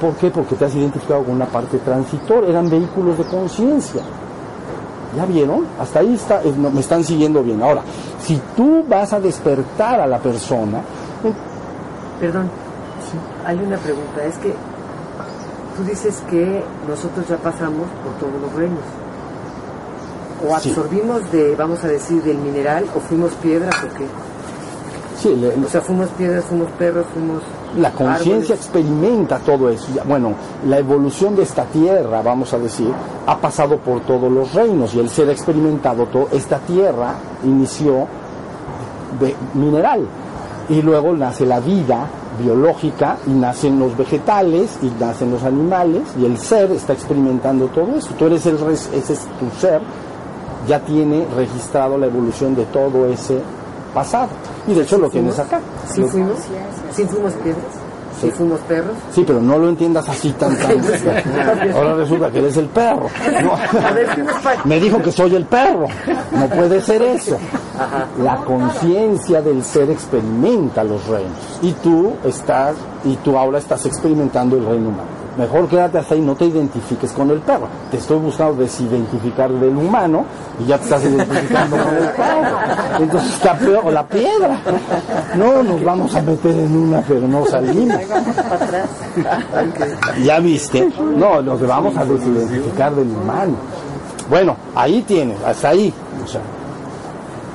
¿Por 0.00 0.14
qué? 0.16 0.30
Porque 0.30 0.56
te 0.56 0.64
has 0.64 0.74
identificado 0.74 1.22
con 1.24 1.34
una 1.34 1.46
parte 1.46 1.78
transitoria, 1.78 2.50
eran 2.50 2.68
vehículos 2.68 3.18
de 3.18 3.24
conciencia. 3.24 4.02
¿Ya 5.16 5.26
vieron? 5.26 5.66
Hasta 5.78 6.00
ahí 6.00 6.14
está, 6.14 6.40
me 6.56 6.80
están 6.80 7.04
siguiendo 7.04 7.42
bien. 7.42 7.62
Ahora, 7.62 7.82
si 8.20 8.40
tú 8.56 8.84
vas 8.88 9.12
a 9.12 9.20
despertar 9.20 10.00
a 10.00 10.06
la 10.06 10.18
persona... 10.18 10.80
Perdón, 12.18 12.50
hay 13.44 13.58
una 13.58 13.76
pregunta, 13.76 14.24
es 14.24 14.36
que 14.38 14.54
tú 15.76 15.84
dices 15.84 16.22
que 16.30 16.62
nosotros 16.88 17.26
ya 17.28 17.36
pasamos 17.36 17.88
por 18.04 18.12
todos 18.14 18.40
los 18.40 18.52
reinos 18.54 18.84
o 20.48 20.54
absorbimos 20.54 21.30
de, 21.30 21.54
vamos 21.56 21.84
a 21.84 21.88
decir, 21.88 22.22
del 22.22 22.38
mineral 22.38 22.86
o 22.96 23.00
fuimos 23.00 23.32
piedras 23.34 23.74
o 23.84 23.88
qué? 23.96 24.06
Sí, 25.20 25.52
o 25.64 25.68
sea, 25.68 25.80
fuimos 25.80 26.08
piedras, 26.10 26.44
fuimos 26.44 26.70
perros, 26.72 27.06
fuimos... 27.12 27.42
La 27.78 27.90
conciencia 27.90 28.54
experimenta 28.54 29.38
todo 29.38 29.70
eso. 29.70 29.88
Bueno, 30.06 30.34
la 30.66 30.78
evolución 30.78 31.34
de 31.34 31.42
esta 31.42 31.64
tierra, 31.64 32.20
vamos 32.22 32.52
a 32.52 32.58
decir, 32.58 32.92
ha 33.26 33.38
pasado 33.38 33.78
por 33.78 34.00
todos 34.00 34.30
los 34.30 34.52
reinos 34.52 34.94
y 34.94 35.00
el 35.00 35.08
ser 35.08 35.28
ha 35.28 35.32
experimentado 35.32 36.06
todo. 36.06 36.28
Esta 36.32 36.58
tierra 36.58 37.14
inició 37.44 38.06
de 39.18 39.34
mineral 39.54 40.06
y 40.68 40.82
luego 40.82 41.12
nace 41.14 41.46
la 41.46 41.60
vida 41.60 42.06
biológica 42.38 43.16
y 43.26 43.30
nacen 43.30 43.78
los 43.78 43.96
vegetales 43.96 44.78
y 44.82 44.90
nacen 45.02 45.30
los 45.30 45.42
animales 45.42 46.02
y 46.18 46.24
el 46.24 46.38
ser 46.38 46.72
está 46.72 46.92
experimentando 46.92 47.66
todo 47.68 47.96
eso. 47.96 48.10
Tú 48.18 48.26
eres 48.26 48.44
el 48.46 48.56
ese 48.56 49.12
es 49.12 49.20
tu 49.38 49.50
ser 49.60 49.80
ya 50.66 50.80
tiene 50.80 51.26
registrado 51.36 51.98
la 51.98 52.06
evolución 52.06 52.54
de 52.54 52.64
todo 52.66 53.06
ese 53.06 53.38
pasado. 53.94 54.28
Y 54.66 54.74
de 54.74 54.82
hecho 54.82 54.98
lo 54.98 55.10
tienes 55.10 55.38
acá. 55.38 55.60
¿Sí 55.92 56.02
fuimos? 56.04 56.38
¿Sí 56.92 57.04
fuimos 57.04 57.32
piedras? 57.34 57.64
¿Sí 58.20 58.30
fuimos 58.30 58.60
perros? 58.60 58.94
Sí, 59.12 59.24
pero 59.26 59.40
no 59.40 59.58
lo 59.58 59.68
entiendas 59.68 60.08
así 60.08 60.30
tan 60.32 60.56
tan. 60.56 60.70
Ahora 61.74 61.94
resulta 61.94 62.30
que 62.30 62.38
eres 62.38 62.56
el 62.56 62.66
perro. 62.66 63.08
Me 64.64 64.78
dijo 64.78 65.02
que 65.02 65.10
soy 65.10 65.34
el 65.34 65.44
perro. 65.44 65.88
No 66.30 66.46
puede 66.46 66.80
ser 66.80 67.02
eso. 67.02 67.36
La 68.22 68.36
conciencia 68.36 69.42
del 69.42 69.64
ser 69.64 69.90
experimenta 69.90 70.84
los 70.84 71.04
reinos. 71.08 71.58
Y 71.62 71.72
tú 71.72 72.12
estás, 72.24 72.76
y 73.04 73.16
tú 73.16 73.36
ahora 73.36 73.58
estás 73.58 73.86
experimentando 73.86 74.56
el 74.56 74.66
reino 74.66 74.90
humano. 74.90 75.21
Mejor 75.36 75.66
quédate 75.66 75.98
hasta 75.98 76.14
ahí, 76.14 76.20
no 76.20 76.34
te 76.34 76.44
identifiques 76.44 77.10
con 77.12 77.30
el 77.30 77.38
perro. 77.38 77.66
Te 77.90 77.96
estoy 77.96 78.18
buscando 78.18 78.54
desidentificar 78.54 79.50
del 79.50 79.76
humano 79.76 80.24
y 80.60 80.66
ya 80.66 80.76
te 80.76 80.84
estás 80.84 81.04
identificando 81.04 81.76
con 81.78 81.96
el 81.96 82.08
perro. 82.10 82.58
Entonces 83.00 83.32
está 83.32 83.54
peor, 83.54 83.92
la 83.92 84.06
piedra. 84.06 84.58
No, 85.36 85.62
nos 85.62 85.82
vamos 85.82 86.14
a 86.14 86.22
meter 86.22 86.52
en 86.52 86.76
una, 86.76 87.00
pero 87.00 87.26
no. 87.26 87.44
Ya 90.22 90.38
viste. 90.40 90.92
No, 91.16 91.40
nos 91.40 91.66
vamos 91.66 91.96
a 91.96 92.04
desidentificar 92.04 92.94
del 92.94 93.08
humano. 93.08 93.54
Bueno, 94.28 94.56
ahí 94.74 95.02
tienes, 95.02 95.42
hasta 95.42 95.70
ahí. 95.70 95.92
O 96.22 96.26
sea, 96.26 96.42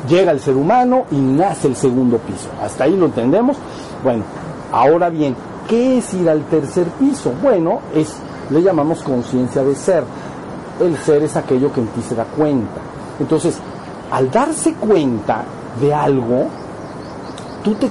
llega 0.10 0.32
el 0.32 0.40
ser 0.40 0.56
humano 0.56 1.06
y 1.12 1.16
nace 1.16 1.68
el 1.68 1.76
segundo 1.76 2.18
piso. 2.18 2.50
Hasta 2.62 2.86
ahí 2.86 2.96
lo 2.96 3.06
entendemos. 3.06 3.58
Bueno, 4.04 4.24
ahora 4.72 5.10
bien, 5.10 5.36
¿Qué 5.68 5.98
es 5.98 6.14
ir 6.14 6.30
al 6.30 6.44
tercer 6.46 6.86
piso? 6.92 7.34
Bueno, 7.42 7.82
es, 7.94 8.16
le 8.50 8.64
llamamos 8.64 9.04
conciencia 9.04 9.64
de 9.64 9.76
ser. 9.76 10.04
El 10.80 10.96
ser 10.98 11.24
es 11.24 11.36
aquello 11.36 11.74
que 11.74 11.82
en 11.82 11.88
ti 11.88 12.02
se 12.02 12.16
da 12.16 12.24
cuenta. 12.24 12.80
Entonces, 13.20 13.58
al 14.10 14.32
darse 14.32 14.76
cuenta 14.76 15.44
de 15.82 15.94
algo, 15.94 16.46
tú 17.66 17.74
te, 17.76 17.90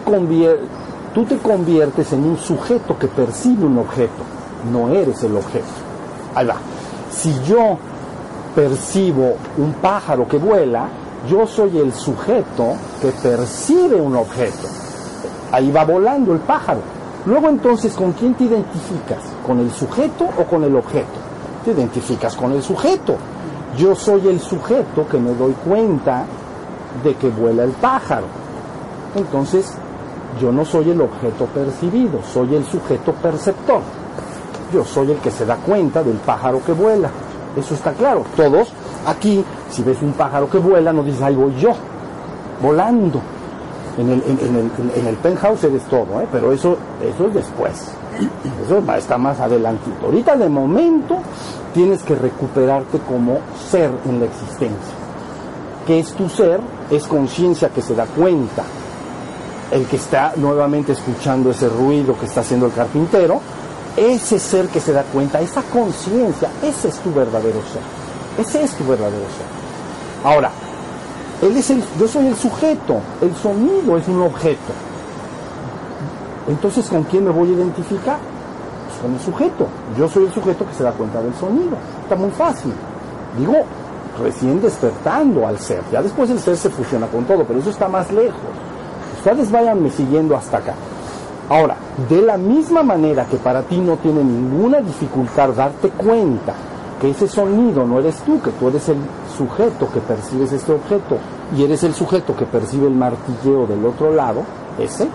tú 1.12 1.24
te 1.24 1.36
conviertes 1.36 2.14
en 2.14 2.24
un 2.24 2.38
sujeto 2.38 2.98
que 2.98 3.08
percibe 3.08 3.66
un 3.66 3.76
objeto. 3.76 4.22
No 4.72 4.88
eres 4.88 5.22
el 5.24 5.36
objeto. 5.36 5.66
Ahí 6.34 6.46
va. 6.46 6.57
Si 7.11 7.34
yo 7.46 7.76
percibo 8.55 9.36
un 9.59 9.74
pájaro 9.82 10.26
que 10.26 10.38
vuela, 10.38 10.88
yo 11.28 11.46
soy 11.46 11.76
el 11.76 11.92
sujeto 11.92 12.74
que 13.03 13.09
percibe 13.09 13.96
un 13.96 14.16
objeto. 14.16 14.66
Ahí 15.53 15.70
va 15.70 15.84
volando 15.84 16.32
el 16.32 16.38
pájaro 16.38 16.95
Luego 17.27 17.49
entonces, 17.49 17.93
¿con 17.95 18.12
quién 18.12 18.35
te 18.35 18.45
identificas? 18.45 19.18
¿Con 19.45 19.59
el 19.59 19.72
sujeto 19.72 20.29
o 20.39 20.45
con 20.45 20.62
el 20.62 20.77
objeto? 20.77 21.18
Te 21.64 21.72
identificas 21.72 22.37
con 22.37 22.53
el 22.53 22.62
sujeto. 22.62 23.16
Yo 23.77 23.97
soy 23.97 24.29
el 24.29 24.41
sujeto 24.41 25.07
que 25.09 25.18
me 25.18 25.35
doy 25.35 25.53
cuenta 25.53 26.24
de 27.03 27.14
que 27.14 27.29
vuela 27.29 27.64
el 27.64 27.72
pájaro. 27.72 28.27
Entonces, 29.16 29.74
yo 30.41 30.53
no 30.53 30.64
soy 30.64 30.91
el 30.91 31.01
objeto 31.01 31.47
percibido, 31.47 32.20
soy 32.33 32.55
el 32.55 32.64
sujeto 32.64 33.12
perceptor. 33.12 33.81
Yo 34.72 34.85
soy 34.85 35.11
el 35.11 35.18
que 35.18 35.31
se 35.31 35.45
da 35.45 35.57
cuenta 35.57 36.05
del 36.05 36.16
pájaro 36.16 36.61
que 36.64 36.72
vuela. 36.72 37.11
Eso 37.57 37.74
está 37.74 37.93
claro. 37.93 38.24
Todos 38.37 38.68
aquí, 39.05 39.45
si 39.70 39.83
ves 39.83 40.01
un 40.01 40.12
pájaro 40.12 40.49
que 40.49 40.59
vuela, 40.59 40.93
no 40.93 41.03
dices, 41.03 41.22
ahí 41.22 41.35
voy 41.35 41.55
yo, 41.57 41.72
volando. 42.62 43.20
En 43.99 44.11
el, 44.11 44.22
en, 44.26 44.70
en 44.94 45.07
el 45.07 45.16
penthouse 45.16 45.64
eres 45.64 45.82
todo, 45.84 46.20
¿eh? 46.20 46.26
pero 46.30 46.53
eso, 46.53 46.76
eso 47.03 47.26
es 47.28 47.34
después. 47.34 47.72
Eso 48.64 48.82
está 48.97 49.16
más 49.16 49.40
adelante. 49.40 49.90
Ahorita 50.03 50.36
de 50.36 50.49
momento 50.49 51.18
tienes 51.72 52.03
que 52.03 52.14
recuperarte 52.14 52.99
como 52.99 53.38
ser 53.70 53.90
en 54.05 54.20
la 54.20 54.26
existencia. 54.26 54.94
¿Qué 55.86 56.01
es 56.01 56.12
tu 56.12 56.28
ser? 56.28 56.61
Es 56.90 57.07
conciencia 57.07 57.70
que 57.70 57.80
se 57.80 57.94
da 57.94 58.07
cuenta 58.07 58.64
el 59.70 59.86
que 59.86 59.97
está 59.97 60.32
nuevamente 60.36 60.92
escuchando 60.92 61.51
ese 61.51 61.68
ruido 61.68 62.18
que 62.18 62.26
está 62.26 62.40
haciendo 62.40 62.66
el 62.66 62.72
carpintero, 62.72 63.40
ese 63.97 64.38
ser 64.38 64.68
que 64.68 64.80
se 64.80 64.92
da 64.92 65.03
cuenta, 65.05 65.40
esa 65.40 65.62
conciencia, 65.62 66.51
ese 66.62 66.88
es 66.88 66.99
tu 66.99 67.12
verdadero 67.12 67.61
ser. 67.72 68.44
Ese 68.44 68.62
es 68.62 68.72
tu 68.72 68.84
verdadero 68.84 69.24
ser. 69.24 70.30
Ahora, 70.30 70.51
él 71.43 71.57
es 71.57 71.70
el, 71.70 71.82
yo 71.99 72.09
soy 72.09 72.26
el 72.28 72.37
sujeto, 72.37 73.01
el 73.20 73.34
sonido 73.37 73.97
es 73.97 74.09
un 74.09 74.22
objeto. 74.22 74.72
Entonces, 76.49 76.89
¿con 76.89 77.03
quién 77.05 77.24
me 77.24 77.30
voy 77.30 77.51
a 77.51 77.53
identificar? 77.53 78.18
Pues 78.87 79.01
con 79.01 79.12
el 79.12 79.20
sujeto. 79.20 79.66
Yo 79.99 80.09
soy 80.09 80.24
el 80.24 80.32
sujeto 80.32 80.66
que 80.66 80.74
se 80.74 80.84
da 80.84 80.93
cuenta 80.93 81.20
del 81.20 81.34
sonido. 81.34 81.76
Está 82.03 82.16
muy 82.16 82.30
fácil. 82.30 82.72
Digo, 83.37 83.55
recién 84.22 84.61
despertando 84.62 85.47
al 85.47 85.59
ser. 85.59 85.82
Ya 85.93 86.03
después 86.03 86.30
el 86.30 86.39
ser 86.39 86.57
se 86.57 86.70
fusiona 86.70 87.07
con 87.09 87.24
todo, 87.24 87.45
pero 87.45 87.59
eso 87.59 87.70
está 87.70 87.89
más 87.89 88.11
lejos. 88.12 88.41
Ustedes 89.18 89.51
váyanme 89.51 89.91
siguiendo 89.91 90.37
hasta 90.37 90.59
acá. 90.59 90.74
Ahora, 91.49 91.76
de 92.09 92.22
la 92.22 92.37
misma 92.37 92.82
manera 92.82 93.24
que 93.26 93.37
para 93.37 93.62
ti 93.62 93.78
no 93.78 93.97
tiene 93.99 94.22
ninguna 94.24 94.80
dificultad 94.80 95.51
darte 95.51 95.91
cuenta 95.91 96.55
que 97.01 97.11
ese 97.11 97.28
sonido 97.28 97.87
no 97.87 97.99
eres 97.99 98.16
tú, 98.22 98.41
que 98.41 98.51
tú 98.53 98.68
eres 98.68 98.89
el 98.89 98.97
sujeto 99.37 99.89
que 99.93 100.01
percibes 100.01 100.53
este 100.53 100.72
objeto 100.72 101.18
y 101.57 101.62
eres 101.62 101.82
el 101.84 101.95
sujeto 101.95 102.37
que 102.37 102.47
percibe 102.47 102.87
el 102.87 102.95
martilleo 102.95 103.66
del 103.66 103.84
otro 103.84 104.12
lado, 104.12 104.43
ese, 104.78 105.09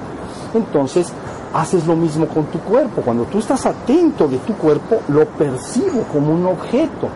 entonces 0.54 1.12
haces 1.54 1.86
lo 1.86 1.96
mismo 1.96 2.28
con 2.28 2.46
tu 2.46 2.60
cuerpo. 2.60 3.02
Cuando 3.02 3.24
tú 3.26 3.40
estás 3.40 3.66
atento 3.66 4.28
de 4.28 4.38
tu 4.38 4.54
cuerpo, 4.56 5.02
lo 5.10 5.26
percibo 5.26 6.04
como 6.12 6.34
un 6.34 6.46
objeto. 6.46 7.10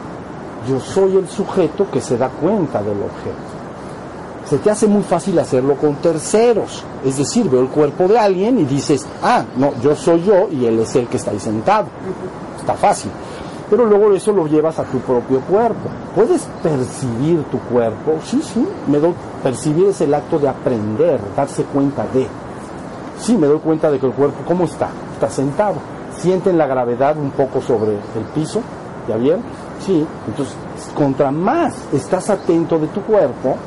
Yo 0.67 0.79
soy 0.79 1.17
el 1.17 1.27
sujeto 1.27 1.89
que 1.91 2.01
se 2.01 2.17
da 2.17 2.29
cuenta 2.29 2.81
del 2.81 2.97
objeto. 2.97 3.55
Se 4.49 4.57
te 4.59 4.69
hace 4.69 4.87
muy 4.87 5.03
fácil 5.03 5.39
hacerlo 5.39 5.75
con 5.75 5.95
terceros. 5.95 6.83
Es 7.03 7.17
decir, 7.17 7.49
veo 7.49 7.61
el 7.61 7.69
cuerpo 7.69 8.07
de 8.07 8.19
alguien 8.19 8.59
y 8.59 8.65
dices, 8.65 9.05
ah, 9.23 9.43
no, 9.57 9.73
yo 9.81 9.95
soy 9.95 10.23
yo 10.23 10.47
y 10.51 10.65
él 10.65 10.79
es 10.79 10.95
el 10.95 11.07
que 11.07 11.17
está 11.17 11.31
ahí 11.31 11.39
sentado. 11.39 11.87
Está 12.59 12.73
fácil. 12.75 13.11
Pero 13.75 13.89
luego 13.89 14.13
eso 14.13 14.31
lo 14.31 14.47
llevas 14.47 14.79
a 14.79 14.85
tu 14.85 14.99
propio 14.99 15.41
cuerpo. 15.41 15.89
Puedes 16.15 16.47
percibir 16.63 17.43
tu 17.51 17.59
cuerpo. 17.59 18.13
Sí, 18.23 18.41
sí, 18.41 18.65
me 18.87 18.99
doy, 18.99 19.13
percibir 19.43 19.87
es 19.87 19.99
el 19.99 20.13
acto 20.13 20.39
de 20.39 20.47
aprender, 20.47 21.19
darse 21.35 21.63
cuenta 21.63 22.07
de. 22.13 22.25
Sí, 23.19 23.35
me 23.37 23.47
doy 23.47 23.59
cuenta 23.59 23.91
de 23.91 23.99
que 23.99 24.05
el 24.05 24.13
cuerpo, 24.13 24.37
¿cómo 24.47 24.63
está? 24.63 24.87
Está 25.15 25.29
sentado. 25.29 25.75
Sienten 26.17 26.57
la 26.57 26.67
gravedad 26.67 27.17
un 27.17 27.31
poco 27.31 27.59
sobre 27.59 27.95
el 27.95 28.23
piso, 28.33 28.61
¿ya 29.09 29.17
bien? 29.17 29.41
Sí, 29.85 30.07
entonces, 30.25 30.55
contra 30.95 31.29
más 31.29 31.75
estás 31.91 32.29
atento 32.29 32.79
de 32.79 32.87
tu 32.87 33.01
cuerpo, 33.01 33.57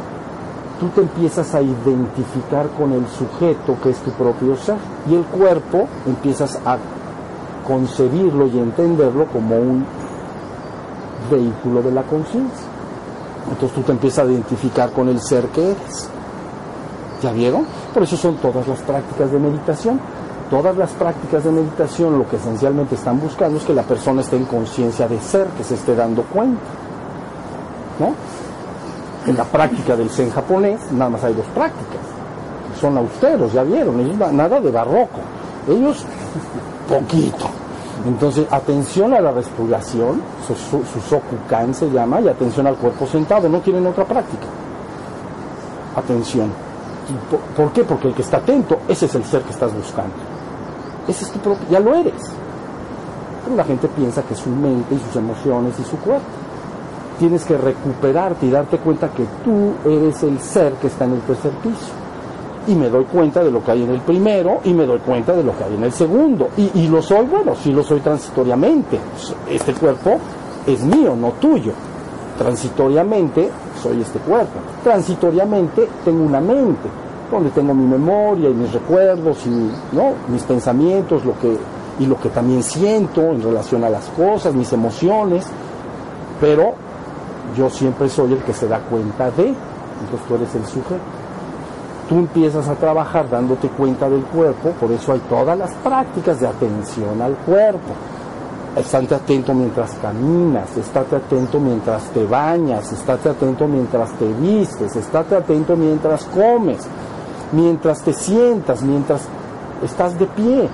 tú 0.80 0.88
te 0.88 1.02
empiezas 1.02 1.54
a 1.54 1.60
identificar 1.60 2.68
con 2.78 2.94
el 2.94 3.06
sujeto 3.08 3.76
que 3.82 3.90
es 3.90 3.98
tu 3.98 4.10
propio 4.12 4.56
ser 4.56 4.76
y 5.06 5.16
el 5.16 5.24
cuerpo 5.24 5.86
empiezas 6.06 6.58
a 6.64 6.78
concebirlo 7.68 8.46
y 8.46 8.58
entenderlo 8.58 9.26
como 9.26 9.56
un 9.56 9.84
vehículo 11.30 11.82
de 11.82 11.92
la 11.92 12.02
conciencia. 12.02 12.66
Entonces 13.50 13.74
tú 13.74 13.82
te 13.82 13.92
empiezas 13.92 14.26
a 14.26 14.30
identificar 14.30 14.90
con 14.90 15.08
el 15.08 15.20
ser 15.20 15.44
que 15.48 15.72
eres. 15.72 16.08
¿Ya 17.22 17.30
vieron? 17.32 17.66
Por 17.92 18.02
eso 18.02 18.16
son 18.16 18.36
todas 18.36 18.66
las 18.66 18.80
prácticas 18.80 19.30
de 19.30 19.38
meditación. 19.38 20.00
Todas 20.50 20.76
las 20.78 20.90
prácticas 20.92 21.44
de 21.44 21.50
meditación 21.50 22.18
lo 22.18 22.26
que 22.26 22.36
esencialmente 22.36 22.94
están 22.94 23.20
buscando 23.20 23.58
es 23.58 23.64
que 23.64 23.74
la 23.74 23.82
persona 23.82 24.22
esté 24.22 24.36
en 24.36 24.46
conciencia 24.46 25.06
de 25.06 25.20
ser, 25.20 25.46
que 25.48 25.62
se 25.62 25.74
esté 25.74 25.94
dando 25.94 26.22
cuenta. 26.22 26.62
¿No? 27.98 28.14
En 29.30 29.36
la 29.36 29.44
práctica 29.44 29.94
del 29.94 30.08
Zen 30.08 30.30
japonés 30.30 30.90
nada 30.92 31.10
más 31.10 31.24
hay 31.24 31.34
dos 31.34 31.46
prácticas. 31.54 32.00
Son 32.80 32.96
austeros, 32.96 33.52
ya 33.52 33.62
vieron, 33.62 34.00
ellos 34.00 34.32
nada 34.32 34.58
de 34.58 34.70
barroco. 34.70 35.20
Ellos 35.68 36.06
poquito. 36.88 37.57
Entonces, 38.06 38.46
atención 38.50 39.12
a 39.12 39.20
la 39.20 39.32
respiración, 39.32 40.22
su, 40.46 40.54
su, 40.54 41.74
se 41.74 41.90
llama, 41.90 42.20
y 42.20 42.28
atención 42.28 42.66
al 42.66 42.76
cuerpo 42.76 43.06
sentado, 43.06 43.48
no 43.48 43.60
tienen 43.60 43.86
otra 43.86 44.04
práctica. 44.04 44.46
Atención. 45.96 46.50
¿Por, 47.56 47.72
qué? 47.72 47.84
Porque 47.84 48.08
el 48.08 48.14
que 48.14 48.22
está 48.22 48.36
atento, 48.36 48.78
ese 48.88 49.06
es 49.06 49.14
el 49.14 49.24
ser 49.24 49.42
que 49.42 49.50
estás 49.50 49.74
buscando. 49.74 50.14
Ese 51.08 51.24
es 51.24 51.32
tu 51.32 51.38
propio, 51.40 51.66
ya 51.70 51.80
lo 51.80 51.94
eres. 51.94 52.22
Pero 53.44 53.56
la 53.56 53.64
gente 53.64 53.88
piensa 53.88 54.22
que 54.22 54.34
su 54.34 54.50
mente 54.50 54.94
y 54.94 54.98
sus 54.98 55.16
emociones 55.16 55.78
y 55.78 55.84
su 55.84 55.96
cuerpo. 55.98 56.26
Tienes 57.18 57.44
que 57.44 57.56
recuperarte 57.56 58.46
y 58.46 58.50
darte 58.50 58.78
cuenta 58.78 59.08
que 59.08 59.24
tú 59.44 59.72
eres 59.84 60.22
el 60.22 60.38
ser 60.40 60.74
que 60.74 60.86
está 60.86 61.04
en 61.04 61.14
el 61.14 61.20
tercer 61.22 61.50
piso 61.62 61.92
y 62.68 62.74
me 62.74 62.90
doy 62.90 63.04
cuenta 63.04 63.42
de 63.42 63.50
lo 63.50 63.64
que 63.64 63.70
hay 63.72 63.82
en 63.82 63.90
el 63.90 64.00
primero 64.00 64.60
y 64.62 64.74
me 64.74 64.84
doy 64.84 64.98
cuenta 64.98 65.32
de 65.32 65.42
lo 65.42 65.56
que 65.56 65.64
hay 65.64 65.74
en 65.74 65.84
el 65.84 65.92
segundo. 65.92 66.50
Y, 66.56 66.86
lo 66.86 67.00
soy, 67.00 67.24
bueno, 67.24 67.54
sí 67.56 67.72
lo 67.72 67.82
soy 67.82 68.00
transitoriamente. 68.00 68.98
Este 69.50 69.72
cuerpo 69.72 70.18
es 70.66 70.84
mío, 70.84 71.16
no 71.16 71.32
tuyo. 71.40 71.72
Transitoriamente 72.36 73.48
soy 73.82 74.02
este 74.02 74.18
cuerpo. 74.18 74.60
Transitoriamente 74.84 75.88
tengo 76.04 76.22
una 76.24 76.40
mente, 76.40 76.88
donde 77.30 77.50
tengo 77.50 77.72
mi 77.72 77.86
memoria 77.86 78.50
y 78.50 78.54
mis 78.54 78.70
recuerdos 78.70 79.46
y 79.46 79.96
¿no? 79.96 80.12
mis 80.28 80.42
pensamientos, 80.42 81.24
lo 81.24 81.38
que, 81.38 81.56
y 81.98 82.06
lo 82.06 82.20
que 82.20 82.28
también 82.28 82.62
siento 82.62 83.22
en 83.22 83.42
relación 83.42 83.82
a 83.82 83.88
las 83.88 84.08
cosas, 84.10 84.54
mis 84.54 84.70
emociones. 84.74 85.46
Pero 86.38 86.74
yo 87.56 87.70
siempre 87.70 88.10
soy 88.10 88.34
el 88.34 88.42
que 88.42 88.52
se 88.52 88.68
da 88.68 88.78
cuenta 88.80 89.30
de, 89.30 89.48
entonces 89.48 90.28
tú 90.28 90.34
eres 90.34 90.54
el 90.54 90.66
sujeto 90.66 91.17
tú 92.08 92.16
empiezas 92.16 92.66
a 92.68 92.74
trabajar 92.74 93.28
dándote 93.28 93.68
cuenta 93.68 94.08
del 94.08 94.22
cuerpo, 94.22 94.70
por 94.70 94.90
eso 94.90 95.12
hay 95.12 95.20
todas 95.28 95.56
las 95.58 95.72
prácticas 95.74 96.40
de 96.40 96.48
atención 96.48 97.20
al 97.20 97.34
cuerpo. 97.36 97.92
Estate 98.76 99.14
atento 99.14 99.54
mientras 99.54 99.94
caminas, 99.94 100.76
estate 100.76 101.16
atento 101.16 101.58
mientras 101.58 102.04
te 102.10 102.24
bañas, 102.24 102.92
estate 102.92 103.30
atento 103.30 103.66
mientras 103.66 104.12
te 104.12 104.26
vistes, 104.26 104.94
estate 104.94 105.36
atento 105.36 105.76
mientras 105.76 106.24
comes, 106.24 106.86
mientras 107.52 108.02
te 108.02 108.12
sientas, 108.12 108.82
mientras 108.82 109.22
estás 109.82 110.18
de 110.18 110.26
pie. 110.26 110.68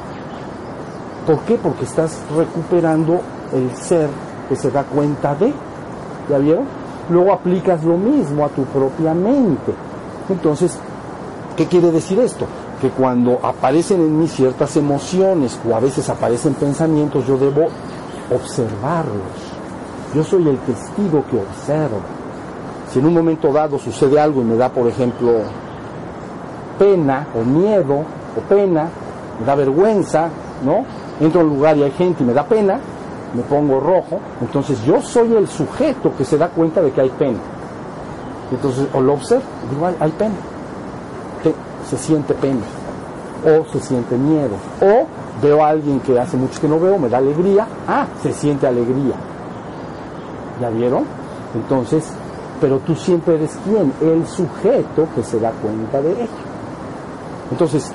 ¿Por 1.26 1.38
qué? 1.40 1.56
Porque 1.56 1.84
estás 1.84 2.18
recuperando 2.36 3.20
el 3.52 3.74
ser 3.76 4.08
que 4.48 4.56
se 4.56 4.70
da 4.70 4.84
cuenta 4.84 5.34
de. 5.34 5.52
¿Ya 6.28 6.38
vieron? 6.38 6.64
Luego 7.08 7.32
aplicas 7.32 7.82
lo 7.84 7.96
mismo 7.96 8.44
a 8.44 8.48
tu 8.48 8.64
propia 8.64 9.14
mente. 9.14 9.72
Entonces, 10.28 10.78
¿Qué 11.56 11.66
quiere 11.66 11.92
decir 11.92 12.18
esto? 12.18 12.46
Que 12.80 12.88
cuando 12.90 13.38
aparecen 13.40 14.00
en 14.00 14.18
mí 14.18 14.26
ciertas 14.26 14.76
emociones 14.76 15.58
o 15.68 15.74
a 15.76 15.78
veces 15.78 16.08
aparecen 16.10 16.54
pensamientos, 16.54 17.24
yo 17.28 17.38
debo 17.38 17.68
observarlos. 18.34 19.22
Yo 20.12 20.24
soy 20.24 20.48
el 20.48 20.58
testigo 20.58 21.22
que 21.30 21.36
observa. 21.36 22.02
Si 22.90 22.98
en 22.98 23.06
un 23.06 23.14
momento 23.14 23.52
dado 23.52 23.78
sucede 23.78 24.18
algo 24.18 24.40
y 24.40 24.44
me 24.44 24.56
da, 24.56 24.68
por 24.68 24.88
ejemplo, 24.88 25.42
pena 26.76 27.28
o 27.40 27.44
miedo 27.44 27.98
o 28.00 28.40
pena, 28.48 28.88
me 29.38 29.46
da 29.46 29.54
vergüenza, 29.54 30.28
¿no? 30.64 30.84
Entro 31.20 31.40
a 31.40 31.44
un 31.44 31.50
lugar 31.50 31.76
y 31.76 31.84
hay 31.84 31.92
gente 31.92 32.24
y 32.24 32.26
me 32.26 32.34
da 32.34 32.44
pena, 32.44 32.80
me 33.32 33.42
pongo 33.42 33.78
rojo, 33.78 34.18
entonces 34.40 34.82
yo 34.84 35.00
soy 35.00 35.32
el 35.36 35.46
sujeto 35.46 36.12
que 36.18 36.24
se 36.24 36.36
da 36.36 36.48
cuenta 36.48 36.82
de 36.82 36.90
que 36.90 37.00
hay 37.00 37.10
pena. 37.10 37.38
Entonces, 38.50 38.88
o 38.92 39.00
lo 39.00 39.14
observo, 39.14 39.44
digo, 39.70 39.88
hay 40.00 40.10
pena 40.10 40.34
se 41.88 41.96
siente 41.98 42.34
pena 42.34 42.62
o 43.44 43.64
se 43.72 43.80
siente 43.80 44.16
miedo 44.16 44.56
o 44.80 45.06
veo 45.42 45.64
a 45.64 45.68
alguien 45.68 46.00
que 46.00 46.18
hace 46.18 46.36
mucho 46.36 46.60
que 46.60 46.68
no 46.68 46.78
veo, 46.78 46.98
me 46.98 47.08
da 47.08 47.18
alegría, 47.18 47.66
ah, 47.86 48.06
se 48.22 48.32
siente 48.32 48.66
alegría. 48.66 49.14
¿Ya 50.60 50.70
vieron? 50.70 51.04
Entonces, 51.54 52.12
pero 52.60 52.78
tú 52.78 52.94
siempre 52.94 53.34
eres 53.34 53.58
quien, 53.64 53.92
el 54.00 54.26
sujeto 54.26 55.08
que 55.14 55.22
se 55.22 55.40
da 55.40 55.50
cuenta 55.50 56.00
de 56.00 56.12
ello. 56.12 56.28
Entonces, 57.50 57.92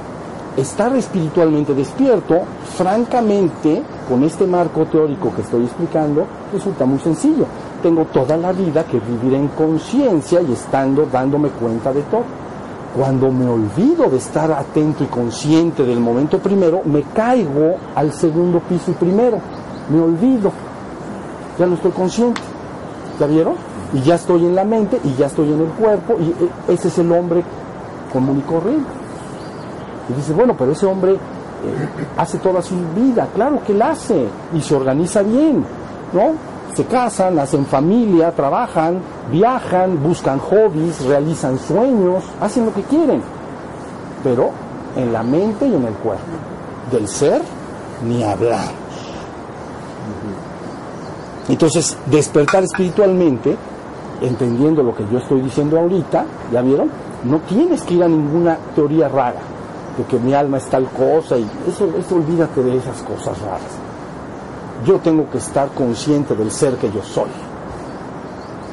estar 0.57 0.95
espiritualmente 0.95 1.73
despierto, 1.73 2.41
francamente, 2.75 3.81
con 4.07 4.23
este 4.23 4.45
marco 4.45 4.85
teórico 4.85 5.33
que 5.33 5.41
estoy 5.41 5.63
explicando, 5.63 6.25
resulta 6.53 6.85
muy 6.85 6.99
sencillo. 6.99 7.45
Tengo 7.81 8.05
toda 8.05 8.35
la 8.37 8.51
vida 8.51 8.83
que 8.83 8.99
vivir 8.99 9.35
en 9.35 9.47
conciencia 9.49 10.41
y 10.41 10.51
estando 10.51 11.05
dándome 11.05 11.49
cuenta 11.49 11.93
de 11.93 12.01
todo. 12.03 12.48
Cuando 12.95 13.31
me 13.31 13.47
olvido 13.47 14.09
de 14.09 14.17
estar 14.17 14.51
atento 14.51 15.03
y 15.03 15.07
consciente 15.07 15.83
del 15.83 15.99
momento 15.99 16.39
primero, 16.39 16.81
me 16.85 17.03
caigo 17.03 17.75
al 17.95 18.11
segundo 18.11 18.59
piso 18.61 18.91
y 18.91 18.93
primero. 18.95 19.39
Me 19.89 20.01
olvido. 20.01 20.51
Ya 21.57 21.67
no 21.67 21.75
estoy 21.75 21.91
consciente. 21.91 22.41
¿Ya 23.19 23.27
vieron? 23.27 23.53
Y 23.93 24.01
ya 24.01 24.15
estoy 24.15 24.45
en 24.45 24.55
la 24.55 24.63
mente 24.63 24.99
y 25.03 25.13
ya 25.15 25.27
estoy 25.27 25.51
en 25.51 25.61
el 25.61 25.69
cuerpo 25.69 26.15
y 26.19 26.29
e, 26.29 26.73
ese 26.73 26.87
es 26.87 26.97
el 26.97 27.11
hombre 27.11 27.43
común 28.11 28.39
y 28.39 28.41
corriente. 28.41 28.89
Y 30.09 30.13
dice, 30.13 30.33
bueno, 30.33 30.55
pero 30.57 30.71
ese 30.71 30.85
hombre 30.85 31.13
eh, 31.13 31.17
hace 32.17 32.39
toda 32.39 32.61
su 32.61 32.75
vida. 32.95 33.27
Claro 33.35 33.61
que 33.65 33.73
la 33.73 33.91
hace 33.91 34.27
y 34.53 34.61
se 34.61 34.75
organiza 34.75 35.21
bien, 35.21 35.63
¿no? 36.13 36.33
Se 36.73 36.85
casan, 36.85 37.39
hacen 37.39 37.65
familia, 37.65 38.31
trabajan, 38.31 38.99
viajan, 39.31 40.01
buscan 40.01 40.39
hobbies, 40.39 41.03
realizan 41.05 41.57
sueños, 41.59 42.23
hacen 42.39 42.65
lo 42.65 42.73
que 42.73 42.83
quieren. 42.83 43.21
Pero 44.23 44.51
en 44.95 45.13
la 45.13 45.23
mente 45.23 45.67
y 45.67 45.73
en 45.73 45.85
el 45.85 45.93
cuerpo. 45.95 46.23
Del 46.91 47.07
ser, 47.07 47.41
ni 48.05 48.23
hablar. 48.23 48.69
Entonces, 51.47 51.97
despertar 52.05 52.63
espiritualmente, 52.63 53.55
entendiendo 54.21 54.83
lo 54.83 54.95
que 54.95 55.05
yo 55.11 55.17
estoy 55.17 55.41
diciendo 55.41 55.79
ahorita, 55.79 56.25
¿ya 56.51 56.61
vieron? 56.61 56.89
No 57.23 57.39
tienes 57.39 57.81
que 57.83 57.95
ir 57.95 58.03
a 58.03 58.07
ninguna 58.07 58.57
teoría 58.75 59.09
rara, 59.09 59.41
de 59.97 60.03
que 60.05 60.19
mi 60.19 60.33
alma 60.33 60.57
es 60.57 60.65
tal 60.69 60.85
cosa 60.87 61.37
y 61.37 61.49
eso, 61.67 61.89
eso 61.97 62.15
olvídate 62.15 62.61
de 62.63 62.77
esas 62.77 63.01
cosas 63.01 63.39
raras. 63.41 63.88
Yo 64.85 64.99
tengo 64.99 65.29
que 65.29 65.39
estar 65.39 65.69
consciente 65.69 66.35
del 66.35 66.51
ser 66.51 66.75
que 66.75 66.91
yo 66.91 67.03
soy, 67.03 67.29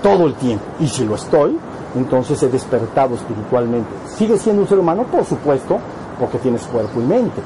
todo 0.03 0.27
el 0.27 0.35
tiempo. 0.35 0.65
Y 0.79 0.87
si 0.87 1.05
lo 1.05 1.17
estoy, 1.17 1.59
entonces 1.97 2.41
he 2.43 2.49
despertado 2.49 3.15
espiritualmente. 3.15 3.89
¿Sigue 4.17 4.39
siendo 4.39 4.63
un 4.63 4.69
ser 4.69 4.79
humano? 4.79 5.05
Por 5.05 5.25
supuesto, 5.25 5.79
porque 6.21 6.39
tienes 6.39 6.63
cuerpo 6.65 7.01
y 7.01 7.05
mente. 7.05 7.41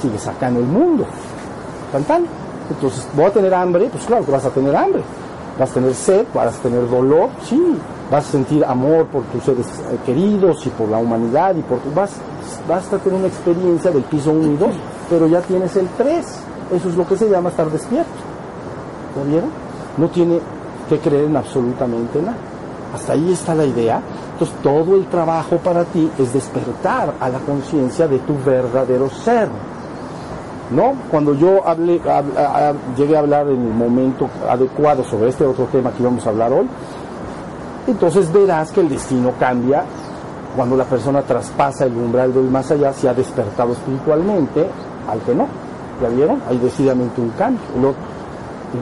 Sigues 0.00 0.26
acá 0.26 0.48
en 0.48 0.56
el 0.56 0.64
mundo. 0.64 1.04
¿Tan, 2.06 2.24
Entonces, 2.70 3.06
¿voy 3.14 3.24
a 3.24 3.30
tener 3.32 3.52
hambre? 3.52 3.88
Pues 3.90 4.04
claro 4.04 4.24
que 4.24 4.30
vas 4.30 4.44
a 4.44 4.50
tener 4.50 4.74
hambre. 4.76 5.02
Vas 5.58 5.70
a 5.70 5.74
tener 5.74 5.94
sed, 5.94 6.26
vas 6.32 6.56
a 6.56 6.62
tener 6.62 6.88
dolor, 6.88 7.30
sí. 7.42 7.76
Vas 8.10 8.28
a 8.28 8.32
sentir 8.32 8.64
amor 8.64 9.06
por 9.06 9.22
tus 9.24 9.44
seres 9.44 9.66
eh, 9.66 9.98
queridos 10.06 10.66
y 10.66 10.70
por 10.70 10.88
la 10.88 10.98
humanidad 10.98 11.54
y 11.56 11.62
por. 11.62 11.78
Vas, 11.94 12.12
vas 12.68 12.92
a 12.92 12.98
tener 12.98 13.18
una 13.18 13.28
experiencia 13.28 13.90
del 13.90 14.02
piso 14.04 14.30
1 14.30 14.52
y 14.52 14.56
2, 14.56 14.70
pero 15.08 15.26
ya 15.26 15.40
tienes 15.42 15.76
el 15.76 15.88
3. 15.96 16.26
Eso 16.72 16.88
es 16.88 16.96
lo 16.96 17.06
que 17.06 17.16
se 17.16 17.28
llama 17.28 17.50
estar 17.50 17.70
despierto. 17.70 18.10
¿Lo 19.16 19.24
vieron? 19.24 19.50
No 19.96 20.08
tiene 20.08 20.38
que 20.88 20.98
creer 20.98 21.24
en 21.24 21.36
absolutamente 21.36 22.20
nada. 22.20 22.36
Hasta 22.94 23.12
ahí 23.12 23.32
está 23.32 23.54
la 23.54 23.64
idea. 23.64 24.00
Entonces 24.32 24.56
todo 24.62 24.96
el 24.96 25.06
trabajo 25.06 25.56
para 25.58 25.84
ti 25.84 26.10
es 26.18 26.32
despertar 26.32 27.14
a 27.20 27.28
la 27.28 27.38
conciencia 27.40 28.08
de 28.08 28.18
tu 28.20 28.34
verdadero 28.44 29.10
ser. 29.10 29.48
¿No? 30.70 30.92
Cuando 31.10 31.34
yo 31.34 31.66
hablé, 31.66 32.00
llegué 32.96 33.16
a 33.16 33.18
hablar 33.18 33.48
en 33.48 33.60
el 33.66 33.74
momento 33.74 34.28
adecuado 34.48 35.02
sobre 35.02 35.30
este 35.30 35.44
otro 35.44 35.64
tema 35.64 35.90
que 35.90 36.00
íbamos 36.00 36.24
a 36.24 36.30
hablar 36.30 36.52
hoy, 36.52 36.68
entonces 37.88 38.32
verás 38.32 38.70
que 38.70 38.80
el 38.80 38.88
destino 38.88 39.32
cambia 39.36 39.82
cuando 40.56 40.76
la 40.76 40.84
persona 40.84 41.22
traspasa 41.22 41.86
el 41.86 41.96
umbral 41.96 42.32
del 42.32 42.44
más 42.44 42.70
allá, 42.70 42.92
se 42.92 43.08
ha 43.08 43.14
despertado 43.14 43.72
espiritualmente, 43.72 44.66
al 45.08 45.20
que 45.20 45.34
no. 45.34 45.46
¿Ya 46.00 46.08
vieron? 46.08 46.40
Hay 46.48 46.58
decididamente 46.58 47.20
un 47.20 47.30
cambio. 47.30 47.60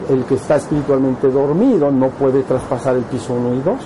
el 0.08 0.24
que 0.24 0.34
está 0.34 0.56
espiritualmente 0.56 1.28
dormido 1.28 1.90
no 1.90 2.08
puede 2.08 2.42
traspasar 2.42 2.96
el 2.96 3.04
piso 3.04 3.32
1 3.34 3.54
y 3.54 3.60
2 3.60 3.76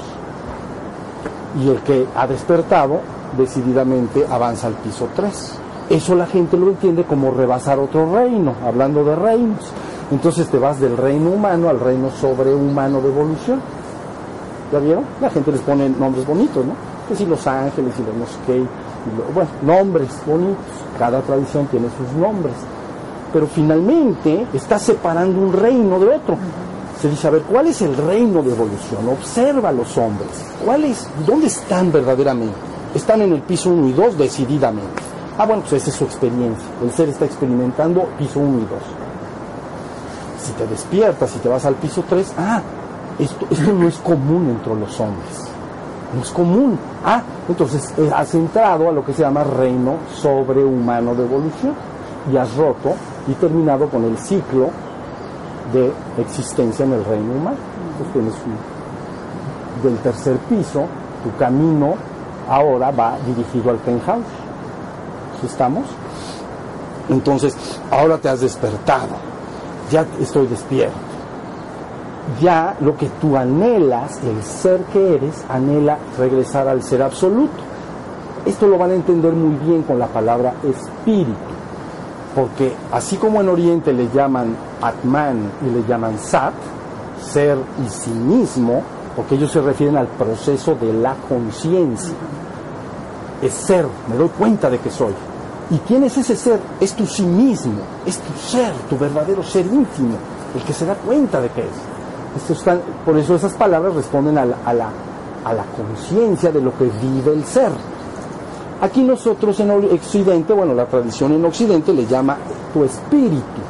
y 1.61 1.68
el 1.68 1.80
que 1.83 2.07
ha 2.16 2.26
despertado 2.26 3.01
decididamente 3.37 4.26
avanza 4.28 4.66
al 4.66 4.74
piso 4.74 5.09
3. 5.14 5.59
Eso 5.91 6.14
la 6.14 6.26
gente 6.26 6.57
lo 6.57 6.68
entiende 6.68 7.05
como 7.05 7.30
rebasar 7.30 7.78
otro 7.78 8.14
reino, 8.14 8.55
hablando 8.64 9.05
de 9.05 9.16
reinos. 9.16 9.61
Entonces 10.11 10.49
te 10.49 10.59
vas 10.59 10.80
del 10.80 10.97
reino 10.97 11.30
humano 11.30 11.68
al 11.68 11.80
reino 11.80 12.11
sobrehumano 12.11 13.01
de 13.01 13.09
evolución. 13.09 13.61
¿Ya 14.72 14.78
vieron? 14.78 15.05
La 15.20 15.30
gente 15.30 15.53
les 15.53 15.61
pone 15.61 15.89
nombres 15.89 16.26
bonitos, 16.26 16.64
¿no? 16.64 16.72
Que 17.09 17.16
si 17.16 17.26
los 17.26 17.47
ángeles 17.47 17.95
y 17.99 18.03
los 18.03 18.14
no 18.14 19.35
bueno, 19.35 19.51
nombres 19.62 20.09
bonitos. 20.26 20.64
Cada 20.99 21.20
tradición 21.20 21.66
tiene 21.66 21.89
sus 21.89 22.16
nombres. 22.16 22.55
Pero 23.33 23.47
finalmente 23.47 24.47
está 24.53 24.78
separando 24.78 25.41
un 25.41 25.53
reino 25.53 25.99
de 25.99 26.09
otro 26.09 26.37
se 27.03 27.09
dice, 27.09 27.26
a 27.26 27.30
ver, 27.30 27.43
¿cuál 27.43 27.66
es 27.66 27.83
el 27.83 27.97
reino 27.97 28.45
de 28.45 28.53
evolución? 28.53 29.09
Observa 29.09 29.70
a 29.70 29.72
los 29.72 29.99
hombres. 29.99 30.30
¿Cuál 30.64 30.85
es, 30.85 31.09
¿Dónde 31.26 31.49
están 31.49 31.91
verdaderamente? 31.91 32.55
Están 32.95 33.22
en 33.22 33.33
el 33.33 33.41
piso 33.41 33.70
1 33.70 33.89
y 33.89 33.93
2 33.93 34.18
decididamente. 34.18 35.03
Ah, 35.37 35.45
bueno, 35.45 35.62
pues 35.62 35.83
esa 35.83 35.91
es 35.91 35.97
su 35.97 36.05
experiencia. 36.05 36.64
El 36.80 36.93
ser 36.93 37.09
está 37.09 37.24
experimentando 37.24 38.05
piso 38.16 38.39
1 38.39 38.57
y 38.57 38.61
2. 38.61 38.68
Si 40.45 40.53
te 40.53 40.64
despiertas 40.68 41.35
y 41.35 41.41
te 41.41 41.49
vas 41.49 41.64
al 41.64 41.74
piso 41.74 42.05
3, 42.09 42.35
ah, 42.39 42.62
esto, 43.18 43.47
esto 43.51 43.72
no 43.72 43.89
es 43.89 43.97
común 43.97 44.51
entre 44.51 44.76
los 44.76 45.01
hombres. 45.01 45.51
No 46.14 46.22
es 46.22 46.30
común. 46.30 46.78
Ah, 47.05 47.20
entonces 47.49 47.93
eh, 47.99 48.12
has 48.14 48.33
entrado 48.35 48.89
a 48.89 48.93
lo 48.93 49.05
que 49.05 49.12
se 49.12 49.22
llama 49.22 49.43
reino 49.43 49.97
sobrehumano 50.14 51.16
de 51.16 51.24
evolución 51.24 51.74
y 52.33 52.37
has 52.37 52.55
roto 52.55 52.95
y 53.29 53.33
terminado 53.35 53.89
con 53.89 54.05
el 54.05 54.16
ciclo 54.18 54.70
de 55.73 55.93
existencia 56.20 56.85
en 56.85 56.93
el 56.93 57.05
reino 57.05 57.33
humano. 57.33 57.57
Entonces 57.93 58.12
tienes 58.12 58.35
del 59.83 59.97
tercer 59.99 60.37
piso, 60.49 60.85
tu 61.25 61.37
camino 61.39 61.95
ahora 62.49 62.91
va 62.91 63.16
dirigido 63.27 63.70
al 63.70 63.77
penthouse. 63.79 64.25
¿Sí 65.41 65.47
estamos? 65.47 65.85
Entonces, 67.09 67.57
ahora 67.91 68.18
te 68.18 68.29
has 68.29 68.41
despertado, 68.41 69.16
ya 69.91 70.07
estoy 70.20 70.47
despierto. 70.47 70.95
Ya 72.41 72.77
lo 72.81 72.97
que 72.97 73.09
tú 73.20 73.37
anhelas, 73.37 74.20
el 74.23 74.43
ser 74.45 74.85
que 74.85 75.16
eres, 75.16 75.45
anhela 75.49 75.99
regresar 76.18 76.68
al 76.68 76.83
ser 76.83 77.03
absoluto. 77.03 77.61
Esto 78.47 78.68
lo 78.68 78.79
van 78.79 78.93
a 78.93 78.95
entender 78.95 79.33
muy 79.33 79.57
bien 79.66 79.83
con 79.83 79.99
la 79.99 80.07
palabra 80.07 80.55
espíritu, 80.62 81.33
porque 82.35 82.72
así 82.93 83.16
como 83.16 83.41
en 83.41 83.49
Oriente 83.49 83.93
le 83.93 84.09
llaman 84.09 84.57
Atman 84.80 85.51
y 85.66 85.70
le 85.70 85.87
llaman 85.87 86.18
Sat, 86.18 86.55
ser 87.22 87.59
y 87.85 87.89
sí 87.89 88.11
mismo, 88.11 88.83
porque 89.14 89.35
ellos 89.35 89.51
se 89.51 89.61
refieren 89.61 89.97
al 89.97 90.07
proceso 90.07 90.74
de 90.74 90.93
la 90.93 91.14
conciencia. 91.28 92.14
Es 93.43 93.53
ser, 93.53 93.87
me 94.09 94.16
doy 94.16 94.28
cuenta 94.28 94.70
de 94.70 94.78
que 94.78 94.91
soy. 94.91 95.12
¿Y 95.70 95.78
quién 95.78 96.05
es 96.05 96.16
ese 96.18 96.37
ser? 96.37 96.61
Es 96.80 96.95
tu 96.95 97.07
sí 97.07 97.24
mismo, 97.24 97.80
es 98.07 98.18
tu 98.18 98.33
ser, 98.39 98.72
tu 98.89 98.99
verdadero 98.99 99.43
ser 99.43 99.66
íntimo, 99.66 100.16
el 100.55 100.62
que 100.62 100.72
se 100.72 100.87
da 100.87 100.95
cuenta 100.95 101.41
de 101.41 101.49
que 101.51 101.62
es. 101.62 102.62
por 103.05 103.16
eso 103.16 103.35
esas 103.35 103.55
palabras 103.55 103.95
responden 103.95 104.39
a 104.39 104.45
la, 104.45 104.57
a 104.64 104.72
la, 104.72 104.89
a 105.45 105.53
la 105.53 105.64
conciencia 105.64 106.51
de 106.51 106.61
lo 106.61 106.76
que 106.76 106.85
vive 106.85 107.33
el 107.33 107.45
ser. 107.45 107.70
Aquí 108.83 109.03
nosotros 109.03 109.59
en 109.61 109.70
Occidente, 109.70 110.53
bueno, 110.53 110.74
la 110.74 110.87
tradición 110.87 111.33
en 111.33 111.45
Occidente 111.45 111.95
le 111.95 112.05
llama 112.05 112.37
tu 112.74 112.85
espíritu 112.85 113.62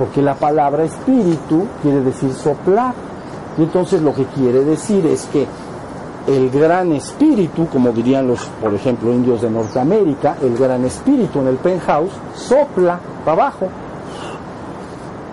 porque 0.00 0.22
la 0.22 0.34
palabra 0.34 0.84
espíritu 0.84 1.66
quiere 1.82 2.00
decir 2.00 2.32
soplar. 2.32 2.94
Y 3.58 3.64
entonces 3.64 4.00
lo 4.00 4.14
que 4.14 4.24
quiere 4.24 4.64
decir 4.64 5.04
es 5.04 5.26
que 5.26 5.46
el 6.26 6.48
gran 6.48 6.92
espíritu, 6.92 7.66
como 7.66 7.92
dirían 7.92 8.26
los, 8.26 8.46
por 8.62 8.72
ejemplo, 8.72 9.12
indios 9.12 9.42
de 9.42 9.50
Norteamérica, 9.50 10.36
el 10.40 10.56
gran 10.56 10.86
espíritu 10.86 11.40
en 11.40 11.48
el 11.48 11.56
penthouse 11.56 12.12
sopla 12.34 12.98
para 13.26 13.42
abajo 13.42 13.68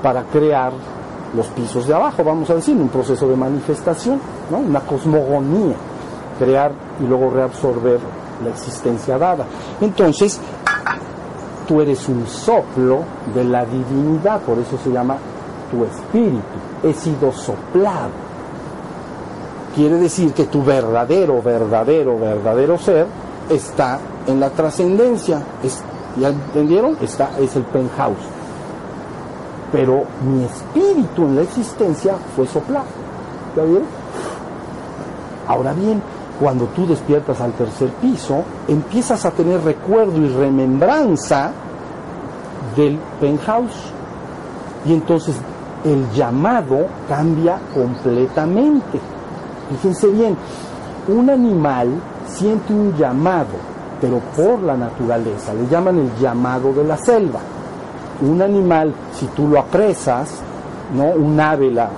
para 0.03 0.23
crear 0.23 0.73
los 1.33 1.47
pisos 1.47 1.87
de 1.87 1.93
abajo, 1.93 2.25
vamos 2.25 2.49
a 2.49 2.55
decir, 2.55 2.75
un 2.75 2.89
proceso 2.89 3.25
de 3.29 3.37
manifestación, 3.37 4.19
¿no? 4.51 4.57
una 4.57 4.81
cosmogonía, 4.81 5.75
crear 6.37 6.73
y 7.01 7.07
luego 7.07 7.29
reabsorber 7.29 7.99
la 8.43 8.49
existencia 8.49 9.17
dada. 9.17 9.45
Entonces, 9.81 10.39
tú 11.67 11.81
eres 11.81 12.07
un 12.07 12.25
soplo 12.27 12.99
de 13.33 13.43
la 13.43 13.65
divinidad, 13.65 14.41
por 14.41 14.57
eso 14.59 14.77
se 14.83 14.91
llama 14.91 15.17
tu 15.69 15.83
espíritu. 15.83 16.57
He 16.83 16.93
sido 16.93 17.31
soplado. 17.31 18.27
Quiere 19.75 19.97
decir 19.97 20.33
que 20.33 20.45
tu 20.45 20.63
verdadero, 20.63 21.41
verdadero, 21.41 22.17
verdadero 22.17 22.79
ser 22.79 23.05
está 23.49 23.99
en 24.25 24.39
la 24.39 24.49
trascendencia. 24.49 25.41
¿Ya 26.19 26.29
entendieron? 26.29 26.97
Está, 27.01 27.31
es 27.39 27.55
el 27.55 27.63
penthouse. 27.63 28.17
Pero 29.71 30.03
mi 30.25 30.45
espíritu 30.45 31.23
en 31.23 31.35
la 31.35 31.41
existencia 31.41 32.15
fue 32.35 32.47
soplado. 32.47 32.85
¿Está 33.49 33.63
bien? 33.63 33.83
Ahora 35.47 35.73
bien, 35.73 36.01
cuando 36.39 36.65
tú 36.65 36.85
despiertas 36.85 37.41
al 37.41 37.53
tercer 37.53 37.89
piso, 38.01 38.43
empiezas 38.67 39.25
a 39.25 39.31
tener 39.31 39.61
recuerdo 39.63 40.17
y 40.17 40.27
remembranza 40.27 41.51
del 42.75 42.99
penthouse. 43.19 43.91
Y 44.85 44.93
entonces 44.93 45.35
el 45.83 46.09
llamado 46.11 46.87
cambia 47.09 47.59
completamente. 47.73 48.99
Fíjense 49.69 50.07
bien, 50.07 50.37
un 51.07 51.29
animal 51.29 51.89
siente 52.27 52.73
un 52.73 52.95
llamado, 52.95 53.55
pero 53.99 54.19
por 54.35 54.61
la 54.61 54.77
naturaleza, 54.77 55.53
le 55.53 55.67
llaman 55.67 55.97
el 55.97 56.15
llamado 56.19 56.71
de 56.73 56.83
la 56.83 56.97
selva. 56.97 57.39
Un 58.21 58.41
animal, 58.41 58.93
si 59.13 59.25
tú 59.27 59.47
lo 59.47 59.59
apresas, 59.59 60.39
¿no? 60.93 61.05
un 61.05 61.39
ave 61.39 61.71
la 61.71 61.89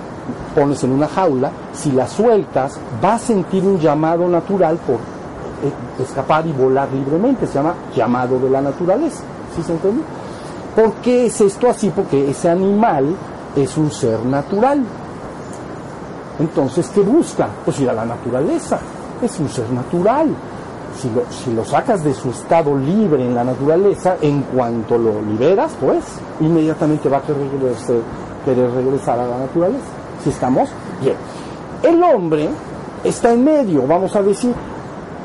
pones 0.54 0.82
en 0.84 0.92
una 0.92 1.08
jaula, 1.08 1.50
si 1.72 1.92
la 1.92 2.06
sueltas, 2.06 2.78
va 3.02 3.14
a 3.14 3.18
sentir 3.18 3.64
un 3.64 3.78
llamado 3.78 4.28
natural 4.28 4.76
por 4.78 4.96
eh, 4.96 6.02
escapar 6.02 6.46
y 6.46 6.52
volar 6.52 6.88
libremente, 6.92 7.46
se 7.46 7.54
llama 7.54 7.74
llamado 7.94 8.38
de 8.38 8.48
la 8.48 8.60
naturaleza. 8.60 9.22
¿Sí 9.54 9.62
se 9.62 9.72
entiende? 9.72 10.02
¿Por 10.74 10.92
qué 10.94 11.26
es 11.26 11.40
esto 11.40 11.68
así? 11.68 11.90
Porque 11.90 12.30
ese 12.30 12.48
animal 12.48 13.14
es 13.56 13.76
un 13.76 13.90
ser 13.90 14.24
natural. 14.24 14.82
Entonces, 16.38 16.88
¿qué 16.94 17.00
busca? 17.00 17.48
Pues 17.64 17.80
ir 17.80 17.90
a 17.90 17.92
la 17.92 18.04
naturaleza. 18.04 18.78
Es 19.20 19.38
un 19.38 19.48
ser 19.48 19.70
natural. 19.70 20.28
Si 20.96 21.10
lo, 21.10 21.22
si 21.30 21.52
lo 21.52 21.64
sacas 21.64 22.02
de 22.02 22.14
su 22.14 22.30
estado 22.30 22.76
libre 22.76 23.24
en 23.24 23.34
la 23.34 23.44
naturaleza, 23.44 24.16
en 24.20 24.42
cuanto 24.42 24.96
lo 24.96 25.20
liberas, 25.20 25.72
pues 25.80 26.04
inmediatamente 26.40 27.08
va 27.08 27.18
a 27.18 27.22
querer, 27.22 27.46
querer 28.44 28.70
regresar 28.70 29.18
a 29.18 29.26
la 29.26 29.38
naturaleza. 29.38 29.99
Si 30.22 30.30
estamos 30.30 30.68
bien. 31.00 31.16
El 31.82 32.02
hombre 32.02 32.48
está 33.04 33.32
en 33.32 33.44
medio, 33.44 33.86
vamos 33.86 34.14
a 34.14 34.22
decir, 34.22 34.54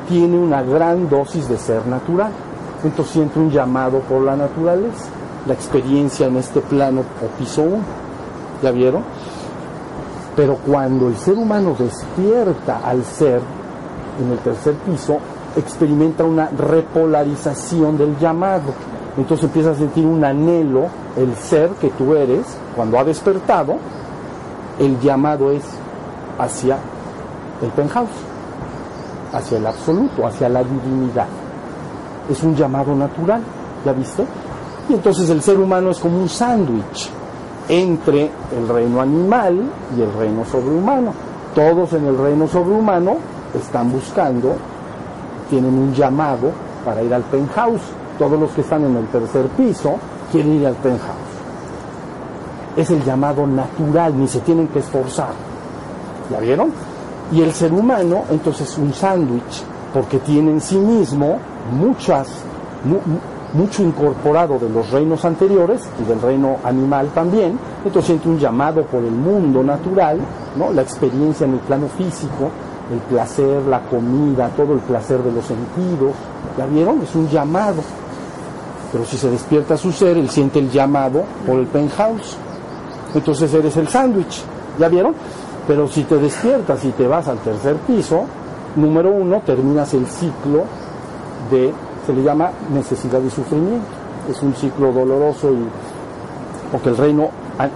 tiene 0.08 0.38
una 0.38 0.62
gran 0.62 1.08
dosis 1.08 1.48
de 1.48 1.58
ser 1.58 1.86
natural. 1.86 2.32
Entonces 2.82 3.12
siente 3.14 3.38
un 3.38 3.50
llamado 3.50 4.00
por 4.00 4.22
la 4.22 4.36
naturaleza, 4.36 5.06
la 5.46 5.54
experiencia 5.54 6.26
en 6.26 6.36
este 6.36 6.60
plano 6.60 7.00
o 7.00 7.38
piso 7.38 7.62
1. 7.62 7.76
¿Ya 8.62 8.70
vieron? 8.70 9.02
Pero 10.34 10.56
cuando 10.56 11.08
el 11.08 11.16
ser 11.16 11.34
humano 11.34 11.74
despierta 11.78 12.80
al 12.84 13.04
ser 13.04 13.40
en 14.20 14.32
el 14.32 14.38
tercer 14.38 14.74
piso, 14.74 15.18
experimenta 15.56 16.24
una 16.24 16.48
repolarización 16.48 17.96
del 17.96 18.18
llamado. 18.18 18.72
Entonces 19.16 19.44
empieza 19.44 19.70
a 19.70 19.74
sentir 19.74 20.04
un 20.04 20.22
anhelo, 20.22 20.88
el 21.16 21.34
ser 21.36 21.70
que 21.80 21.88
tú 21.90 22.14
eres, 22.14 22.46
cuando 22.74 22.98
ha 22.98 23.04
despertado, 23.04 23.76
el 24.78 25.00
llamado 25.00 25.50
es 25.50 25.64
hacia 26.38 26.78
el 27.62 27.70
penthouse, 27.70 28.10
hacia 29.32 29.58
el 29.58 29.66
absoluto, 29.66 30.26
hacia 30.26 30.48
la 30.48 30.62
divinidad. 30.62 31.26
Es 32.30 32.42
un 32.42 32.54
llamado 32.54 32.94
natural, 32.94 33.42
¿ya 33.84 33.92
viste? 33.92 34.24
Y 34.88 34.94
entonces 34.94 35.28
el 35.30 35.42
ser 35.42 35.58
humano 35.58 35.90
es 35.90 35.98
como 35.98 36.18
un 36.18 36.28
sándwich 36.28 37.10
entre 37.68 38.30
el 38.56 38.68
reino 38.68 39.00
animal 39.00 39.60
y 39.96 40.02
el 40.02 40.12
reino 40.12 40.44
sobrehumano. 40.44 41.12
Todos 41.54 41.92
en 41.94 42.06
el 42.06 42.18
reino 42.18 42.46
sobrehumano 42.46 43.16
están 43.54 43.90
buscando, 43.90 44.54
tienen 45.48 45.76
un 45.76 45.92
llamado 45.94 46.50
para 46.84 47.02
ir 47.02 47.12
al 47.12 47.22
penthouse. 47.22 47.82
Todos 48.18 48.38
los 48.38 48.50
que 48.52 48.60
están 48.60 48.84
en 48.84 48.96
el 48.96 49.06
tercer 49.08 49.46
piso 49.48 49.96
quieren 50.30 50.60
ir 50.60 50.66
al 50.66 50.74
penthouse. 50.74 51.25
Es 52.76 52.90
el 52.90 53.02
llamado 53.04 53.46
natural, 53.46 54.18
ni 54.18 54.28
se 54.28 54.40
tienen 54.40 54.68
que 54.68 54.80
esforzar. 54.80 55.32
¿Ya 56.30 56.40
vieron? 56.40 56.70
Y 57.32 57.42
el 57.42 57.52
ser 57.52 57.72
humano, 57.72 58.24
entonces, 58.30 58.70
es 58.70 58.78
un 58.78 58.92
sándwich, 58.92 59.64
porque 59.92 60.18
tiene 60.18 60.52
en 60.52 60.60
sí 60.60 60.76
mismo 60.76 61.38
muchas, 61.72 62.28
mucho 63.52 63.82
incorporado 63.82 64.58
de 64.58 64.68
los 64.68 64.90
reinos 64.90 65.24
anteriores 65.24 65.82
y 66.00 66.04
del 66.08 66.20
reino 66.20 66.58
animal 66.62 67.08
también, 67.14 67.58
entonces 67.84 68.06
siente 68.06 68.28
un 68.28 68.38
llamado 68.38 68.82
por 68.84 69.02
el 69.02 69.12
mundo 69.12 69.62
natural, 69.62 70.18
¿no? 70.56 70.72
la 70.72 70.82
experiencia 70.82 71.46
en 71.46 71.54
el 71.54 71.60
plano 71.60 71.88
físico, 71.88 72.50
el 72.92 72.98
placer, 73.00 73.62
la 73.62 73.80
comida, 73.80 74.48
todo 74.56 74.74
el 74.74 74.80
placer 74.80 75.22
de 75.22 75.32
los 75.32 75.44
sentidos, 75.44 76.12
¿ya 76.56 76.66
vieron? 76.66 77.02
Es 77.02 77.14
un 77.14 77.28
llamado. 77.28 77.82
Pero 78.92 79.04
si 79.04 79.16
se 79.16 79.30
despierta 79.30 79.76
su 79.76 79.90
ser, 79.90 80.16
él 80.16 80.30
siente 80.30 80.58
el 80.58 80.70
llamado 80.70 81.24
por 81.46 81.58
el 81.58 81.66
penthouse. 81.66 82.36
Entonces 83.14 83.52
eres 83.54 83.76
el 83.76 83.88
sándwich, 83.88 84.42
¿ya 84.78 84.88
vieron? 84.88 85.14
Pero 85.66 85.88
si 85.88 86.04
te 86.04 86.16
despiertas 86.16 86.84
y 86.84 86.90
te 86.90 87.06
vas 87.06 87.26
al 87.28 87.38
tercer 87.38 87.76
piso, 87.78 88.24
número 88.76 89.10
uno, 89.10 89.42
terminas 89.44 89.92
el 89.94 90.06
ciclo 90.06 90.64
de 91.50 91.72
se 92.06 92.12
le 92.12 92.22
llama 92.22 92.50
necesidad 92.72 93.20
y 93.20 93.30
sufrimiento. 93.30 93.86
Es 94.30 94.42
un 94.42 94.54
ciclo 94.54 94.92
doloroso 94.92 95.50
y 95.52 95.66
porque 96.70 96.90
el 96.90 96.96
reino, 96.96 97.30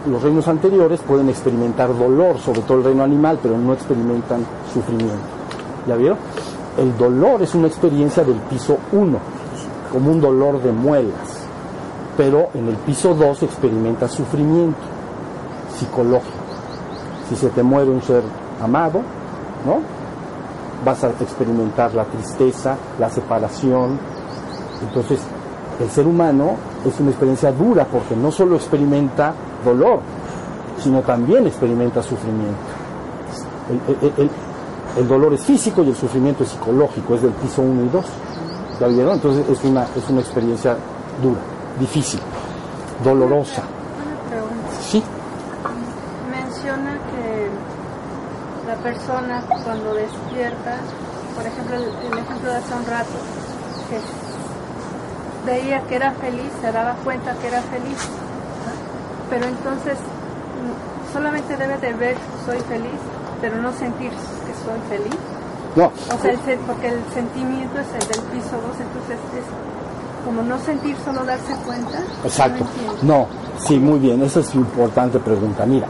los 0.07 0.23
reinos 0.23 0.47
anteriores 0.49 1.01
pueden 1.01 1.29
experimentar 1.29 1.97
dolor, 1.97 2.39
sobre 2.39 2.61
todo 2.63 2.79
el 2.79 2.85
reino 2.85 3.03
animal, 3.03 3.39
pero 3.43 3.57
no 3.57 3.73
experimentan 3.73 4.45
sufrimiento. 4.73 5.17
¿Ya 5.87 5.97
vieron? 5.97 6.19
El 6.77 6.97
dolor 6.97 7.43
es 7.43 7.55
una 7.55 7.67
experiencia 7.67 8.23
del 8.25 8.37
piso 8.37 8.79
1, 8.93 9.19
como 9.93 10.11
un 10.11 10.21
dolor 10.21 10.63
de 10.63 10.73
muelas, 10.73 11.45
pero 12.17 12.49
en 12.55 12.69
el 12.69 12.77
piso 12.77 13.15
2 13.15 13.43
experimenta 13.43 14.09
sufrimiento 14.09 14.90
psicológico. 15.81 16.39
Si 17.29 17.37
se 17.37 17.49
te 17.51 17.63
muere 17.63 17.91
un 17.91 18.03
ser 18.03 18.23
amado, 18.63 19.01
¿no? 19.67 19.81
Vas 20.85 21.05
a 21.05 21.09
experimentar 21.09 21.95
la 21.95 22.05
tristeza, 22.05 22.77
la 22.99 23.11
separación, 23.11 23.99
entonces, 24.83 25.21
el 25.81 25.91
ser 25.91 26.07
humano 26.07 26.57
es 26.85 26.99
una 27.01 27.11
experiencia 27.11 27.53
dura 27.53 27.85
porque 27.85 28.17
no 28.17 28.31
solo 28.31 28.57
experimenta 28.57 29.35
dolor, 29.65 30.01
sino 30.79 31.01
también 31.01 31.47
experimenta 31.47 32.03
sufrimiento. 32.03 32.59
El, 34.97 35.07
dolor 35.07 35.35
es 35.35 35.45
físico 35.45 35.83
y 35.83 35.91
el 35.91 35.97
sufrimiento 35.97 36.43
es 36.43 36.51
psicológico, 36.51 37.15
es 37.15 37.23
del 37.23 37.33
piso 37.33 37.63
1 37.63 37.85
y 37.85 37.89
2. 37.89 38.05
¿Ya 38.81 38.87
vieron? 38.89 39.15
Entonces 39.15 39.49
es 39.49 39.63
una, 39.65 39.85
es 39.85 40.09
una 40.09 40.21
experiencia 40.21 40.77
dura, 41.23 41.41
difícil, 41.79 42.21
dolorosa. 43.05 43.63
Menciona 46.71 46.99
que 47.11 47.51
la 48.69 48.77
persona 48.77 49.43
cuando 49.65 49.95
despierta, 49.95 50.77
por 51.35 51.45
ejemplo, 51.45 51.75
el, 51.77 52.13
el 52.13 52.19
ejemplo 52.19 52.51
de 52.51 52.57
hace 52.59 52.75
un 52.75 52.87
rato, 52.87 53.19
que 53.89 55.51
veía 55.51 55.83
que 55.83 55.97
era 55.97 56.13
feliz, 56.13 56.51
se 56.61 56.71
daba 56.71 56.95
cuenta 57.03 57.35
que 57.35 57.49
era 57.49 57.61
feliz, 57.63 57.99
pero 59.29 59.47
entonces 59.47 59.99
mm, 59.99 61.13
solamente 61.13 61.57
debe 61.57 61.77
de 61.79 61.93
ver 61.93 62.17
soy 62.47 62.59
feliz, 62.61 63.01
pero 63.41 63.57
no 63.57 63.73
sentir 63.73 64.11
que 64.11 64.55
soy 64.65 64.81
feliz. 64.89 65.19
No. 65.75 65.87
O 65.87 66.23
sea, 66.23 66.31
el, 66.31 66.59
porque 66.61 66.89
el 66.89 67.03
sentimiento 67.13 67.81
es 67.81 67.89
el 67.89 68.09
del 68.09 68.23
piso 68.31 68.55
2, 68.55 68.63
entonces 68.79 69.19
es 69.39 70.25
como 70.25 70.43
no 70.43 70.59
sentir, 70.61 70.97
solo 71.05 71.25
darse 71.25 71.53
cuenta. 71.67 71.99
Exacto. 72.23 72.65
No, 73.03 73.27
sí, 73.59 73.77
muy 73.79 73.99
bien, 73.99 74.23
esa 74.23 74.39
es 74.39 74.55
una 74.55 74.67
importante 74.67 75.19
pregunta. 75.19 75.67
Mira, 75.67 75.89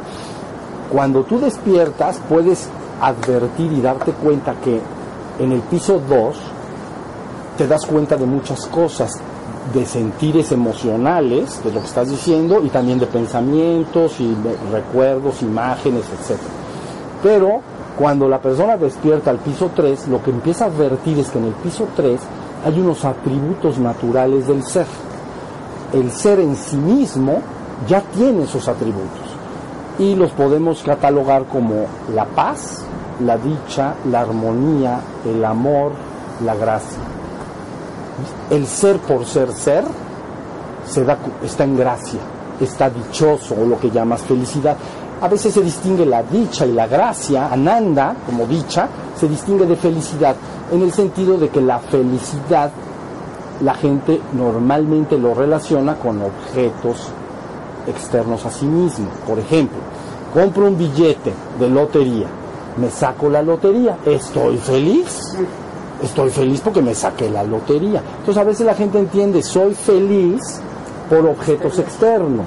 cuando 0.90 1.22
tú 1.22 1.38
despiertas 1.38 2.20
puedes 2.28 2.68
advertir 3.00 3.72
y 3.72 3.80
darte 3.80 4.12
cuenta 4.12 4.54
que 4.54 4.80
en 5.38 5.52
el 5.52 5.60
piso 5.60 6.00
2 6.08 6.36
te 7.56 7.66
das 7.66 7.86
cuenta 7.86 8.16
de 8.16 8.26
muchas 8.26 8.66
cosas 8.66 9.12
de 9.72 9.86
sentires 9.86 10.50
emocionales, 10.50 11.62
de 11.62 11.72
lo 11.72 11.80
que 11.80 11.86
estás 11.86 12.10
diciendo, 12.10 12.60
y 12.64 12.70
también 12.70 12.98
de 12.98 13.06
pensamientos 13.06 14.18
y 14.18 14.34
recuerdos, 14.72 15.42
imágenes, 15.42 16.04
etc. 16.06 16.38
Pero 17.22 17.60
cuando 17.96 18.28
la 18.28 18.40
persona 18.40 18.76
despierta 18.76 19.30
al 19.30 19.38
piso 19.38 19.70
3, 19.74 20.08
lo 20.08 20.22
que 20.22 20.30
empieza 20.30 20.64
a 20.64 20.68
advertir 20.68 21.18
es 21.18 21.30
que 21.30 21.38
en 21.38 21.44
el 21.44 21.54
piso 21.54 21.86
3 21.94 22.20
hay 22.66 22.80
unos 22.80 23.04
atributos 23.04 23.78
naturales 23.78 24.48
del 24.48 24.64
ser. 24.64 24.86
El 25.92 26.10
ser 26.10 26.40
en 26.40 26.56
sí 26.56 26.76
mismo 26.76 27.40
ya 27.88 28.00
tiene 28.00 28.44
esos 28.44 28.66
atributos 28.66 29.29
y 30.00 30.16
los 30.16 30.32
podemos 30.32 30.82
catalogar 30.82 31.44
como 31.44 31.86
la 32.12 32.24
paz, 32.24 32.84
la 33.24 33.36
dicha, 33.36 33.94
la 34.10 34.22
armonía, 34.22 34.98
el 35.24 35.44
amor, 35.44 35.92
la 36.44 36.56
gracia 36.56 36.98
el 38.50 38.66
ser 38.66 38.98
por 38.98 39.24
ser 39.24 39.52
ser 39.52 39.84
se 40.84 41.04
da, 41.04 41.16
está 41.44 41.64
en 41.64 41.76
gracia, 41.76 42.20
está 42.60 42.90
dichoso 42.90 43.54
o 43.54 43.64
lo 43.64 43.78
que 43.78 43.90
llamas 43.90 44.22
felicidad. 44.22 44.76
A 45.20 45.28
veces 45.28 45.54
se 45.54 45.62
distingue 45.62 46.04
la 46.06 46.22
dicha 46.22 46.66
y 46.66 46.72
la 46.72 46.86
gracia, 46.86 47.52
ananda 47.52 48.14
como 48.26 48.46
dicha, 48.46 48.88
se 49.14 49.28
distingue 49.28 49.66
de 49.66 49.76
felicidad, 49.76 50.34
en 50.72 50.82
el 50.82 50.92
sentido 50.92 51.36
de 51.36 51.48
que 51.48 51.60
la 51.60 51.78
felicidad 51.78 52.70
la 53.62 53.74
gente 53.74 54.18
normalmente 54.32 55.18
lo 55.18 55.34
relaciona 55.34 55.94
con 55.96 56.22
objetos 56.22 57.10
externos 57.86 58.44
a 58.46 58.50
sí 58.50 58.66
mismo. 58.66 59.08
Por 59.26 59.38
ejemplo, 59.38 59.78
compro 60.32 60.66
un 60.66 60.78
billete 60.78 61.32
de 61.58 61.68
lotería, 61.68 62.28
me 62.76 62.90
saco 62.90 63.28
la 63.28 63.42
lotería, 63.42 63.98
estoy 64.04 64.58
feliz 64.58 65.36
estoy 66.02 66.30
feliz 66.30 66.60
porque 66.60 66.82
me 66.82 66.94
saqué 66.94 67.30
la 67.30 67.44
lotería. 67.44 68.02
Entonces 68.18 68.36
a 68.36 68.44
veces 68.44 68.66
la 68.66 68.74
gente 68.74 68.98
entiende, 68.98 69.42
soy 69.42 69.74
feliz 69.74 70.40
por 71.08 71.26
objetos 71.26 71.78
externos, 71.78 72.46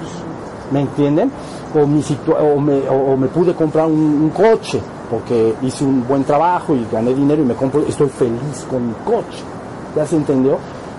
¿me 0.70 0.80
entienden? 0.80 1.30
O, 1.74 1.86
me, 1.86 3.26
pude 3.28 3.52
comprar 3.54 3.86
un, 3.86 4.30
coche 4.30 4.80
porque 5.10 5.54
hice 5.62 5.84
un 5.84 6.06
buen 6.06 6.22
trabajo 6.24 6.74
y 6.74 6.86
gané 6.90 7.12
dinero 7.12 7.42
y 7.42 7.46
me 7.46 7.54
compro, 7.54 7.84
estoy 7.86 8.08
feliz 8.08 8.64
con 8.68 8.86
mi 8.86 8.94
coche. 9.04 9.42
¿Ya 9.96 10.06
se 10.06 10.16
entendió? 10.16 10.58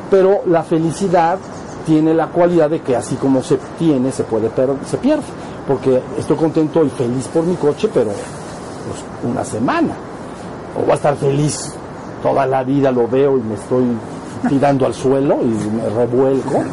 Pero 0.09 0.41
la 0.45 0.63
felicidad 0.63 1.37
tiene 1.85 2.13
la 2.13 2.27
cualidad 2.27 2.69
de 2.69 2.81
que 2.81 2.95
así 2.95 3.15
como 3.15 3.41
se 3.41 3.57
tiene, 3.77 4.11
se 4.11 4.23
puede 4.23 4.49
se 4.89 4.97
pierde. 4.97 5.23
Porque 5.67 6.01
estoy 6.17 6.37
contento 6.37 6.83
y 6.83 6.89
feliz 6.89 7.27
por 7.27 7.43
mi 7.43 7.55
coche, 7.55 7.89
pero 7.93 8.11
pues, 8.11 9.31
una 9.31 9.43
semana. 9.43 9.93
O 10.77 10.81
voy 10.81 10.91
a 10.91 10.95
estar 10.95 11.15
feliz 11.15 11.73
toda 12.25 12.47
la 12.47 12.63
vida 12.63 12.91
lo 12.91 13.07
veo 13.07 13.37
y 13.37 13.41
me 13.41 13.53
estoy 13.53 13.85
tirando 14.49 14.87
al 14.87 14.95
suelo 14.95 15.37
y 15.43 15.45
me 15.45 15.87
revuelco. 15.89 16.63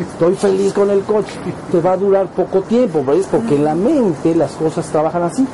Estoy 0.00 0.34
feliz 0.34 0.72
con 0.72 0.90
el 0.90 1.02
coche. 1.02 1.32
Te 1.70 1.80
va 1.80 1.92
a 1.92 1.96
durar 1.96 2.26
poco 2.26 2.62
tiempo, 2.62 3.04
¿ves? 3.04 3.28
Porque 3.30 3.54
en 3.54 3.64
la 3.64 3.76
mente 3.76 4.34
las 4.34 4.50
cosas 4.52 4.86
trabajan 4.86 5.22
así. 5.22 5.46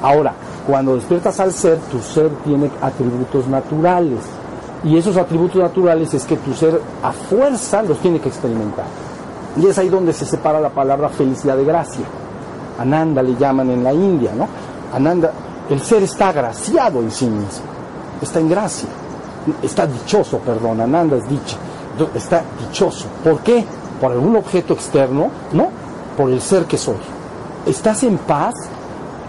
Ahora, 0.00 0.32
cuando 0.64 0.94
despiertas 0.94 1.40
al 1.40 1.52
ser, 1.52 1.78
tu 1.90 1.98
ser 1.98 2.30
tiene 2.44 2.70
atributos 2.80 3.48
naturales. 3.48 4.20
Y 4.84 4.96
esos 4.96 5.16
atributos 5.16 5.60
naturales 5.60 6.14
es 6.14 6.24
que 6.24 6.36
tu 6.36 6.54
ser 6.54 6.80
a 7.02 7.12
fuerza 7.12 7.82
los 7.82 7.98
tiene 7.98 8.20
que 8.20 8.28
experimentar. 8.28 8.86
Y 9.56 9.66
es 9.66 9.78
ahí 9.78 9.88
donde 9.88 10.12
se 10.12 10.24
separa 10.24 10.60
la 10.60 10.70
palabra 10.70 11.08
felicidad 11.08 11.56
de 11.56 11.64
gracia. 11.64 12.04
Ananda 12.78 13.22
le 13.22 13.34
llaman 13.34 13.70
en 13.70 13.82
la 13.82 13.92
India, 13.92 14.32
¿no? 14.36 14.46
Ananda, 14.94 15.32
el 15.68 15.82
ser 15.82 16.02
está 16.02 16.28
agraciado 16.28 17.00
en 17.00 17.10
sí 17.10 17.26
mismo, 17.26 17.66
está 18.22 18.38
en 18.38 18.48
gracia, 18.48 18.88
está 19.62 19.86
dichoso, 19.86 20.38
perdón, 20.38 20.80
Ananda 20.80 21.16
es 21.16 21.28
dicha, 21.28 21.56
está 22.14 22.42
dichoso. 22.60 23.06
¿Por 23.24 23.40
qué? 23.40 23.64
¿Por 24.00 24.12
algún 24.12 24.36
objeto 24.36 24.74
externo? 24.74 25.28
No, 25.52 25.68
por 26.16 26.30
el 26.30 26.40
ser 26.40 26.64
que 26.64 26.78
soy. 26.78 26.96
¿Estás 27.66 28.04
en 28.04 28.16
paz? 28.18 28.54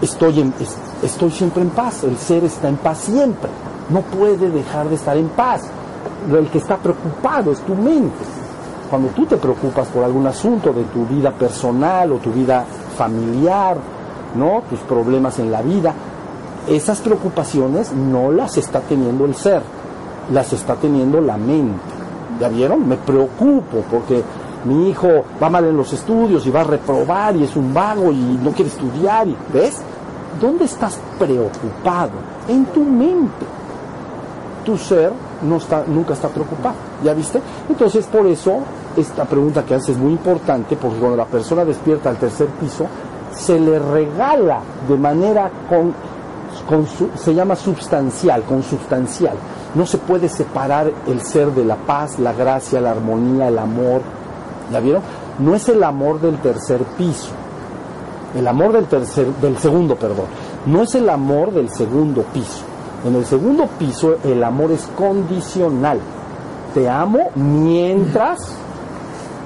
Estoy, 0.00 0.40
en, 0.40 0.54
estoy 1.02 1.30
siempre 1.30 1.62
en 1.62 1.70
paz, 1.70 2.04
el 2.04 2.16
ser 2.16 2.44
está 2.44 2.68
en 2.68 2.76
paz 2.76 2.98
siempre, 2.98 3.50
no 3.92 4.00
puede 4.02 4.50
dejar 4.50 4.88
de 4.88 4.94
estar 4.94 5.16
en 5.16 5.28
paz. 5.28 5.62
El 6.30 6.48
que 6.48 6.58
está 6.58 6.76
preocupado 6.76 7.52
es 7.52 7.60
tu 7.60 7.74
mente. 7.74 8.24
Cuando 8.88 9.08
tú 9.08 9.26
te 9.26 9.36
preocupas 9.36 9.88
por 9.88 10.04
algún 10.04 10.26
asunto 10.26 10.72
de 10.72 10.84
tu 10.84 11.06
vida 11.06 11.30
personal 11.30 12.12
o 12.12 12.16
tu 12.16 12.32
vida 12.32 12.64
familiar, 12.96 13.76
¿no? 14.34 14.62
Tus 14.68 14.80
problemas 14.80 15.38
en 15.38 15.50
la 15.50 15.62
vida, 15.62 15.94
esas 16.68 17.00
preocupaciones 17.00 17.92
no 17.92 18.30
las 18.30 18.58
está 18.58 18.80
teniendo 18.80 19.24
el 19.24 19.34
ser, 19.34 19.62
las 20.32 20.52
está 20.52 20.74
teniendo 20.76 21.20
la 21.20 21.36
mente. 21.36 21.80
¿Ya 22.40 22.48
vieron? 22.48 22.88
Me 22.88 22.96
preocupo 22.96 23.84
porque 23.90 24.22
mi 24.64 24.90
hijo 24.90 25.08
va 25.42 25.50
mal 25.50 25.64
en 25.64 25.76
los 25.76 25.92
estudios 25.92 26.46
y 26.46 26.50
va 26.50 26.62
a 26.62 26.64
reprobar 26.64 27.36
y 27.36 27.44
es 27.44 27.56
un 27.56 27.72
vago 27.72 28.10
y 28.10 28.38
no 28.42 28.50
quiere 28.50 28.70
estudiar. 28.70 29.26
¿Ves? 29.52 29.80
¿Dónde 30.40 30.64
estás 30.64 30.98
preocupado? 31.18 32.12
En 32.48 32.64
tu 32.66 32.80
mente. 32.80 33.59
Tu 34.70 34.78
ser 34.78 35.10
no 35.42 35.56
está, 35.56 35.82
nunca 35.84 36.12
está 36.12 36.28
preocupado. 36.28 36.76
¿Ya 37.02 37.12
viste? 37.12 37.40
Entonces, 37.68 38.06
por 38.06 38.24
eso, 38.26 38.58
esta 38.96 39.24
pregunta 39.24 39.64
que 39.64 39.74
haces 39.74 39.90
es 39.90 39.98
muy 39.98 40.12
importante, 40.12 40.76
porque 40.76 40.96
cuando 40.98 41.16
la 41.16 41.24
persona 41.24 41.64
despierta 41.64 42.08
al 42.08 42.18
tercer 42.18 42.46
piso, 42.60 42.86
se 43.32 43.58
le 43.58 43.80
regala 43.80 44.60
de 44.88 44.96
manera 44.96 45.50
con, 45.68 45.92
se 47.16 47.34
llama 47.34 47.56
substancial, 47.56 48.44
consubstancial. 48.44 49.34
No 49.74 49.86
se 49.86 49.98
puede 49.98 50.28
separar 50.28 50.88
el 51.08 51.20
ser 51.20 51.50
de 51.50 51.64
la 51.64 51.74
paz, 51.74 52.20
la 52.20 52.32
gracia, 52.32 52.80
la 52.80 52.92
armonía, 52.92 53.48
el 53.48 53.58
amor. 53.58 54.02
¿Ya 54.72 54.78
vieron? 54.78 55.02
No 55.40 55.56
es 55.56 55.68
el 55.68 55.82
amor 55.82 56.20
del 56.20 56.38
tercer 56.38 56.84
piso. 56.96 57.30
El 58.36 58.46
amor 58.46 58.72
del 58.72 58.84
tercer, 58.84 59.26
del 59.42 59.58
segundo, 59.58 59.96
perdón. 59.96 60.26
No 60.66 60.82
es 60.82 60.94
el 60.94 61.10
amor 61.10 61.50
del 61.50 61.70
segundo 61.70 62.22
piso. 62.32 62.69
En 63.04 63.14
el 63.14 63.24
segundo 63.24 63.66
piso 63.78 64.16
el 64.24 64.42
amor 64.44 64.72
es 64.72 64.86
condicional. 64.96 65.98
Te 66.74 66.88
amo 66.88 67.30
mientras 67.34 68.38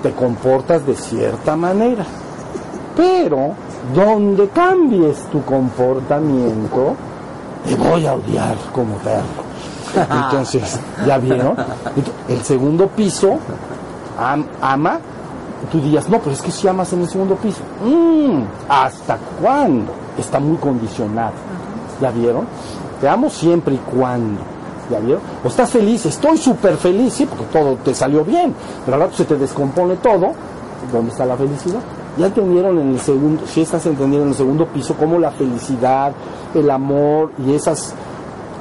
te 0.02 0.12
comportas 0.12 0.84
de 0.86 0.94
cierta 0.96 1.56
manera. 1.56 2.04
Pero 2.96 3.52
donde 3.94 4.48
cambies 4.48 5.18
tu 5.30 5.42
comportamiento, 5.44 6.94
te 7.66 7.74
voy 7.76 8.06
a 8.06 8.14
odiar 8.14 8.56
como 8.72 8.96
perro. 8.96 9.44
Entonces, 10.24 10.78
¿ya 11.06 11.18
vieron? 11.18 11.54
El 12.28 12.42
segundo 12.42 12.88
piso 12.88 13.38
ama, 14.18 14.98
tú 15.70 15.80
dirías, 15.80 16.08
no, 16.08 16.18
pero 16.18 16.32
es 16.32 16.42
que 16.42 16.50
si 16.50 16.68
amas 16.68 16.92
en 16.92 17.02
el 17.02 17.08
segundo 17.08 17.36
piso. 17.36 17.62
Mm, 17.84 18.42
¿Hasta 18.68 19.18
cuándo? 19.40 19.92
Está 20.18 20.38
muy 20.38 20.56
condicionado. 20.56 21.32
¿Ya 22.00 22.10
vieron? 22.10 22.46
Te 23.00 23.08
amo 23.08 23.30
siempre 23.30 23.74
y 23.74 23.78
cuando. 23.78 24.40
¿Ya 24.90 25.00
vieron? 25.00 25.22
O 25.42 25.48
estás 25.48 25.70
feliz, 25.70 26.04
estoy 26.04 26.36
súper 26.36 26.76
feliz, 26.76 27.14
sí, 27.14 27.26
porque 27.26 27.44
todo 27.44 27.76
te 27.76 27.94
salió 27.94 28.24
bien, 28.24 28.54
pero 28.84 28.96
al 28.96 29.02
rato 29.04 29.16
se 29.16 29.24
te 29.24 29.36
descompone 29.36 29.96
todo. 29.96 30.32
¿Dónde 30.92 31.10
está 31.10 31.24
la 31.24 31.36
felicidad? 31.36 31.80
Ya 32.18 32.26
entendieron 32.26 32.78
en 32.78 32.90
el 32.90 33.00
segundo, 33.00 33.42
si 33.46 33.62
estás 33.62 33.84
entendiendo 33.86 34.24
en 34.24 34.28
el 34.28 34.36
segundo 34.36 34.66
piso, 34.66 34.94
cómo 34.94 35.18
la 35.18 35.30
felicidad, 35.30 36.12
el 36.54 36.70
amor 36.70 37.32
y 37.44 37.54
esas, 37.54 37.90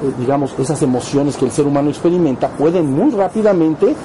eh, 0.01 0.11
digamos, 0.17 0.55
esas 0.57 0.81
emociones 0.81 1.35
que 1.37 1.45
el 1.45 1.51
ser 1.51 1.67
humano 1.67 1.89
experimenta 1.89 2.47
pueden 2.47 2.91
muy 2.91 3.11
rápidamente 3.11 3.95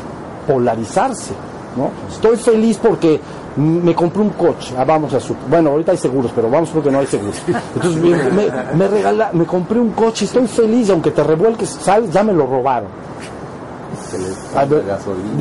polarizarse. 0.47 1.33
¿no? 1.77 1.91
Estoy 2.13 2.37
feliz 2.37 2.79
porque 2.79 3.21
me 3.57 3.95
compré 3.95 4.23
un 4.23 4.31
coche, 4.31 4.75
ah, 4.79 4.85
vamos 4.85 5.13
a 5.15 5.21
su, 5.21 5.35
bueno, 5.49 5.71
ahorita 5.71 5.93
hay 5.93 5.99
seguros, 5.99 6.31
pero 6.35 6.49
vamos 6.49 6.71
porque 6.71 6.91
no 6.91 7.01
hay 7.01 7.07
seguros. 7.07 7.37
Entonces 7.75 8.01
me, 8.01 8.77
me, 8.77 8.89
regala, 8.89 9.31
me 9.33 9.45
compré 9.45 9.81
un 9.81 9.91
coche, 9.91 10.27
estoy 10.27 10.47
feliz, 10.47 10.91
aunque 10.91 11.11
te 11.11 11.23
revuelques, 11.25 11.69
sales, 11.69 12.13
ya 12.13 12.23
me 12.23 12.33
lo 12.33 12.47
robaron. 12.47 12.89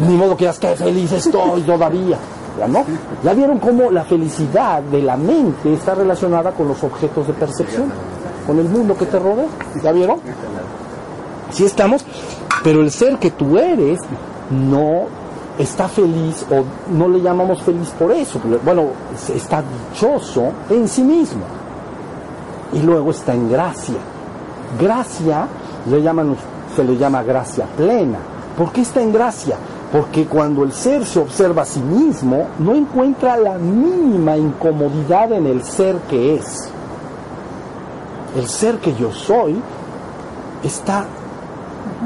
ni 0.08 0.16
modo 0.16 0.36
que 0.36 0.45
digas 0.45 0.60
que 0.60 0.76
feliz 0.76 1.12
estoy 1.12 1.62
todavía. 1.62 2.18
¿Ya 2.58 2.68
no? 2.68 2.84
¿Ya 3.24 3.34
vieron 3.34 3.60
cómo 3.60 3.91
la 3.91 4.03
felicidad 4.03 4.82
de 4.82 5.03
la 5.03 5.16
mente 5.16 5.74
está 5.74 5.93
relacionada 5.93 6.51
con 6.51 6.68
los 6.68 6.84
objetos 6.84 7.28
de 7.28 7.34
percepción? 7.34 7.91
Con 8.47 8.58
el 8.58 8.68
mundo 8.68 8.97
que 8.97 9.05
te 9.05 9.20
rodea. 9.20 9.45
¿Ya 9.84 9.91
vieron? 9.91 10.20
Así 11.49 11.66
estamos, 11.66 12.03
pero 12.64 12.82
el 12.82 12.91
ser 12.91 13.18
que 13.20 13.32
tú 13.32 13.58
eres 13.58 13.99
no 14.49 15.05
está 15.58 15.88
feliz 15.88 16.45
o 16.51 16.64
no 16.93 17.08
le 17.08 17.22
llamamos 17.22 17.62
feliz 17.62 17.89
por 17.97 18.12
eso. 18.12 18.39
Bueno, 18.64 18.89
está 19.34 19.64
dichoso 19.91 20.51
en 20.70 20.88
sí 20.88 21.03
mismo. 21.03 21.43
Y 22.74 22.80
luego 22.80 23.12
está 23.12 23.34
en 23.34 23.49
gracia. 23.49 23.97
Gracia 24.80 25.47
le 25.89 26.01
llaman, 26.01 26.36
se 26.76 26.84
le 26.84 26.97
llama 26.97 27.24
gracia 27.24 27.66
plena. 27.78 28.20
¿Por 28.58 28.72
qué 28.72 28.82
está 28.82 29.01
en 29.01 29.14
gracia? 29.14 29.58
Porque 29.91 30.26
cuando 30.26 30.64
el 30.64 30.74
ser 30.74 31.05
se 31.05 31.20
observa 31.20 31.62
a 31.62 31.66
sí 31.66 31.80
mismo, 31.80 32.47
no 32.60 32.76
encuentra 32.76 33.38
la 33.38 33.58
mínima 33.58 34.36
incomodidad 34.36 35.32
en 35.32 35.45
el 35.45 35.64
ser 35.64 35.95
que 36.10 36.36
es. 36.36 36.70
El 38.36 38.47
ser 38.47 38.80
que 38.80 38.93
yo 38.95 39.12
soy 39.12 39.55
está 40.64 41.05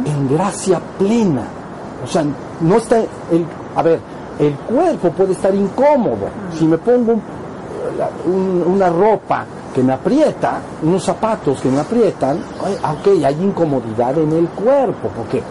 en 0.05 0.29
gracia 0.29 0.79
plena. 0.99 1.60
O 2.03 2.07
sea, 2.07 2.23
no 2.61 2.77
está 2.77 2.97
el, 2.97 3.45
a 3.75 3.81
ver, 3.81 3.99
el 4.39 4.55
cuerpo 4.55 5.11
puede 5.11 5.33
estar 5.33 5.53
incómodo. 5.53 6.27
Si 6.57 6.65
me 6.65 6.77
pongo 6.77 7.19
una 8.25 8.89
ropa 8.89 9.45
que 9.73 9.83
me 9.83 9.93
aprieta, 9.93 10.59
unos 10.83 11.03
zapatos 11.03 11.61
que 11.61 11.69
me 11.69 11.79
aprietan, 11.79 12.39
ok, 12.39 13.23
hay 13.23 13.41
incomodidad 13.41 14.17
en 14.17 14.31
el 14.33 14.47
cuerpo, 14.49 15.09
porque 15.15 15.41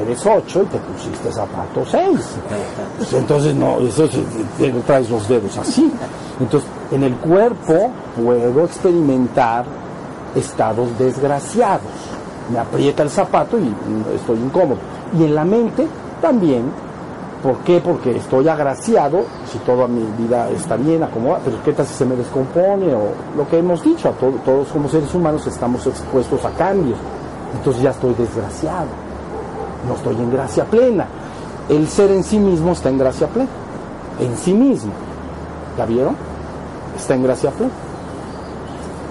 eres 0.00 0.26
8 0.26 0.62
y 0.62 0.66
te 0.66 0.78
pusiste 0.78 1.32
zapato 1.32 1.84
6. 1.84 2.18
Pues 2.98 3.12
entonces 3.12 3.54
no, 3.54 3.78
eso 3.80 4.08
traes 4.86 5.10
los 5.10 5.28
dedos 5.28 5.56
así. 5.58 5.92
Entonces, 6.40 6.68
en 6.90 7.04
el 7.04 7.14
cuerpo 7.16 7.90
puedo 8.16 8.64
experimentar 8.64 9.64
estados 10.34 10.98
desgraciados. 10.98 11.82
Me 12.50 12.58
aprieta 12.58 13.02
el 13.02 13.10
zapato 13.10 13.58
y 13.58 13.74
estoy 14.14 14.38
incómodo. 14.38 14.78
Y 15.18 15.24
en 15.24 15.34
la 15.34 15.44
mente 15.44 15.86
también. 16.20 16.64
¿Por 17.42 17.56
qué? 17.58 17.80
Porque 17.80 18.16
estoy 18.16 18.46
agraciado, 18.46 19.24
si 19.50 19.58
toda 19.58 19.88
mi 19.88 20.04
vida 20.16 20.48
está 20.50 20.76
bien 20.76 21.02
acomodada, 21.02 21.40
pero 21.44 21.56
¿qué 21.64 21.72
tal 21.72 21.84
si 21.84 21.94
se 21.94 22.06
me 22.06 22.14
descompone? 22.14 22.94
O 22.94 23.08
lo 23.36 23.48
que 23.48 23.58
hemos 23.58 23.82
dicho, 23.82 24.10
a 24.10 24.12
todos 24.12 24.68
como 24.68 24.88
seres 24.88 25.12
humanos 25.12 25.44
estamos 25.48 25.84
expuestos 25.88 26.44
a 26.44 26.50
cambios. 26.50 26.98
Entonces 27.52 27.82
ya 27.82 27.90
estoy 27.90 28.14
desgraciado 28.14 28.86
no 29.86 29.94
estoy 29.94 30.16
en 30.16 30.30
gracia 30.30 30.64
plena. 30.64 31.06
El 31.68 31.88
ser 31.88 32.10
en 32.10 32.24
sí 32.24 32.38
mismo 32.38 32.72
está 32.72 32.88
en 32.88 32.98
gracia 32.98 33.26
plena, 33.28 33.48
en 34.20 34.36
sí 34.36 34.52
mismo. 34.52 34.92
¿Ya 35.78 35.86
vieron? 35.86 36.16
Está 36.96 37.14
en 37.14 37.22
gracia 37.22 37.50
plena. 37.50 37.72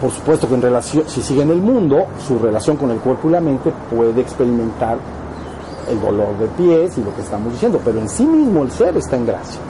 Por 0.01 0.09
supuesto 0.09 0.47
que 0.47 0.55
en 0.55 0.63
relación, 0.63 1.03
si 1.07 1.21
sigue 1.21 1.43
en 1.43 1.51
el 1.51 1.61
mundo, 1.61 2.07
su 2.25 2.39
relación 2.39 2.75
con 2.75 2.89
el 2.89 2.97
cuerpo 2.97 3.29
y 3.29 3.33
la 3.33 3.39
mente 3.39 3.71
puede 3.95 4.19
experimentar 4.19 4.97
el 5.87 6.01
dolor 6.01 6.35
de 6.39 6.47
pies 6.47 6.97
y 6.97 7.03
lo 7.03 7.13
que 7.15 7.21
estamos 7.21 7.53
diciendo, 7.53 7.79
pero 7.85 7.99
en 7.99 8.09
sí 8.09 8.25
mismo 8.25 8.63
el 8.63 8.71
ser 8.71 8.97
está 8.97 9.15
en 9.15 9.27
gracia. 9.27 9.61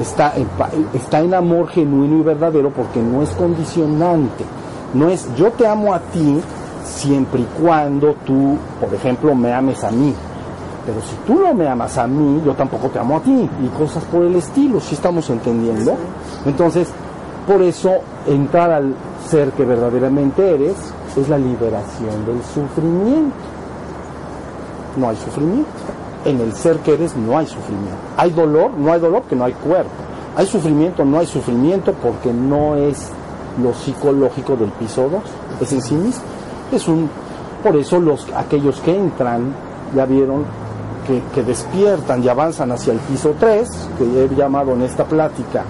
Está 0.00 0.34
en, 0.34 0.48
está 0.92 1.20
en 1.20 1.34
amor 1.34 1.68
genuino 1.68 2.18
y 2.18 2.22
verdadero 2.22 2.70
porque 2.70 3.00
no 3.00 3.22
es 3.22 3.30
condicionante. 3.30 4.44
No 4.92 5.08
es 5.08 5.28
yo 5.36 5.52
te 5.52 5.68
amo 5.68 5.94
a 5.94 6.00
ti 6.00 6.40
siempre 6.84 7.42
y 7.42 7.62
cuando 7.62 8.14
tú, 8.26 8.56
por 8.80 8.92
ejemplo, 8.92 9.36
me 9.36 9.52
ames 9.52 9.84
a 9.84 9.92
mí. 9.92 10.12
Pero 10.84 11.00
si 11.02 11.14
tú 11.26 11.38
no 11.38 11.54
me 11.54 11.68
amas 11.68 11.96
a 11.96 12.08
mí, 12.08 12.42
yo 12.44 12.54
tampoco 12.54 12.88
te 12.88 12.98
amo 12.98 13.18
a 13.18 13.20
ti. 13.20 13.48
Y 13.62 13.68
cosas 13.68 14.02
por 14.04 14.24
el 14.24 14.34
estilo, 14.34 14.80
si 14.80 14.96
estamos 14.96 15.30
entendiendo. 15.30 15.94
Entonces, 16.44 16.88
por 17.46 17.62
eso 17.62 18.00
entrar 18.26 18.70
al 18.70 18.94
ser 19.28 19.52
que 19.52 19.64
verdaderamente 19.64 20.54
eres 20.54 20.76
es 21.16 21.28
la 21.28 21.38
liberación 21.38 22.26
del 22.26 22.42
sufrimiento. 22.42 23.36
No 24.96 25.08
hay 25.08 25.16
sufrimiento. 25.16 25.70
En 26.24 26.40
el 26.40 26.52
ser 26.54 26.78
que 26.78 26.94
eres 26.94 27.16
no 27.16 27.38
hay 27.38 27.46
sufrimiento. 27.46 27.96
Hay 28.16 28.30
dolor, 28.30 28.72
no 28.76 28.92
hay 28.92 29.00
dolor, 29.00 29.22
que 29.22 29.36
no 29.36 29.44
hay 29.44 29.52
cuerpo. 29.52 29.90
Hay 30.36 30.46
sufrimiento, 30.46 31.04
no 31.04 31.18
hay 31.18 31.26
sufrimiento 31.26 31.92
porque 31.94 32.32
no 32.32 32.76
es 32.76 33.08
lo 33.62 33.74
psicológico 33.74 34.56
del 34.56 34.70
piso 34.70 35.08
2. 35.08 35.22
Es 35.60 35.72
en 35.72 35.82
sí 35.82 35.94
mismo. 35.94 36.22
Es 36.72 36.86
un, 36.88 37.08
por 37.62 37.76
eso 37.76 37.98
los, 37.98 38.26
aquellos 38.36 38.80
que 38.80 38.96
entran 38.96 39.54
ya 39.94 40.04
vieron 40.04 40.44
que, 41.06 41.22
que 41.34 41.42
despiertan 41.42 42.22
y 42.22 42.28
avanzan 42.28 42.70
hacia 42.72 42.92
el 42.92 42.98
piso 43.00 43.34
3, 43.38 43.88
que 43.98 44.24
he 44.24 44.36
llamado 44.36 44.72
en 44.72 44.82
esta 44.82 45.04
plática 45.04 45.64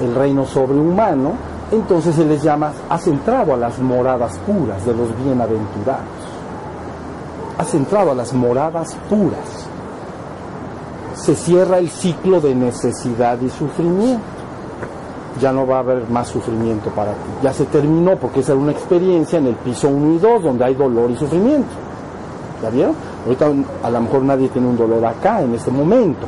el 0.00 0.14
reino 0.14 0.46
sobrehumano, 0.46 1.32
entonces 1.70 2.14
se 2.14 2.24
les 2.24 2.42
llama, 2.42 2.72
has 2.88 3.06
entrado 3.06 3.54
a 3.54 3.56
las 3.56 3.78
moradas 3.78 4.38
puras 4.38 4.84
de 4.86 4.94
los 4.94 5.08
bienaventurados. 5.22 6.04
Has 7.58 7.74
entrado 7.74 8.12
a 8.12 8.14
las 8.14 8.32
moradas 8.32 8.96
puras. 9.10 9.66
Se 11.14 11.34
cierra 11.34 11.78
el 11.78 11.90
ciclo 11.90 12.40
de 12.40 12.54
necesidad 12.54 13.38
y 13.40 13.50
sufrimiento. 13.50 14.22
Ya 15.40 15.52
no 15.52 15.66
va 15.66 15.76
a 15.76 15.80
haber 15.80 16.08
más 16.08 16.28
sufrimiento 16.28 16.90
para 16.90 17.12
ti. 17.12 17.30
Ya 17.42 17.52
se 17.52 17.64
terminó 17.66 18.16
porque 18.16 18.40
esa 18.40 18.52
era 18.52 18.60
una 18.60 18.72
experiencia 18.72 19.38
en 19.38 19.48
el 19.48 19.54
piso 19.56 19.88
1 19.88 20.14
y 20.14 20.18
2 20.18 20.42
donde 20.42 20.64
hay 20.64 20.74
dolor 20.74 21.10
y 21.10 21.16
sufrimiento. 21.16 21.68
¿Ya 22.62 22.70
vieron? 22.70 22.94
Ahorita 23.24 23.46
a 23.82 23.90
lo 23.90 24.00
mejor 24.00 24.22
nadie 24.22 24.48
tiene 24.48 24.68
un 24.68 24.76
dolor 24.76 25.04
acá 25.04 25.42
en 25.42 25.54
este 25.54 25.70
momento. 25.70 26.26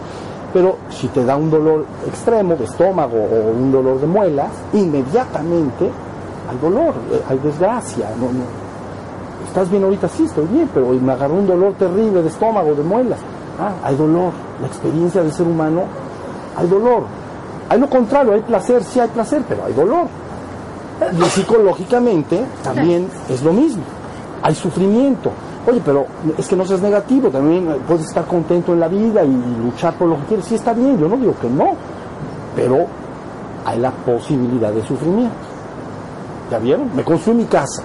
Pero 0.52 0.78
si 0.90 1.08
te 1.08 1.24
da 1.24 1.36
un 1.36 1.50
dolor 1.50 1.84
extremo 2.06 2.56
de 2.56 2.64
estómago 2.64 3.16
o 3.16 3.52
un 3.52 3.70
dolor 3.70 4.00
de 4.00 4.06
muelas, 4.06 4.50
inmediatamente 4.72 5.90
hay 6.50 6.58
dolor, 6.58 6.94
eh, 7.12 7.22
hay 7.28 7.38
desgracia. 7.38 8.10
No, 8.18 8.26
no. 8.26 8.44
¿Estás 9.46 9.70
bien 9.70 9.84
ahorita? 9.84 10.08
Sí, 10.08 10.24
estoy 10.24 10.46
bien, 10.46 10.68
pero 10.74 10.88
me 10.88 11.12
agarró 11.12 11.34
un 11.34 11.46
dolor 11.46 11.74
terrible 11.74 12.22
de 12.22 12.28
estómago, 12.28 12.74
de 12.74 12.82
muelas. 12.82 13.18
Ah, 13.60 13.72
hay 13.84 13.96
dolor. 13.96 14.32
La 14.60 14.66
experiencia 14.66 15.22
del 15.22 15.32
ser 15.32 15.46
humano, 15.46 15.82
hay 16.56 16.66
dolor. 16.68 17.04
Hay 17.68 17.78
lo 17.78 17.88
contrario, 17.88 18.32
hay 18.32 18.40
placer, 18.40 18.82
sí 18.82 18.98
hay 18.98 19.08
placer, 19.08 19.42
pero 19.48 19.64
hay 19.64 19.72
dolor. 19.72 20.06
Y 21.18 21.24
psicológicamente 21.30 22.42
también 22.62 23.08
es 23.28 23.42
lo 23.42 23.52
mismo. 23.52 23.82
Hay 24.42 24.54
sufrimiento. 24.54 25.30
Oye, 25.70 25.80
pero 25.84 26.04
es 26.36 26.48
que 26.48 26.56
no 26.56 26.64
seas 26.64 26.80
negativo, 26.80 27.28
también 27.28 27.68
puedes 27.86 28.06
estar 28.06 28.24
contento 28.24 28.72
en 28.72 28.80
la 28.80 28.88
vida 28.88 29.22
y 29.22 29.62
luchar 29.62 29.94
por 29.94 30.08
lo 30.08 30.16
que 30.16 30.24
quieres. 30.24 30.46
Sí 30.46 30.56
está 30.56 30.72
bien, 30.72 30.98
yo 30.98 31.08
no 31.08 31.16
digo 31.16 31.32
que 31.40 31.48
no, 31.48 31.76
pero 32.56 32.86
hay 33.64 33.78
la 33.78 33.92
posibilidad 33.92 34.72
de 34.72 34.82
sufrimiento. 34.82 35.36
¿Ya 36.50 36.58
vieron? 36.58 36.90
Me 36.96 37.04
construí 37.04 37.36
mi 37.36 37.44
casa 37.44 37.84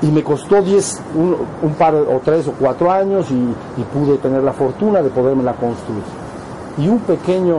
y 0.00 0.06
me 0.06 0.24
costó 0.24 0.62
10, 0.62 1.02
un, 1.16 1.74
par 1.74 1.94
o 1.94 2.18
tres 2.24 2.48
o 2.48 2.52
cuatro 2.52 2.90
años 2.90 3.30
y, 3.30 3.34
y 3.34 3.84
pude 3.92 4.16
tener 4.16 4.42
la 4.42 4.54
fortuna 4.54 5.02
de 5.02 5.10
podérmela 5.10 5.52
construir. 5.52 6.02
Y 6.78 6.88
un 6.88 7.00
pequeño 7.00 7.58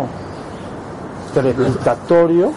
trepidatorio 1.32 2.51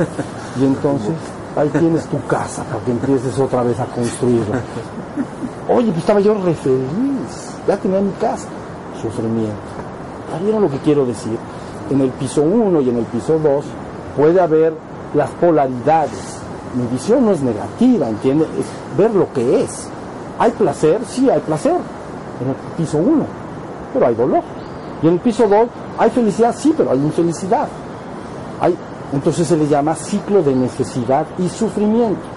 y 0.59 0.65
entonces 0.65 1.13
ahí 1.57 1.69
tienes 1.69 2.07
tu 2.07 2.25
casa 2.27 2.65
para 2.65 2.83
que 2.85 2.91
empieces 2.93 3.39
otra 3.39 3.63
vez 3.63 3.79
a 3.79 3.85
construirla. 3.85 4.61
Oye, 5.67 5.87
pues 5.87 5.99
estaba 6.01 6.21
yo 6.21 6.35
re 6.35 6.53
feliz, 6.53 7.57
ya 7.67 7.79
tenía 7.79 7.99
mi 7.99 8.13
casa, 8.21 8.49
sufrimiento. 9.01 9.55
¿Ya 10.31 10.39
vieron 10.39 10.63
lo 10.63 10.71
que 10.71 10.77
quiero 10.79 11.07
decir? 11.07 11.39
En 11.91 12.03
el 12.03 12.11
piso 12.11 12.43
1 12.43 12.83
y 12.83 12.91
en 12.91 12.99
el 12.99 13.05
piso 13.05 13.39
2 13.39 13.65
puede 14.15 14.41
haber 14.43 14.75
las 15.15 15.31
polaridades. 15.31 16.39
Mi 16.75 16.87
visión 16.89 17.25
no 17.25 17.33
es 17.33 17.41
negativa, 17.41 18.11
¿entiendes? 18.11 18.49
Es 18.59 18.99
ver 18.99 19.15
lo 19.15 19.33
que 19.33 19.63
es. 19.63 19.89
¿Hay 20.39 20.51
placer? 20.51 21.01
Sí, 21.07 21.31
hay 21.31 21.41
placer. 21.41 21.77
En 22.43 22.49
el 22.49 22.55
piso 22.77 22.99
1, 22.99 23.25
pero 23.95 24.07
hay 24.07 24.15
dolor. 24.15 24.43
Y 25.03 25.07
en 25.07 25.15
el 25.15 25.21
piso 25.21 25.49
2 25.49 25.67
hay 25.97 26.11
felicidad, 26.11 26.55
sí, 26.55 26.75
pero 26.77 26.91
hay 26.91 26.99
infelicidad. 26.99 27.69
Hay, 28.61 28.77
entonces 29.15 29.47
se 29.47 29.57
le 29.57 29.67
llama 29.67 29.95
ciclo 29.95 30.43
de 30.43 30.55
necesidad 30.55 31.25
y 31.39 31.49
sufrimiento 31.49 32.34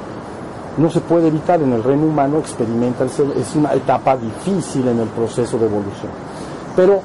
no 0.78 0.90
se 0.90 1.02
puede 1.02 1.28
evitar 1.28 1.62
en 1.62 1.74
el 1.74 1.84
reino 1.84 2.06
humano, 2.06 2.38
experimenta 2.38 3.06
es 3.06 3.56
una 3.56 3.74
etapa 3.74 4.16
difícil 4.16 4.88
en 4.88 5.00
el 5.00 5.08
proceso 5.08 5.58
de 5.58 5.66
evolución. 5.66 6.12
Pero 6.76 7.02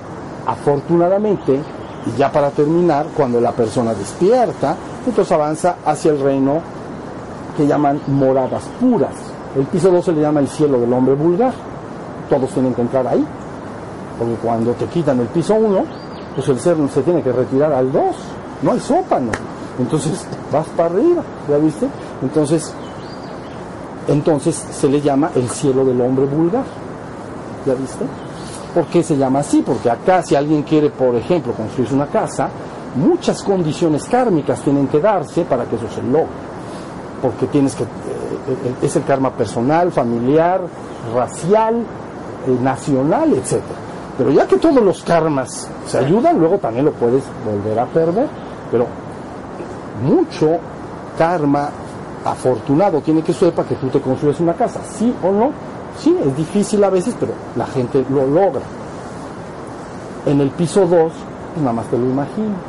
afortunadamente, 0.46 1.58
y 2.06 2.18
ya 2.18 2.30
para 2.30 2.50
terminar, 2.50 3.06
cuando 3.16 3.40
la 3.40 3.52
persona 3.52 3.94
despierta, 3.94 4.76
entonces 5.06 5.32
avanza 5.32 5.76
hacia 5.84 6.10
el 6.10 6.20
reino 6.20 6.60
que 7.56 7.66
llaman 7.66 8.00
moradas 8.08 8.64
puras. 8.80 9.14
El 9.56 9.64
piso 9.66 9.90
2 9.90 10.04
se 10.04 10.12
le 10.12 10.20
llama 10.20 10.40
el 10.40 10.48
cielo 10.48 10.78
del 10.80 10.92
hombre 10.92 11.14
vulgar. 11.14 11.52
Todos 12.28 12.50
tienen 12.50 12.74
que 12.74 12.82
entrar 12.82 13.06
ahí. 13.06 13.24
Porque 14.18 14.34
cuando 14.34 14.72
te 14.72 14.86
quitan 14.86 15.20
el 15.20 15.26
piso 15.26 15.54
1, 15.54 15.84
pues 16.34 16.48
el 16.48 16.58
ser 16.58 16.76
se 16.92 17.02
tiene 17.02 17.22
que 17.22 17.32
retirar 17.32 17.72
al 17.72 17.92
2. 17.92 18.02
No 18.62 18.72
hay 18.72 18.80
sópano. 18.80 19.30
Entonces 19.78 20.26
vas 20.52 20.66
para 20.68 20.90
arriba, 20.90 21.22
¿ya 21.48 21.56
viste? 21.58 21.86
Entonces 22.22 22.74
entonces 24.08 24.54
se 24.54 24.88
le 24.88 25.00
llama 25.00 25.30
el 25.34 25.48
cielo 25.48 25.84
del 25.84 26.00
hombre 26.00 26.26
vulgar. 26.26 26.64
¿Ya 27.66 27.74
viste? 27.74 28.04
¿Por 28.74 28.86
qué 28.86 29.02
se 29.02 29.16
llama 29.16 29.40
así? 29.40 29.62
Porque 29.64 29.90
acá 29.90 30.22
si 30.22 30.34
alguien 30.34 30.62
quiere, 30.62 30.90
por 30.90 31.14
ejemplo, 31.14 31.52
construirse 31.52 31.94
una 31.94 32.06
casa, 32.06 32.48
muchas 32.96 33.42
condiciones 33.42 34.04
kármicas 34.04 34.60
tienen 34.62 34.88
que 34.88 35.00
darse 35.00 35.42
para 35.42 35.64
que 35.64 35.76
eso 35.76 35.88
se 35.94 36.02
logre. 36.02 36.52
Porque 37.20 37.46
tienes 37.46 37.74
que, 37.74 37.84
eh, 37.84 38.74
es 38.82 38.96
el 38.96 39.04
karma 39.04 39.30
personal, 39.30 39.92
familiar, 39.92 40.62
racial, 41.14 41.76
eh, 42.46 42.58
nacional, 42.60 43.32
etc. 43.34 43.60
Pero 44.18 44.30
ya 44.30 44.46
que 44.46 44.56
todos 44.56 44.82
los 44.82 45.02
karmas 45.02 45.68
se 45.86 45.98
ayudan, 45.98 46.38
luego 46.38 46.58
también 46.58 46.86
lo 46.86 46.92
puedes 46.92 47.22
volver 47.44 47.78
a 47.78 47.86
perder. 47.86 48.26
Pero 48.70 48.86
mucho 50.02 50.58
karma 51.16 51.70
afortunado 52.24 53.00
tiene 53.00 53.22
que 53.22 53.32
sepa 53.32 53.64
que 53.64 53.74
tú 53.76 53.88
te 53.88 54.00
construyes 54.00 54.40
una 54.40 54.54
casa, 54.54 54.80
sí 54.84 55.14
o 55.22 55.30
no. 55.30 55.50
Sí, 55.98 56.16
es 56.24 56.36
difícil 56.36 56.82
a 56.84 56.90
veces, 56.90 57.14
pero 57.18 57.32
la 57.56 57.66
gente 57.66 58.04
lo 58.08 58.26
logra. 58.26 58.62
En 60.24 60.40
el 60.40 60.50
piso 60.50 60.86
2, 60.86 60.88
pues 60.88 61.12
nada 61.58 61.72
más 61.72 61.86
te 61.86 61.98
lo 61.98 62.06
imaginas. 62.06 62.60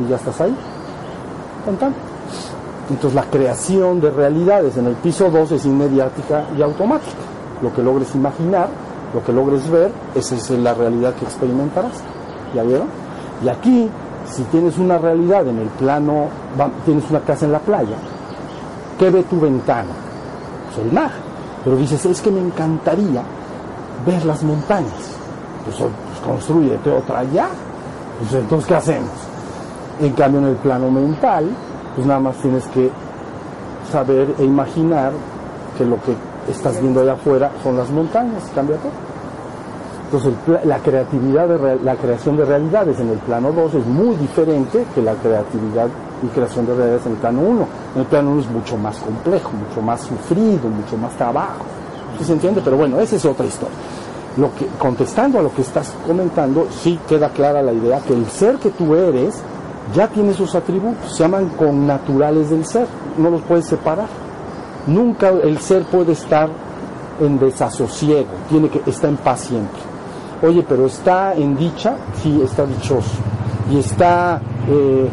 Y 0.00 0.08
ya 0.08 0.16
estás 0.16 0.40
ahí. 0.40 0.56
Contando. 1.64 1.96
Entonces 2.88 3.14
la 3.14 3.30
creación 3.30 4.00
de 4.00 4.10
realidades 4.10 4.76
en 4.76 4.86
el 4.86 4.94
piso 4.94 5.30
2 5.30 5.52
es 5.52 5.64
inmediática 5.64 6.46
y 6.58 6.62
automática. 6.62 7.18
Lo 7.62 7.72
que 7.72 7.82
logres 7.82 8.14
imaginar, 8.14 8.68
lo 9.14 9.22
que 9.22 9.32
logres 9.32 9.70
ver, 9.70 9.92
esa 10.14 10.34
es 10.34 10.50
la 10.50 10.74
realidad 10.74 11.14
que 11.14 11.24
experimentarás. 11.24 12.02
¿Ya 12.54 12.64
vieron? 12.64 12.88
Y 13.44 13.48
aquí, 13.48 13.88
si 14.28 14.42
tienes 14.44 14.78
una 14.78 14.98
realidad 14.98 15.46
en 15.46 15.58
el 15.58 15.68
plano, 15.68 16.26
tienes 16.84 17.08
una 17.10 17.20
casa 17.20 17.44
en 17.46 17.52
la 17.52 17.60
playa, 17.60 17.96
¿Qué 19.00 19.08
ve 19.08 19.22
tu 19.22 19.40
ventana? 19.40 19.88
Pues 20.74 20.86
el. 20.86 21.10
Pero 21.64 21.76
dices, 21.76 22.04
es 22.04 22.20
que 22.20 22.30
me 22.30 22.40
encantaría 22.40 23.22
ver 24.04 24.22
las 24.26 24.42
montañas. 24.42 25.16
Pues, 25.64 25.78
pues 25.78 25.90
construyete 26.22 26.90
otra 26.90 27.20
allá. 27.20 27.48
Pues 28.18 28.34
entonces, 28.34 28.68
¿qué 28.68 28.74
hacemos? 28.74 29.10
En 30.00 30.12
cambio, 30.12 30.40
en 30.40 30.48
el 30.48 30.56
plano 30.56 30.90
mental, 30.90 31.48
pues 31.94 32.06
nada 32.06 32.20
más 32.20 32.36
tienes 32.42 32.66
que 32.66 32.90
saber 33.90 34.34
e 34.38 34.44
imaginar 34.44 35.12
que 35.78 35.86
lo 35.86 35.96
que 36.02 36.14
estás 36.50 36.78
viendo 36.78 37.00
allá 37.00 37.14
afuera 37.14 37.50
son 37.62 37.78
las 37.78 37.88
montañas, 37.88 38.50
cambia 38.54 38.76
todo. 38.76 39.09
Entonces, 40.12 40.34
la 40.64 40.78
creatividad, 40.80 41.46
de 41.46 41.78
la 41.84 41.94
creación 41.94 42.36
de 42.36 42.44
realidades 42.44 42.98
en 42.98 43.10
el 43.10 43.18
plano 43.18 43.52
2 43.52 43.74
es 43.74 43.86
muy 43.86 44.16
diferente 44.16 44.84
que 44.92 45.02
la 45.02 45.14
creatividad 45.14 45.86
y 46.20 46.26
creación 46.34 46.66
de 46.66 46.74
realidades 46.74 47.06
en 47.06 47.12
el 47.12 47.18
plano 47.18 47.42
1. 47.42 47.66
En 47.94 48.00
el 48.00 48.06
plano 48.08 48.32
1 48.32 48.40
es 48.40 48.50
mucho 48.50 48.76
más 48.76 48.98
complejo, 48.98 49.52
mucho 49.52 49.80
más 49.80 50.00
sufrido, 50.00 50.68
mucho 50.68 50.96
más 50.96 51.12
trabajo. 51.12 51.64
¿Sí 52.18 52.24
se 52.24 52.32
entiende? 52.32 52.60
Pero 52.64 52.76
bueno, 52.76 52.98
esa 52.98 53.14
es 53.14 53.24
otra 53.24 53.46
historia. 53.46 53.76
Lo 54.36 54.52
que, 54.52 54.66
contestando 54.80 55.38
a 55.38 55.42
lo 55.42 55.54
que 55.54 55.62
estás 55.62 55.94
comentando, 56.04 56.66
sí 56.72 56.98
queda 57.08 57.28
clara 57.28 57.62
la 57.62 57.72
idea 57.72 58.00
que 58.00 58.12
el 58.12 58.26
ser 58.26 58.56
que 58.56 58.70
tú 58.70 58.96
eres 58.96 59.40
ya 59.94 60.08
tiene 60.08 60.34
sus 60.34 60.56
atributos, 60.56 61.12
se 61.12 61.22
llaman 61.22 61.50
connaturales 61.50 62.50
del 62.50 62.66
ser, 62.66 62.88
no 63.16 63.30
los 63.30 63.42
puedes 63.42 63.66
separar. 63.66 64.08
Nunca 64.88 65.28
el 65.28 65.58
ser 65.58 65.84
puede 65.84 66.12
estar 66.12 66.50
en 67.20 67.38
desasosiego, 67.38 68.30
tiene 68.48 68.68
que 68.68 68.82
está 68.90 69.06
en 69.06 69.16
paz 69.16 69.42
siempre. 69.42 69.89
Oye, 70.42 70.64
pero 70.66 70.86
está 70.86 71.34
en 71.34 71.56
dicha, 71.56 71.96
sí, 72.22 72.40
está 72.42 72.64
dichoso. 72.64 73.18
Y 73.70 73.78
está, 73.78 74.40
eh, 74.68 75.08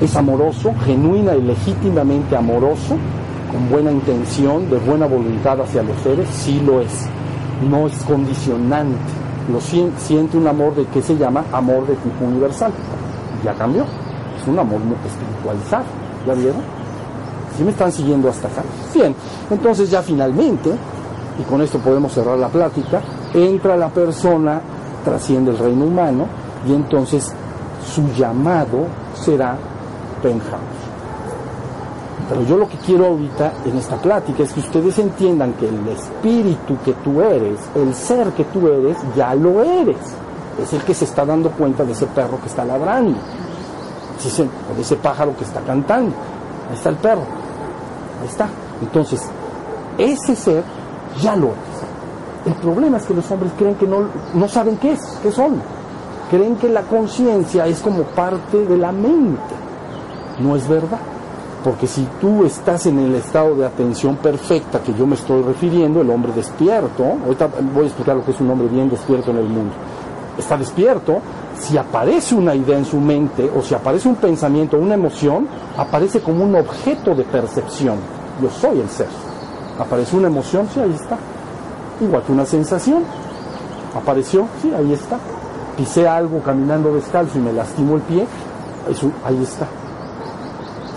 es 0.00 0.16
amoroso, 0.16 0.72
genuina 0.84 1.34
y 1.34 1.42
legítimamente 1.42 2.34
amoroso, 2.34 2.96
con 3.52 3.68
buena 3.68 3.92
intención, 3.92 4.70
de 4.70 4.78
buena 4.78 5.06
voluntad 5.06 5.60
hacia 5.60 5.82
los 5.82 5.96
seres, 5.98 6.26
sí 6.30 6.60
lo 6.64 6.80
es. 6.80 7.06
No 7.68 7.86
es 7.86 8.02
condicionante. 8.04 8.96
Lo 9.52 9.60
siente, 9.60 10.36
un 10.36 10.48
amor 10.48 10.74
de 10.74 10.86
que 10.86 11.02
se 11.02 11.16
llama 11.16 11.44
amor 11.52 11.86
de 11.86 11.94
tipo 11.96 12.24
universal. 12.24 12.72
Ya 13.44 13.52
cambió. 13.52 13.84
Es 14.40 14.48
un 14.48 14.58
amor 14.58 14.80
espiritualizado. 15.06 15.84
¿Ya 16.26 16.34
vieron? 16.34 16.62
¿Sí 17.56 17.62
me 17.62 17.70
están 17.70 17.92
siguiendo 17.92 18.28
hasta 18.28 18.48
acá? 18.48 18.62
Bien, 18.94 19.14
entonces 19.50 19.90
ya 19.90 20.02
finalmente, 20.02 20.70
y 21.38 21.42
con 21.44 21.60
esto 21.62 21.78
podemos 21.78 22.12
cerrar 22.12 22.38
la 22.38 22.48
plática, 22.48 23.00
entra 23.44 23.76
la 23.76 23.88
persona, 23.88 24.60
trasciende 25.04 25.50
el 25.50 25.58
reino 25.58 25.84
humano 25.84 26.26
y 26.66 26.72
entonces 26.72 27.32
su 27.94 28.06
llamado 28.14 28.86
será 29.14 29.56
penthouse. 30.22 30.86
Pero 32.28 32.42
yo 32.42 32.56
lo 32.56 32.68
que 32.68 32.76
quiero 32.78 33.06
ahorita 33.06 33.52
en 33.64 33.76
esta 33.76 33.96
plática 33.96 34.42
es 34.42 34.52
que 34.52 34.60
ustedes 34.60 34.98
entiendan 34.98 35.52
que 35.54 35.68
el 35.68 35.86
espíritu 35.88 36.76
que 36.84 36.92
tú 36.94 37.20
eres, 37.20 37.60
el 37.74 37.94
ser 37.94 38.30
que 38.32 38.44
tú 38.44 38.66
eres, 38.66 38.96
ya 39.14 39.34
lo 39.34 39.62
eres. 39.62 39.98
Es 40.60 40.72
el 40.72 40.82
que 40.82 40.94
se 40.94 41.04
está 41.04 41.24
dando 41.24 41.50
cuenta 41.50 41.84
de 41.84 41.92
ese 41.92 42.06
perro 42.06 42.40
que 42.40 42.48
está 42.48 42.64
ladrando, 42.64 43.18
de 44.74 44.82
ese 44.82 44.96
pájaro 44.96 45.36
que 45.36 45.44
está 45.44 45.60
cantando. 45.60 46.12
Ahí 46.68 46.76
está 46.76 46.88
el 46.88 46.96
perro. 46.96 47.22
Ahí 48.20 48.28
está. 48.28 48.48
Entonces, 48.80 49.22
ese 49.96 50.34
ser 50.34 50.64
ya 51.20 51.36
lo 51.36 51.48
es. 51.48 51.75
El 52.46 52.54
problema 52.54 52.98
es 52.98 53.04
que 53.04 53.14
los 53.14 53.28
hombres 53.30 53.52
creen 53.58 53.74
que 53.74 53.86
no, 53.86 54.08
no 54.34 54.48
saben 54.48 54.76
qué 54.76 54.92
es, 54.92 55.00
qué 55.20 55.32
son. 55.32 55.60
Creen 56.30 56.56
que 56.56 56.68
la 56.68 56.82
conciencia 56.82 57.66
es 57.66 57.80
como 57.80 58.04
parte 58.04 58.64
de 58.64 58.78
la 58.78 58.92
mente. 58.92 59.54
No 60.38 60.54
es 60.54 60.68
verdad. 60.68 61.00
Porque 61.64 61.88
si 61.88 62.06
tú 62.20 62.44
estás 62.44 62.86
en 62.86 63.00
el 63.00 63.16
estado 63.16 63.56
de 63.56 63.66
atención 63.66 64.16
perfecta 64.16 64.80
que 64.80 64.94
yo 64.94 65.06
me 65.06 65.16
estoy 65.16 65.42
refiriendo, 65.42 66.00
el 66.00 66.10
hombre 66.10 66.32
despierto, 66.32 67.04
ahorita 67.24 67.48
voy 67.74 67.84
a 67.84 67.86
explicar 67.86 68.14
lo 68.14 68.24
que 68.24 68.30
es 68.30 68.40
un 68.40 68.50
hombre 68.50 68.68
bien 68.68 68.88
despierto 68.88 69.32
en 69.32 69.38
el 69.38 69.48
mundo, 69.48 69.74
está 70.38 70.56
despierto, 70.56 71.18
si 71.58 71.76
aparece 71.76 72.36
una 72.36 72.54
idea 72.54 72.78
en 72.78 72.84
su 72.84 72.98
mente 72.98 73.50
o 73.56 73.62
si 73.62 73.74
aparece 73.74 74.08
un 74.08 74.14
pensamiento, 74.14 74.76
una 74.76 74.94
emoción, 74.94 75.48
aparece 75.76 76.20
como 76.20 76.44
un 76.44 76.54
objeto 76.54 77.16
de 77.16 77.24
percepción. 77.24 77.96
Yo 78.40 78.48
soy 78.48 78.78
el 78.78 78.88
ser. 78.88 79.08
Aparece 79.78 80.16
una 80.16 80.28
emoción, 80.28 80.68
sí, 80.72 80.78
ahí 80.78 80.94
está. 80.94 81.18
Igual 82.00 82.22
que 82.22 82.32
una 82.32 82.44
sensación. 82.44 83.02
Apareció, 83.94 84.46
sí, 84.60 84.72
ahí 84.74 84.92
está. 84.92 85.18
Pisé 85.76 86.06
algo 86.06 86.40
caminando 86.40 86.94
descalzo 86.94 87.38
y 87.38 87.42
me 87.42 87.52
lastimo 87.52 87.96
el 87.96 88.02
pie, 88.02 88.26
ahí 89.24 89.42
está. 89.42 89.66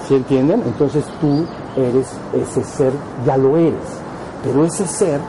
¿Sí 0.08 0.16
entienden? 0.16 0.64
Entonces 0.66 1.06
tú 1.20 1.46
eres 1.76 2.08
ese 2.34 2.64
ser, 2.64 2.92
ya 3.26 3.38
lo 3.38 3.58
eres. 3.58 4.00
Pero 4.44 4.66
ese 4.66 4.88
ser 4.88 5.20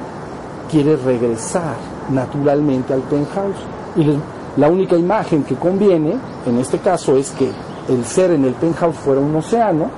quiere 0.71 0.97
regresar 0.97 1.75
naturalmente 2.11 2.95
al 2.95 3.01
penthouse. 3.03 3.57
Y 3.97 4.19
la 4.57 4.69
única 4.69 4.97
imagen 4.97 5.43
que 5.43 5.57
conviene, 5.57 6.17
en 6.47 6.59
este 6.59 6.79
caso, 6.79 7.17
es 7.17 7.31
que 7.33 7.51
el 7.89 8.05
ser 8.05 8.31
en 8.33 8.45
el 8.45 8.55
penthouse 8.55 8.97
fuera 8.97 9.21
un 9.21 9.35
océano 9.35 9.91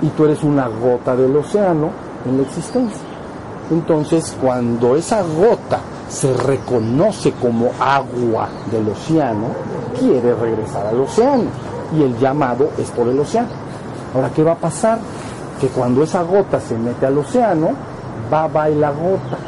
y 0.00 0.08
tú 0.08 0.24
eres 0.24 0.42
una 0.42 0.68
gota 0.68 1.14
del 1.14 1.36
océano 1.36 1.90
en 2.26 2.38
la 2.38 2.42
existencia. 2.42 3.07
Entonces, 3.70 4.36
cuando 4.40 4.96
esa 4.96 5.22
gota 5.22 5.80
se 6.08 6.32
reconoce 6.34 7.32
como 7.32 7.70
agua 7.78 8.48
del 8.70 8.88
océano, 8.88 9.48
quiere 9.98 10.34
regresar 10.34 10.86
al 10.86 11.00
océano 11.00 11.44
y 11.96 12.02
el 12.02 12.18
llamado 12.18 12.70
es 12.78 12.90
por 12.90 13.08
el 13.08 13.18
océano. 13.20 13.48
Ahora, 14.14 14.30
¿qué 14.34 14.42
va 14.42 14.52
a 14.52 14.56
pasar? 14.56 14.98
Que 15.60 15.68
cuando 15.68 16.02
esa 16.02 16.22
gota 16.22 16.60
se 16.60 16.78
mete 16.78 17.04
al 17.06 17.18
océano, 17.18 17.70
va, 18.32 18.46
va 18.46 18.70
y 18.70 18.74
la 18.74 18.90
gota 18.90 19.38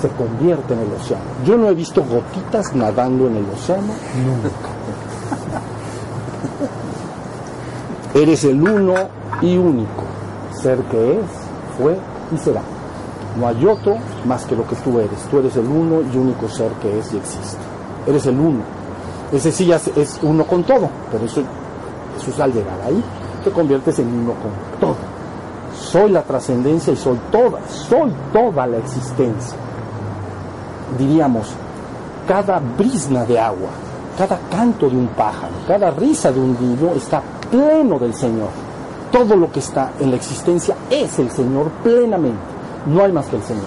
se 0.00 0.08
convierte 0.10 0.74
en 0.74 0.80
el 0.80 0.92
océano. 0.92 1.24
Yo 1.44 1.56
no 1.56 1.68
he 1.68 1.74
visto 1.74 2.02
gotitas 2.02 2.74
nadando 2.74 3.26
en 3.26 3.36
el 3.36 3.46
océano 3.50 3.92
nunca. 4.24 4.68
Eres 8.14 8.44
el 8.44 8.62
uno 8.62 8.94
y 9.42 9.56
único 9.56 10.04
ser 10.60 10.78
que 10.84 11.20
es, 11.20 11.26
fue 11.76 11.98
y 12.32 12.38
será. 12.38 12.62
No 13.38 13.48
hay 13.48 13.66
otro 13.66 13.96
más 14.26 14.44
que 14.44 14.54
lo 14.54 14.66
que 14.66 14.76
tú 14.76 15.00
eres. 15.00 15.20
Tú 15.30 15.38
eres 15.38 15.56
el 15.56 15.66
uno 15.66 16.02
y 16.02 16.16
único 16.16 16.48
ser 16.48 16.70
que 16.74 16.98
es 16.98 17.12
y 17.12 17.16
existe. 17.16 17.58
Eres 18.06 18.26
el 18.26 18.38
uno 18.38 18.62
ese 19.34 19.50
sí 19.50 19.70
es 19.72 20.20
uno 20.22 20.44
con 20.44 20.62
todo, 20.62 20.88
pero 21.10 21.24
eso, 21.24 21.40
eso 22.16 22.30
es 22.30 22.40
al 22.40 22.52
llegar 22.52 22.80
ahí, 22.86 23.02
te 23.42 23.50
conviertes 23.50 23.98
en 23.98 24.06
uno 24.06 24.32
con 24.34 24.80
todo. 24.80 24.96
Soy 25.76 26.10
la 26.10 26.22
trascendencia 26.22 26.92
y 26.92 26.96
soy 26.96 27.18
toda, 27.32 27.58
soy 27.68 28.12
toda 28.32 28.66
la 28.66 28.76
existencia. 28.78 29.56
Diríamos, 30.96 31.48
cada 32.28 32.60
brisna 32.60 33.24
de 33.24 33.40
agua, 33.40 33.70
cada 34.16 34.38
canto 34.48 34.88
de 34.88 34.96
un 34.96 35.08
pájaro, 35.08 35.54
cada 35.66 35.90
risa 35.90 36.30
de 36.30 36.40
un 36.40 36.56
niño 36.60 36.92
está 36.94 37.20
pleno 37.50 37.98
del 37.98 38.14
Señor. 38.14 38.63
Todo 39.14 39.36
lo 39.36 39.52
que 39.52 39.60
está 39.60 39.92
en 40.00 40.10
la 40.10 40.16
existencia 40.16 40.74
es 40.90 41.20
el 41.20 41.30
Señor 41.30 41.70
plenamente. 41.84 42.42
No 42.86 43.04
hay 43.04 43.12
más 43.12 43.26
que 43.26 43.36
el 43.36 43.44
Señor. 43.44 43.62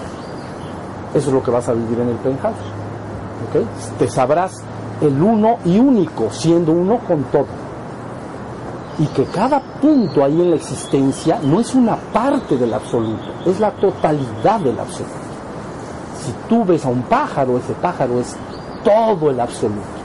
Eso 1.14 1.28
es 1.28 1.32
lo 1.32 1.42
que 1.42 1.50
vas 1.50 1.66
a 1.70 1.72
vivir 1.72 1.98
en 2.00 2.10
el 2.10 2.16
penthouse. 2.16 2.54
Te 3.98 4.10
sabrás 4.10 4.62
el 5.00 5.22
uno 5.22 5.56
y 5.64 5.78
único, 5.78 6.30
siendo 6.30 6.72
uno 6.72 6.98
con 6.98 7.22
todo. 7.32 7.46
Y 8.98 9.06
que 9.06 9.24
cada 9.24 9.58
punto 9.80 10.22
ahí 10.22 10.38
en 10.38 10.50
la 10.50 10.56
existencia 10.56 11.40
no 11.42 11.60
es 11.60 11.74
una 11.74 11.96
parte 11.96 12.58
del 12.58 12.74
absoluto, 12.74 13.32
es 13.46 13.58
la 13.58 13.70
totalidad 13.70 14.60
del 14.60 14.78
absoluto. 14.78 15.14
Si 16.26 16.34
tú 16.46 16.62
ves 16.62 16.84
a 16.84 16.90
un 16.90 17.00
pájaro, 17.04 17.56
ese 17.56 17.72
pájaro 17.72 18.20
es 18.20 18.36
todo 18.84 19.30
el 19.30 19.40
absoluto. 19.40 19.97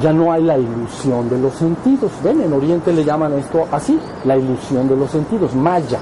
Ya 0.00 0.12
no 0.12 0.32
hay 0.32 0.42
la 0.42 0.58
ilusión 0.58 1.28
de 1.28 1.38
los 1.38 1.54
sentidos. 1.54 2.10
Ven, 2.22 2.40
en 2.40 2.52
Oriente 2.52 2.92
le 2.92 3.04
llaman 3.04 3.32
esto 3.34 3.66
así, 3.70 3.98
la 4.24 4.36
ilusión 4.36 4.88
de 4.88 4.96
los 4.96 5.10
sentidos, 5.10 5.54
maya. 5.54 6.00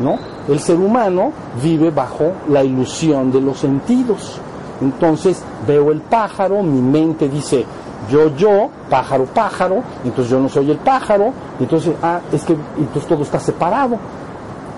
¿No? 0.00 0.16
El 0.48 0.58
ser 0.58 0.76
humano 0.76 1.32
vive 1.62 1.90
bajo 1.90 2.32
la 2.48 2.64
ilusión 2.64 3.30
de 3.30 3.40
los 3.40 3.58
sentidos. 3.58 4.40
Entonces 4.80 5.42
veo 5.66 5.92
el 5.92 6.00
pájaro, 6.00 6.62
mi 6.62 6.80
mente 6.80 7.28
dice 7.28 7.64
yo, 8.10 8.34
yo, 8.36 8.68
pájaro, 8.90 9.24
pájaro, 9.24 9.82
entonces 10.04 10.30
yo 10.30 10.40
no 10.40 10.48
soy 10.48 10.70
el 10.70 10.78
pájaro, 10.78 11.32
entonces, 11.58 11.94
ah, 12.02 12.20
es 12.32 12.44
que 12.44 12.54
entonces 12.76 13.06
todo 13.06 13.22
está 13.22 13.38
separado, 13.38 13.96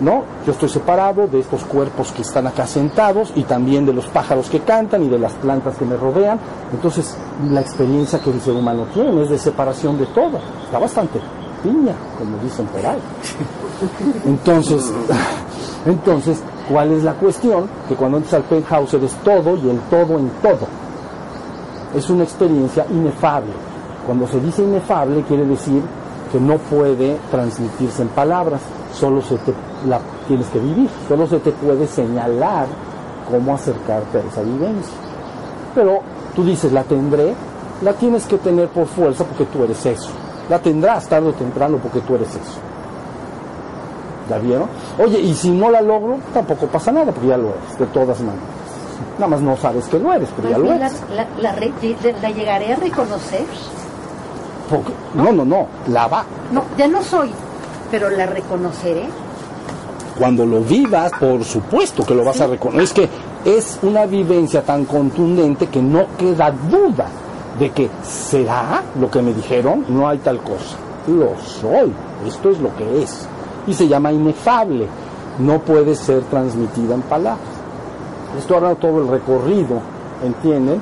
¿no? 0.01 0.25
Yo 0.47 0.53
estoy 0.53 0.69
separado 0.69 1.27
de 1.27 1.41
estos 1.41 1.65
cuerpos 1.65 2.13
que 2.13 2.23
están 2.23 2.47
acá 2.47 2.67
sentados 2.67 3.33
y 3.35 3.43
también 3.45 3.87
de 3.87 3.93
los 3.93 4.07
pájaros 4.07 4.49
que 4.51 4.61
cantan 4.61 5.03
y 5.03 5.09
de 5.09 5.19
las 5.19 5.33
plantas 5.35 5.77
que 5.77 5.85
me 5.85 5.97
rodean. 5.97 6.39
Entonces, 6.73 7.17
la 7.51 7.61
experiencia 7.61 8.19
que 8.21 8.31
el 8.31 8.41
ser 8.41 8.55
humano 8.55 8.87
tiene 8.93 9.23
es 9.23 9.31
de 9.31 9.39
separación 9.39 9.99
de 9.99 10.07
todo. 10.07 10.39
Está 10.65 10.79
bastante 10.79 11.21
piña, 11.63 11.95
como 12.19 12.37
dicen 12.43 12.67
por 12.67 12.85
ahí. 12.85 12.99
Entonces, 14.25 14.93
entonces 15.87 16.43
¿Cuál 16.69 16.93
es 16.93 17.05
la 17.05 17.15
cuestión? 17.15 17.69
Que 17.89 17.95
cuando 17.95 18.19
entras 18.19 18.35
al 18.35 18.43
penthouse 18.43 18.95
eres 18.95 19.13
todo 19.23 19.57
y 19.57 19.71
el 19.71 19.79
todo 19.83 20.19
en 20.19 20.29
todo. 20.43 20.67
Es 21.95 22.11
una 22.11 22.25
experiencia 22.25 22.85
inefable. 22.91 23.53
Cuando 24.05 24.27
se 24.27 24.41
dice 24.41 24.63
inefable 24.65 25.23
quiere 25.23 25.45
decir 25.45 25.81
que 26.33 26.41
no 26.41 26.59
puede 26.59 27.17
transmitirse 27.31 28.03
en 28.03 28.09
palabras, 28.09 28.61
solo 28.93 29.23
se 29.23 29.37
te 29.39 29.55
la 29.87 30.01
tienes 30.27 30.47
que 30.49 30.59
vivir, 30.59 30.89
solo 31.09 31.27
se 31.27 31.39
te 31.39 31.53
puede 31.53 31.87
señalar 31.87 32.67
cómo 33.31 33.55
acercarte 33.55 34.19
a 34.19 34.21
esa 34.23 34.43
vivencia. 34.43 34.95
Pero 35.75 36.01
tú 36.35 36.45
dices, 36.45 36.73
la 36.73 36.83
tendré, 36.85 37.35
la 37.83 37.93
tienes 37.93 38.25
que 38.27 38.39
tener 38.39 38.69
por 38.69 38.87
fuerza 38.87 39.25
porque 39.25 39.45
tú 39.45 39.65
eres 39.65 39.85
eso. 39.87 40.11
La 40.49 40.59
tendrás 40.59 41.09
tarde 41.09 41.29
o 41.29 41.33
temprano 41.33 41.79
porque 41.83 42.01
tú 42.01 42.15
eres 42.15 42.29
eso. 42.29 42.61
¿Ya 44.29 44.39
vieron? 44.39 44.69
Oye, 44.99 45.21
y 45.21 45.35
si 45.35 45.51
no 45.51 45.71
la 45.71 45.81
logro, 45.81 46.19
tampoco 46.35 46.67
pasa 46.67 46.91
nada, 46.91 47.13
porque 47.13 47.29
ya 47.29 47.37
lo 47.37 47.49
eres, 47.49 47.79
de 47.79 47.87
todas 47.87 48.19
maneras. 48.21 48.45
Nada 49.19 49.29
más 49.29 49.41
no 49.41 49.57
sabes 49.57 49.87
que 49.87 49.99
lo 49.99 50.13
eres, 50.13 50.29
pero 50.37 50.51
ya 50.51 50.59
lo 50.59 50.73
eres. 50.73 50.93
La, 51.15 51.53
la, 51.53 52.31
llegaré 52.31 52.73
a 52.73 52.77
reconocer? 52.77 53.45
¿No? 55.15 55.33
no, 55.33 55.45
no, 55.45 55.67
la 55.89 56.09
va. 56.09 56.25
No, 56.51 56.65
ya 56.77 56.89
no 56.89 57.03
soy, 57.03 57.31
pero 57.91 58.11
la 58.11 58.27
reconoceré. 58.27 59.07
Cuando 60.19 60.47
lo 60.47 60.61
vivas, 60.61 61.13
por 61.19 61.45
supuesto 61.45 62.05
que 62.05 62.15
lo 62.15 62.25
vas 62.25 62.41
a 62.41 62.47
reconocer. 62.47 62.83
Es 62.83 62.93
que 62.93 63.09
es 63.45 63.79
una 63.83 64.07
vivencia 64.07 64.63
tan 64.63 64.85
contundente 64.85 65.67
que 65.67 65.83
no 65.83 66.07
queda 66.19 66.51
duda 66.51 67.07
de 67.59 67.71
que 67.71 67.91
será 68.03 68.83
lo 68.99 69.11
que 69.11 69.23
me 69.23 69.33
dijeron, 69.33 69.85
no 69.89 70.09
hay 70.09 70.19
tal 70.19 70.41
cosa. 70.41 70.77
Lo 71.07 71.39
soy, 71.41 71.93
esto 72.27 72.51
es 72.51 72.59
lo 72.61 72.75
que 72.77 73.03
es 73.03 73.29
y 73.67 73.75
se 73.75 73.89
llama 73.89 74.13
inefable. 74.13 74.87
No 75.39 75.61
puede 75.61 75.95
ser 75.95 76.23
transmitida 76.25 76.95
en 76.95 77.03
palabras. 77.03 77.47
Esto 78.39 78.57
habla 78.57 78.75
todo 78.75 79.03
el 79.03 79.09
recorrido, 79.09 79.81
¿entienden? 80.25 80.81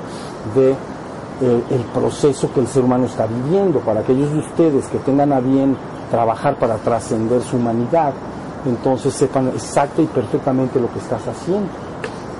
De 0.53 0.71
eh, 0.71 1.63
el 1.71 1.81
proceso 1.93 2.51
que 2.53 2.61
el 2.61 2.67
ser 2.67 2.83
humano 2.83 3.05
está 3.05 3.27
viviendo. 3.27 3.79
Para 3.79 4.01
aquellos 4.01 4.31
de 4.31 4.39
ustedes 4.39 4.87
que 4.87 4.97
tengan 4.99 5.33
a 5.33 5.39
bien 5.39 5.75
trabajar 6.09 6.57
para 6.57 6.77
trascender 6.77 7.41
su 7.41 7.57
humanidad, 7.57 8.13
entonces 8.65 9.13
sepan 9.13 9.47
exacta 9.49 10.01
y 10.01 10.05
perfectamente 10.05 10.79
lo 10.79 10.91
que 10.91 10.99
estás 10.99 11.27
haciendo. 11.27 11.67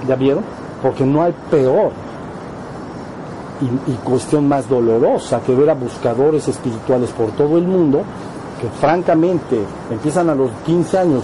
¿Ya 0.07 0.15
vieron? 0.15 0.43
Porque 0.81 1.05
no 1.05 1.23
hay 1.23 1.33
peor 1.49 1.91
y, 3.61 3.91
y, 3.91 3.95
cuestión 4.03 4.47
más 4.47 4.67
dolorosa 4.67 5.39
que 5.39 5.55
ver 5.55 5.69
a 5.69 5.73
buscadores 5.73 6.47
espirituales 6.47 7.09
por 7.11 7.31
todo 7.31 7.57
el 7.57 7.65
mundo 7.65 8.01
que 8.59 8.67
francamente 8.67 9.61
empiezan 9.89 10.29
a 10.29 10.35
los 10.35 10.51
15 10.65 10.97
años 10.97 11.23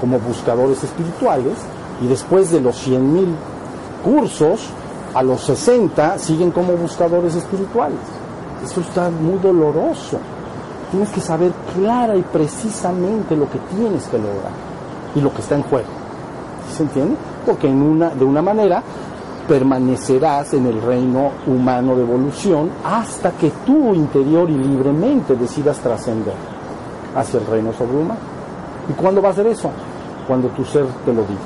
como 0.00 0.18
buscadores 0.18 0.82
espirituales 0.82 1.54
y 2.00 2.06
después 2.06 2.50
de 2.50 2.60
los 2.60 2.86
100.000 2.86 3.26
cursos, 4.02 4.70
a 5.14 5.22
los 5.22 5.40
60 5.42 6.18
siguen 6.18 6.50
como 6.50 6.72
buscadores 6.74 7.34
espirituales. 7.34 7.98
Eso 8.64 8.80
está 8.80 9.10
muy 9.10 9.38
doloroso. 9.38 10.18
Tienes 10.90 11.10
que 11.10 11.20
saber 11.20 11.52
clara 11.74 12.16
y 12.16 12.22
precisamente 12.22 13.36
lo 13.36 13.48
que 13.48 13.58
tienes 13.74 14.06
que 14.08 14.18
lograr 14.18 14.52
y 15.14 15.20
lo 15.20 15.32
que 15.32 15.40
está 15.40 15.54
en 15.54 15.62
juego. 15.62 15.88
¿Sí 16.70 16.76
¿Se 16.76 16.82
entiende? 16.82 17.16
Porque 17.46 17.68
de 17.68 18.24
una 18.24 18.42
manera 18.42 18.82
permanecerás 19.48 20.54
en 20.54 20.66
el 20.66 20.80
reino 20.80 21.32
humano 21.46 21.96
de 21.96 22.02
evolución 22.02 22.70
hasta 22.84 23.32
que 23.32 23.50
tú 23.66 23.94
interior 23.94 24.48
y 24.48 24.56
libremente 24.56 25.34
decidas 25.34 25.78
trascender 25.78 26.34
hacia 27.16 27.40
el 27.40 27.46
reino 27.46 27.72
sobrehumano. 27.72 28.20
¿Y 28.88 28.92
cuándo 28.92 29.20
va 29.20 29.30
a 29.30 29.34
ser 29.34 29.46
eso? 29.48 29.70
Cuando 30.26 30.48
tu 30.48 30.64
ser 30.64 30.86
te 31.04 31.12
lo 31.12 31.22
diga. 31.22 31.40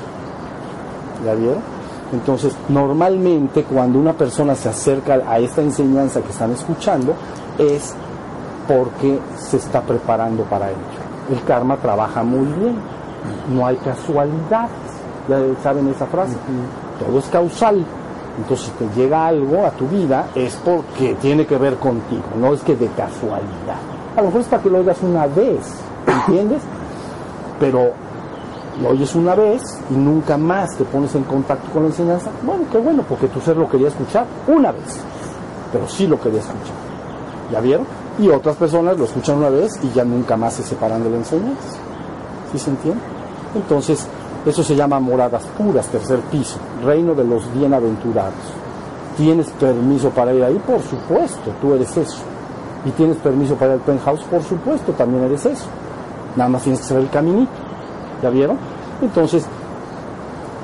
¿Ya 1.25 1.33
vieron? 1.33 1.75
Entonces, 2.13 2.55
normalmente 2.69 3.63
cuando 3.63 3.97
una 3.97 4.13
persona 4.13 4.55
se 4.55 4.69
acerca 4.69 5.21
a 5.27 5.39
esta 5.39 5.61
enseñanza 5.61 6.21
que 6.21 6.29
están 6.29 6.51
escuchando, 6.51 7.13
es 7.57 7.95
porque 8.67 9.19
se 9.37 9.57
está 9.57 9.81
preparando 9.81 10.43
para 10.43 10.69
ello. 10.69 10.77
El 11.31 11.43
karma 11.43 11.77
trabaja 11.77 12.23
muy 12.23 12.45
bien, 12.45 12.75
no 13.49 13.65
hay 13.65 13.75
casualidades. 13.77 14.71
¿Ya 15.27 15.39
saben 15.63 15.87
esa 15.87 16.05
frase? 16.05 16.35
Todo 16.99 17.17
es 17.17 17.25
causal. 17.25 17.83
Entonces, 18.37 18.67
si 18.67 18.71
te 18.71 18.99
llega 18.99 19.27
algo 19.27 19.65
a 19.65 19.71
tu 19.71 19.87
vida, 19.87 20.27
es 20.35 20.55
porque 20.63 21.15
tiene 21.21 21.45
que 21.45 21.57
ver 21.57 21.77
contigo, 21.77 22.23
no 22.37 22.53
es 22.53 22.61
que 22.61 22.75
de 22.75 22.87
casualidad. 22.87 23.79
A 24.15 24.21
lo 24.21 24.27
mejor 24.27 24.41
es 24.41 24.47
para 24.47 24.61
que 24.61 24.69
lo 24.69 24.79
oigas 24.79 25.01
una 25.01 25.25
vez, 25.27 25.81
¿entiendes? 26.27 26.61
Pero 27.59 27.93
lo 28.81 28.89
oyes 28.89 29.15
una 29.15 29.35
vez 29.35 29.61
y 29.89 29.93
nunca 29.93 30.37
más 30.37 30.75
te 30.77 30.83
pones 30.83 31.15
en 31.15 31.23
contacto 31.23 31.71
con 31.71 31.83
la 31.83 31.89
enseñanza, 31.89 32.29
bueno, 32.43 32.65
qué 32.71 32.77
bueno, 32.77 33.03
porque 33.07 33.27
tu 33.27 33.39
ser 33.39 33.55
lo 33.55 33.69
quería 33.69 33.87
escuchar 33.87 34.25
una 34.47 34.71
vez, 34.73 34.99
pero 35.71 35.87
sí 35.87 36.05
lo 36.05 36.19
quería 36.19 36.39
escuchar. 36.39 36.75
¿Ya 37.51 37.61
vieron? 37.61 37.85
Y 38.17 38.29
otras 38.29 38.55
personas 38.55 38.97
lo 38.97 39.05
escuchan 39.05 39.37
una 39.37 39.49
vez 39.49 39.71
y 39.83 39.91
ya 39.91 40.05
nunca 40.05 40.37
más 40.37 40.53
se 40.53 40.63
separan 40.63 41.03
de 41.03 41.09
la 41.09 41.17
enseñanza. 41.17 41.77
¿Sí 42.51 42.59
se 42.59 42.69
entiende? 42.69 43.01
Entonces, 43.53 44.07
eso 44.45 44.63
se 44.63 44.75
llama 44.75 44.99
moradas 44.99 45.43
puras, 45.57 45.87
tercer 45.87 46.19
piso, 46.31 46.57
reino 46.83 47.13
de 47.13 47.23
los 47.23 47.51
bienaventurados. 47.53 48.33
¿Tienes 49.17 49.49
permiso 49.51 50.09
para 50.11 50.33
ir 50.33 50.43
ahí? 50.43 50.61
Por 50.65 50.81
supuesto, 50.81 51.51
tú 51.61 51.73
eres 51.73 51.95
eso. 51.97 52.19
¿Y 52.85 52.91
tienes 52.91 53.17
permiso 53.17 53.55
para 53.55 53.73
ir 53.73 53.79
al 53.79 53.85
penthouse? 53.85 54.23
Por 54.23 54.43
supuesto, 54.43 54.91
también 54.93 55.23
eres 55.23 55.45
eso. 55.45 55.65
Nada 56.35 56.49
más 56.49 56.63
tienes 56.63 56.81
que 56.81 56.87
saber 56.87 57.03
el 57.03 57.09
caminito. 57.09 57.51
¿Ya 58.21 58.29
vieron? 58.29 58.57
Entonces, 59.01 59.45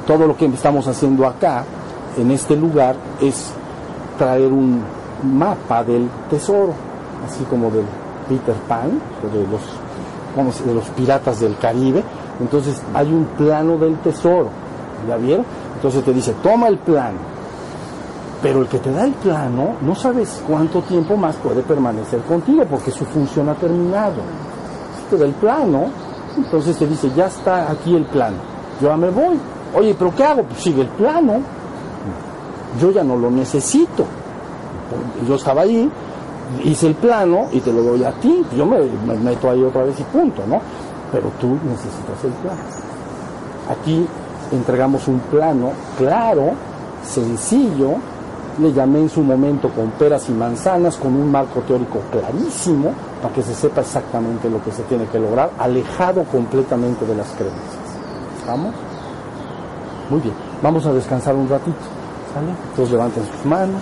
todo 0.06 0.28
lo 0.28 0.38
que 0.38 0.46
estamos 0.46 0.88
haciendo 0.88 1.26
acá, 1.26 1.64
en 2.18 2.32
este 2.32 2.56
lugar, 2.56 2.96
es 3.20 3.52
traer 4.18 4.52
un 4.52 4.84
mapa 5.24 5.84
del 5.84 6.10
tesoro, 6.30 6.74
así 7.28 7.44
como 7.46 7.70
del 7.70 7.86
Peter 8.28 8.56
Pan, 8.68 9.00
de 9.32 9.42
los, 9.48 9.62
vamos, 10.36 10.66
de 10.66 10.74
los 10.74 10.86
piratas 10.90 11.40
del 11.40 11.58
Caribe. 11.58 12.04
Entonces, 12.40 12.82
hay 12.94 13.08
un 13.12 13.26
plano 13.38 13.78
del 13.78 13.98
tesoro. 14.00 14.50
¿Ya 15.08 15.18
vieron? 15.18 15.46
Entonces 15.76 16.04
te 16.04 16.14
dice, 16.14 16.36
toma 16.44 16.68
el 16.68 16.78
plano. 16.78 17.18
Pero 18.42 18.62
el 18.62 18.68
que 18.68 18.80
te 18.80 18.92
da 18.92 19.04
el 19.06 19.14
plano, 19.14 19.76
no 19.82 19.96
sabes 19.96 20.42
cuánto 20.48 20.82
tiempo 20.82 21.16
más 21.16 21.36
puede 21.36 21.62
permanecer 21.62 22.22
contigo, 22.22 22.66
porque 22.70 22.92
su 22.92 23.06
función 23.06 23.50
ha 23.50 23.56
terminado. 23.56 24.22
Si 24.98 25.10
te 25.10 25.18
da 25.18 25.26
el 25.26 25.34
plano, 25.34 25.86
entonces 26.38 26.78
te 26.78 26.88
dice, 26.88 27.12
ya 27.16 27.28
está 27.28 27.72
aquí 27.72 27.96
el 27.96 28.06
plano, 28.06 28.38
yo 28.82 28.90
ya 28.90 28.98
me 28.98 29.10
voy. 29.10 29.40
Oye, 29.76 29.96
pero 29.98 30.14
¿qué 30.16 30.24
hago? 30.24 30.44
Pues 30.44 30.60
sigue 30.60 30.82
el 30.82 30.88
plano. 30.88 31.42
Yo 32.80 32.92
ya 32.92 33.04
no 33.04 33.16
lo 33.16 33.30
necesito. 33.30 34.06
Yo 35.28 35.36
estaba 35.36 35.62
ahí, 35.62 35.90
hice 36.64 36.88
el 36.88 36.96
plano 36.96 37.48
y 37.52 37.60
te 37.60 37.72
lo 37.72 37.82
doy 37.84 38.04
a 38.04 38.12
ti. 38.14 38.44
Yo 38.56 38.66
me, 38.66 38.80
me 39.06 39.16
meto 39.16 39.50
ahí 39.50 39.64
otra 39.64 39.84
vez 39.84 40.00
y 40.00 40.04
punto, 40.04 40.44
¿no? 40.48 40.62
Pero 41.12 41.30
tú 41.40 41.58
necesitas 41.68 42.24
el 42.24 42.32
plano. 42.32 42.62
Aquí 43.70 44.08
entregamos 44.52 45.08
un 45.08 45.20
plano 45.20 45.72
claro, 45.98 46.52
sencillo, 47.04 47.96
le 48.60 48.74
llamé 48.74 49.00
en 49.00 49.10
su 49.10 49.22
momento 49.22 49.70
con 49.70 49.92
peras 49.92 50.30
y 50.30 50.34
manzanas, 50.34 50.98
con 50.98 51.16
un 51.16 51.32
marco 51.32 51.62
teórico 51.62 52.00
clarísimo, 52.12 52.94
para 53.22 53.34
que 53.34 53.42
se 53.42 53.54
sepa 53.54 53.82
exactamente 53.82 54.50
lo 54.50 54.64
que 54.64 54.72
se 54.72 54.84
tiene 54.84 55.06
que 55.06 55.20
lograr, 55.20 55.52
alejado 55.58 56.24
completamente 56.26 57.06
de 57.06 57.16
las 57.16 57.28
creencias. 57.30 57.82
¿Vamos? 58.46 58.74
Muy 60.10 60.20
bien, 60.20 60.36
vamos 60.62 60.86
a 60.86 60.94
descansar 60.94 61.36
un 61.36 61.48
ratito. 61.48 61.78
¿Sale? 62.34 62.52
Entonces 62.70 62.92
levanten 62.92 63.24
sus 63.26 63.46
manos. 63.46 63.82